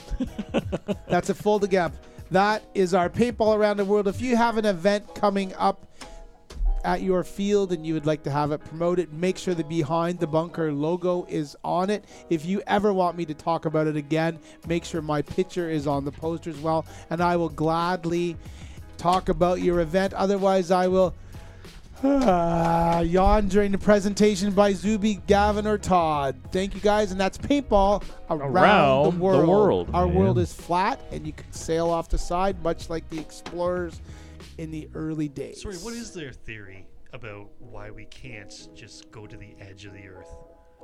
That's 1.08 1.30
a 1.30 1.34
Fulda 1.34 1.68
Gap. 1.68 1.94
That 2.32 2.64
is 2.74 2.94
our 2.94 3.10
paintball 3.10 3.56
around 3.56 3.78
the 3.78 3.86
world. 3.86 4.08
If 4.08 4.22
you 4.22 4.36
have 4.36 4.58
an 4.58 4.66
event 4.66 5.16
coming 5.16 5.54
up 5.56 5.86
at 6.84 7.02
your 7.02 7.24
field 7.24 7.72
and 7.72 7.86
you 7.86 7.94
would 7.94 8.06
like 8.06 8.24
to 8.24 8.32
have 8.32 8.52
it 8.52 8.60
promoted, 8.66 9.14
make 9.14 9.38
sure 9.38 9.54
the 9.54 9.64
Behind 9.64 10.20
the 10.20 10.28
Bunker 10.28 10.72
logo 10.72 11.26
is 11.30 11.56
on 11.64 11.90
it. 11.90 12.06
If 12.30 12.46
you 12.46 12.62
ever 12.68 12.94
want 12.94 13.18
me 13.18 13.26
to 13.26 13.34
talk 13.34 13.66
about 13.66 13.88
it 13.88 13.96
again, 13.96 14.40
make 14.68 14.84
sure 14.84 15.02
my 15.02 15.22
picture 15.22 15.70
is 15.70 15.88
on 15.88 16.06
the 16.06 16.12
poster 16.12 16.50
as 16.50 16.58
well, 16.60 16.86
and 17.10 17.22
I 17.22 17.36
will 17.36 17.50
gladly 17.50 18.38
talk 18.98 19.30
about 19.30 19.62
your 19.62 19.80
event. 19.82 20.14
Otherwise, 20.14 20.72
I 20.72 20.88
will 20.88 21.14
uh, 22.04 23.04
yawn 23.06 23.48
during 23.48 23.72
the 23.72 23.78
presentation 23.78 24.52
by 24.52 24.74
Zuby, 24.74 25.16
Gavin, 25.28 25.66
or 25.68 25.78
Todd. 25.78 26.36
Thank 26.52 26.76
you 26.76 26.82
guys, 26.82 27.12
and 27.12 27.20
that's 27.20 27.38
paintball 27.38 28.04
around, 28.30 28.42
Around 28.52 29.06
the 29.06 29.12
the 29.12 29.18
world. 29.24 29.48
world. 29.48 29.90
Our 29.94 30.08
Yeah. 30.08 30.14
world 30.14 30.38
is 30.40 30.54
flat, 30.54 31.00
and 31.12 31.26
you 31.26 31.34
can 31.34 31.52
sail 31.52 31.90
off 31.90 32.10
the 32.10 32.18
side, 32.18 32.62
much 32.64 32.90
like 32.90 33.10
the 33.10 33.20
explorers 33.20 34.00
in 34.58 34.72
the 34.72 34.90
early 34.94 35.28
days. 35.28 35.62
Sorry, 35.62 35.76
what 35.78 35.94
is 35.94 36.14
their 36.14 36.32
theory 36.32 36.88
about 37.14 37.48
why 37.60 37.90
we 37.92 38.06
can't 38.06 38.54
just 38.76 39.10
go 39.12 39.26
to 39.28 39.38
the 39.38 39.56
edge 39.60 39.86
of 39.86 39.94
the 39.94 40.08
Earth? 40.08 40.30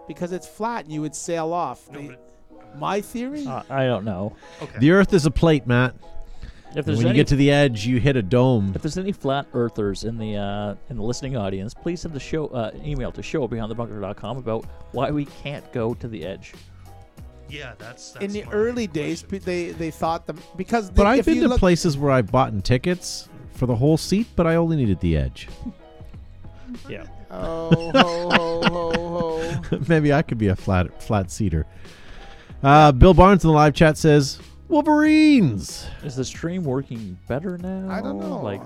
Because 0.08 0.32
it's 0.32 0.48
flat, 0.48 0.86
and 0.86 0.94
you 0.94 1.02
would 1.02 1.16
sail 1.16 1.54
off. 1.54 1.90
No, 1.92 2.00
They- 2.00 2.08
but 2.08 2.78
my 2.80 3.02
theory. 3.02 3.46
Uh, 3.46 3.62
I 3.70 3.86
don't 3.86 4.04
know. 4.04 4.34
okay. 4.62 4.80
The 4.80 4.92
Earth 4.92 5.14
is 5.14 5.26
a 5.26 5.32
plate, 5.32 5.68
Matt. 5.68 5.96
If 6.76 6.86
When 6.88 6.96
there's 6.96 7.04
you 7.04 7.14
get 7.14 7.28
to 7.28 7.36
the 7.36 7.52
edge, 7.52 7.86
you 7.86 8.00
hit 8.00 8.16
a 8.16 8.22
dome. 8.24 8.72
if 8.74 8.82
there's 8.82 8.98
any 8.98 9.12
flat 9.12 9.46
earthers 9.54 10.04
in 10.06 10.18
the 10.18 10.36
uh, 10.38 10.76
in 10.90 10.98
the 10.98 11.04
listening 11.04 11.38
audience, 11.38 11.74
please 11.74 12.02
send 12.02 12.14
the 12.16 12.20
show 12.20 12.48
uh, 12.48 12.72
email 12.84 13.12
to 13.12 13.22
show 13.22 13.48
behindthebunker.com 13.48 14.38
about 14.38 14.66
why 14.92 15.12
we 15.12 15.26
can't 15.26 15.72
go 15.72 15.94
to 15.94 16.08
the 16.08 16.26
edge. 16.26 16.54
yeah, 17.48 17.74
that's, 17.78 18.12
that's 18.14 18.26
in 18.26 18.32
the 18.32 18.44
early 18.52 18.88
days, 18.88 19.22
question. 19.22 19.40
pe- 19.40 19.46
they 19.46 19.72
they 19.74 19.92
thought 19.92 20.26
the 20.26 20.34
because 20.58 20.90
But 20.90 21.04
they, 21.04 21.10
I've 21.10 21.20
if 21.20 21.26
been 21.26 21.36
you 21.36 21.42
to 21.44 21.50
look, 21.50 21.60
places 21.60 21.96
where 21.98 22.12
I've 22.12 22.32
bought 22.32 22.64
tickets 22.64 23.30
for 23.52 23.68
the 23.68 23.76
whole 23.76 23.98
seat, 23.98 24.26
but 24.36 24.48
I 24.48 24.56
only 24.56 24.76
needed 24.78 25.00
the 25.00 25.16
edge. 25.18 25.48
Yeah. 26.90 27.06
Oh, 27.30 27.70
ho, 27.92 28.30
ho, 28.32 28.62
ho, 28.64 29.62
ho. 29.62 29.80
Maybe 29.88 30.12
I 30.12 30.24
could 30.24 30.40
be 30.40 30.48
a 30.48 30.56
flat 30.56 31.04
flat 31.04 31.30
seater. 31.30 31.68
Uh, 32.64 32.92
Bill 32.92 33.14
Barnes 33.14 33.44
in 33.44 33.50
the 33.50 33.54
live 33.54 33.76
chat 33.76 33.96
says 33.96 34.40
Wolverines. 34.70 35.88
Is 36.04 36.16
the 36.16 36.26
stream 36.26 36.64
working 36.64 37.18
better 37.28 37.58
now? 37.58 37.90
I 37.90 38.02
don't 38.02 38.20
know. 38.20 38.42
Like 38.42 38.62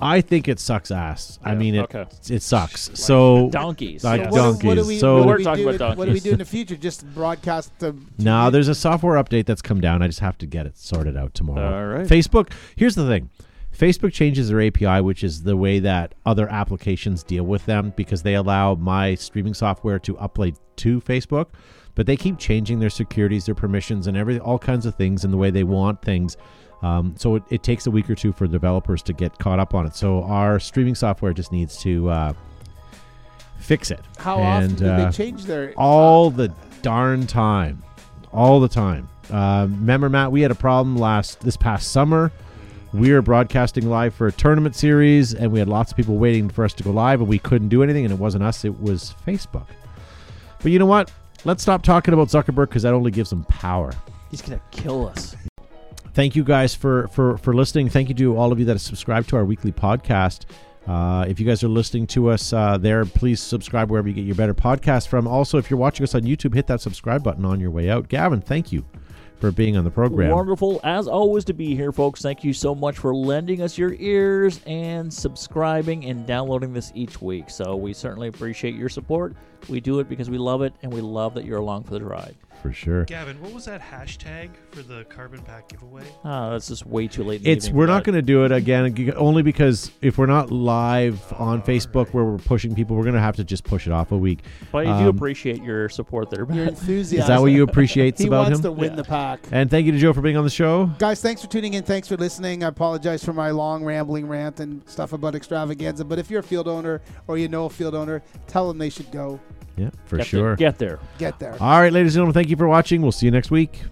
I 0.00 0.20
think 0.20 0.48
it 0.48 0.58
sucks 0.58 0.90
ass. 0.90 1.38
I 1.44 1.52
Yeah, 1.52 1.58
mean, 1.58 1.74
it 1.76 1.94
okay. 1.94 2.06
it 2.28 2.42
sucks. 2.42 2.90
So 2.94 3.48
donkeys. 3.50 4.02
Like 4.04 4.22
yes. 4.22 4.32
what, 4.32 4.38
do- 4.38 4.42
what 4.42 4.58
do 4.60 4.66
donkeys. 4.80 4.86
we, 4.86 4.98
So- 4.98 5.16
what 5.16 5.22
do 5.22 5.28
We're 5.28 5.36
we 5.38 5.44
talking 5.44 5.64
do 5.64 5.70
about 5.70 5.92
in- 5.92 5.98
What 5.98 6.04
do 6.06 6.10
we 6.12 6.18
donkeys. 6.18 6.22
do 6.24 6.30
in 6.32 6.38
the 6.38 6.44
future? 6.44 6.76
Just 6.76 7.06
broadcast 7.14 7.78
the. 7.78 7.94
now 8.18 8.50
there's 8.50 8.68
a 8.68 8.74
software 8.74 9.22
update 9.22 9.46
that's 9.46 9.62
come 9.62 9.80
down. 9.80 10.02
I 10.02 10.06
just 10.08 10.20
have 10.20 10.36
to 10.38 10.46
get 10.46 10.66
it 10.66 10.76
sorted 10.76 11.16
out 11.16 11.34
tomorrow. 11.34 11.78
All 11.78 11.86
right. 11.98 12.06
Facebook. 12.06 12.52
Here's 12.76 12.94
the 12.96 13.06
thing. 13.06 13.30
Facebook 13.76 14.12
changes 14.12 14.48
their 14.50 14.62
API, 14.62 15.00
which 15.00 15.24
is 15.24 15.42
the 15.42 15.56
way 15.56 15.80
that 15.80 16.14
other 16.24 16.48
applications 16.48 17.24
deal 17.24 17.42
with 17.44 17.66
them 17.66 17.92
because 17.96 18.22
they 18.22 18.34
allow 18.34 18.74
my 18.76 19.16
streaming 19.16 19.52
software 19.54 19.98
to 19.98 20.14
upload 20.14 20.56
to 20.76 21.00
Facebook, 21.00 21.46
but 21.94 22.06
they 22.06 22.16
keep 22.16 22.38
changing 22.38 22.80
their 22.80 22.90
securities, 22.90 23.46
their 23.46 23.54
permissions, 23.54 24.06
and 24.06 24.16
every 24.16 24.38
all 24.38 24.58
kinds 24.58 24.86
of 24.86 24.94
things 24.94 25.24
in 25.24 25.30
the 25.30 25.36
way 25.36 25.50
they 25.50 25.64
want 25.64 26.02
things. 26.02 26.36
Um, 26.82 27.14
so 27.16 27.36
it, 27.36 27.42
it 27.50 27.62
takes 27.62 27.86
a 27.86 27.90
week 27.90 28.10
or 28.10 28.14
two 28.14 28.32
for 28.32 28.46
developers 28.46 29.02
to 29.04 29.12
get 29.12 29.38
caught 29.38 29.58
up 29.58 29.74
on 29.74 29.86
it. 29.86 29.94
So 29.94 30.22
our 30.24 30.60
streaming 30.60 30.94
software 30.94 31.32
just 31.32 31.50
needs 31.50 31.78
to 31.78 32.10
uh, 32.10 32.32
fix 33.58 33.90
it. 33.90 34.00
How 34.18 34.38
and, 34.38 34.72
often 34.72 34.76
do 34.76 34.86
uh, 34.86 35.04
they 35.04 35.16
change 35.16 35.44
their? 35.44 35.72
all 35.76 36.30
the 36.30 36.52
darn 36.82 37.26
time 37.26 37.82
all 38.30 38.60
the 38.60 38.68
time 38.68 39.08
uh, 39.30 39.66
remember 39.70 40.10
matt 40.10 40.30
we 40.30 40.42
had 40.42 40.50
a 40.50 40.54
problem 40.54 40.98
last 40.98 41.40
this 41.40 41.56
past 41.56 41.92
summer 41.92 42.30
we 42.92 43.10
were 43.10 43.22
broadcasting 43.22 43.88
live 43.88 44.14
for 44.14 44.26
a 44.26 44.32
tournament 44.32 44.76
series 44.76 45.32
and 45.32 45.50
we 45.50 45.58
had 45.58 45.66
lots 45.66 45.92
of 45.92 45.96
people 45.96 46.18
waiting 46.18 46.50
for 46.50 46.62
us 46.62 46.74
to 46.74 46.82
go 46.82 46.90
live 46.90 47.20
and 47.20 47.28
we 47.28 47.38
couldn't 47.38 47.70
do 47.70 47.82
anything 47.82 48.04
and 48.04 48.12
it 48.12 48.18
wasn't 48.18 48.44
us 48.44 48.66
it 48.66 48.80
was 48.82 49.14
facebook 49.26 49.66
but 50.62 50.72
you 50.72 50.78
know 50.78 50.84
what 50.84 51.10
let's 51.44 51.62
stop 51.62 51.82
talking 51.82 52.14
about 52.14 52.28
zuckerberg 52.28 52.68
because 52.68 52.82
that 52.82 52.92
only 52.94 53.10
gives 53.10 53.32
him 53.32 53.44
power. 53.44 53.92
He's 54.30 54.42
gonna 54.42 54.60
kill 54.70 55.08
us. 55.08 55.36
thank 56.12 56.34
you 56.36 56.44
guys 56.44 56.74
for 56.74 57.08
for 57.08 57.38
for 57.38 57.54
listening. 57.54 57.88
Thank 57.88 58.08
you 58.08 58.14
to 58.16 58.36
all 58.36 58.52
of 58.52 58.58
you 58.58 58.64
that 58.66 58.72
have 58.72 58.80
subscribed 58.82 59.28
to 59.30 59.36
our 59.36 59.44
weekly 59.44 59.72
podcast. 59.72 60.44
Uh, 60.86 61.24
if 61.26 61.40
you 61.40 61.46
guys 61.46 61.64
are 61.64 61.68
listening 61.68 62.06
to 62.06 62.28
us 62.28 62.52
uh, 62.52 62.76
there 62.76 63.06
please 63.06 63.40
subscribe 63.40 63.90
wherever 63.90 64.06
you 64.06 64.12
get 64.14 64.26
your 64.26 64.34
better 64.34 64.52
podcast 64.52 65.08
from. 65.08 65.26
Also 65.26 65.56
if 65.56 65.70
you're 65.70 65.78
watching 65.78 66.04
us 66.04 66.14
on 66.14 66.20
youtube 66.22 66.54
hit 66.54 66.66
that 66.66 66.78
subscribe 66.80 67.22
button 67.22 67.44
on 67.46 67.58
your 67.58 67.70
way 67.70 67.88
out. 67.88 68.08
Gavin 68.08 68.42
thank 68.42 68.70
you 68.70 68.84
for 69.44 69.52
being 69.52 69.76
on 69.76 69.84
the 69.84 69.90
program 69.90 70.30
Wonderful 70.30 70.80
as 70.84 71.06
always 71.06 71.44
to 71.44 71.52
be 71.52 71.74
here, 71.76 71.92
folks. 71.92 72.22
Thank 72.22 72.44
you 72.44 72.54
so 72.54 72.74
much 72.74 72.96
for 72.96 73.14
lending 73.14 73.60
us 73.60 73.76
your 73.76 73.92
ears 73.98 74.60
and 74.66 75.12
subscribing 75.12 76.06
and 76.06 76.26
downloading 76.26 76.72
this 76.72 76.90
each 76.94 77.20
week. 77.20 77.50
So 77.50 77.76
we 77.76 77.92
certainly 77.92 78.28
appreciate 78.28 78.74
your 78.74 78.88
support. 78.88 79.36
We 79.68 79.80
do 79.80 80.00
it 80.00 80.08
because 80.08 80.30
we 80.30 80.38
love 80.38 80.62
it 80.62 80.72
and 80.82 80.90
we 80.90 81.02
love 81.02 81.34
that 81.34 81.44
you're 81.44 81.58
along 81.58 81.84
for 81.84 81.92
the 81.92 82.04
ride. 82.04 82.36
For 82.64 82.72
sure 82.72 83.04
Gavin, 83.04 83.38
what 83.42 83.52
was 83.52 83.66
that 83.66 83.82
hashtag 83.82 84.48
for 84.70 84.80
the 84.82 85.04
carbon 85.10 85.42
pack 85.42 85.68
giveaway? 85.68 86.02
Ah, 86.24 86.48
that's 86.48 86.68
just 86.68 86.86
way 86.86 87.06
too 87.06 87.22
late. 87.22 87.40
In 87.40 87.44
the 87.44 87.50
it's 87.50 87.66
evening 87.66 87.78
we're 87.78 87.86
not 87.86 88.04
going 88.04 88.14
to 88.14 88.22
do 88.22 88.44
it 88.46 88.52
again 88.52 89.12
only 89.18 89.42
because 89.42 89.90
if 90.00 90.16
we're 90.16 90.24
not 90.24 90.50
live 90.50 91.20
on 91.34 91.58
Oh, 91.58 91.62
facebook 91.68 91.96
alright. 91.96 92.14
where 92.14 92.24
we're 92.24 92.38
pushing 92.38 92.74
people 92.74 92.96
we're 92.96 93.02
going 93.02 93.16
to 93.16 93.20
have 93.20 93.36
to 93.36 93.44
just 93.44 93.64
push 93.64 93.86
it 93.86 93.92
off 93.92 94.12
a 94.12 94.16
week 94.16 94.44
But 94.72 94.86
I 94.86 95.02
do 95.02 95.10
um, 95.10 95.14
appreciate 95.16 95.62
your 95.62 95.90
support 95.90 96.30
there. 96.30 96.46
your 96.50 96.64
enthusiasm. 96.64 97.18
is 97.20 97.26
that 97.28 97.38
what 97.42 97.52
you 97.52 97.64
appreciate 97.64 98.16
He 98.18 98.28
about 98.28 98.44
wants 98.44 98.58
him 98.60 98.62
to 98.62 98.72
win 98.72 98.90
Yeah. 98.92 98.96
the 98.96 99.04
pack. 99.04 99.40
and 99.52 99.70
thank 99.70 99.84
you 99.84 99.92
to 99.92 99.98
joe 99.98 100.14
for 100.14 100.22
being 100.22 100.38
on 100.38 100.44
the 100.44 100.48
show 100.50 100.86
Guys, 100.98 101.20
thanks 101.20 101.42
for 101.42 101.48
tuning 101.48 101.74
in. 101.74 101.82
Thanks 101.84 102.08
for 102.08 102.16
listening. 102.16 102.64
I 102.64 102.68
apologize 102.68 103.22
for 103.22 103.34
my 103.34 103.50
long 103.50 103.84
rambling 103.84 104.26
rant 104.26 104.60
and 104.60 104.80
stuff 104.88 105.12
about 105.12 105.34
extravaganza. 105.34 106.02
But 106.04 106.18
if 106.18 106.30
you're 106.30 106.40
a 106.40 106.42
field 106.42 106.66
owner 106.66 107.02
or 107.28 107.36
you 107.36 107.48
know 107.48 107.66
a 107.66 107.70
field 107.70 107.94
owner, 107.94 108.22
tell 108.46 108.68
them 108.68 108.78
they 108.78 108.88
should 108.88 109.10
go 109.10 109.38
yeah 109.76 109.90
for 110.06 110.16
Get 110.18 110.26
sure 110.26 110.56
There, 110.56 110.56
get 110.56 110.78
there. 110.78 110.98
get 111.18 111.38
there. 111.38 111.56
All 111.60 111.80
right, 111.80 111.92
ladies 111.92 112.14
and 112.14 112.20
gentlemen, 112.20 112.34
thank 112.34 112.48
you 112.48 112.56
for 112.56 112.68
watching. 112.68 113.02
We'll 113.02 113.12
see 113.12 113.26
you 113.26 113.32
next 113.32 113.50
week. 113.50 113.82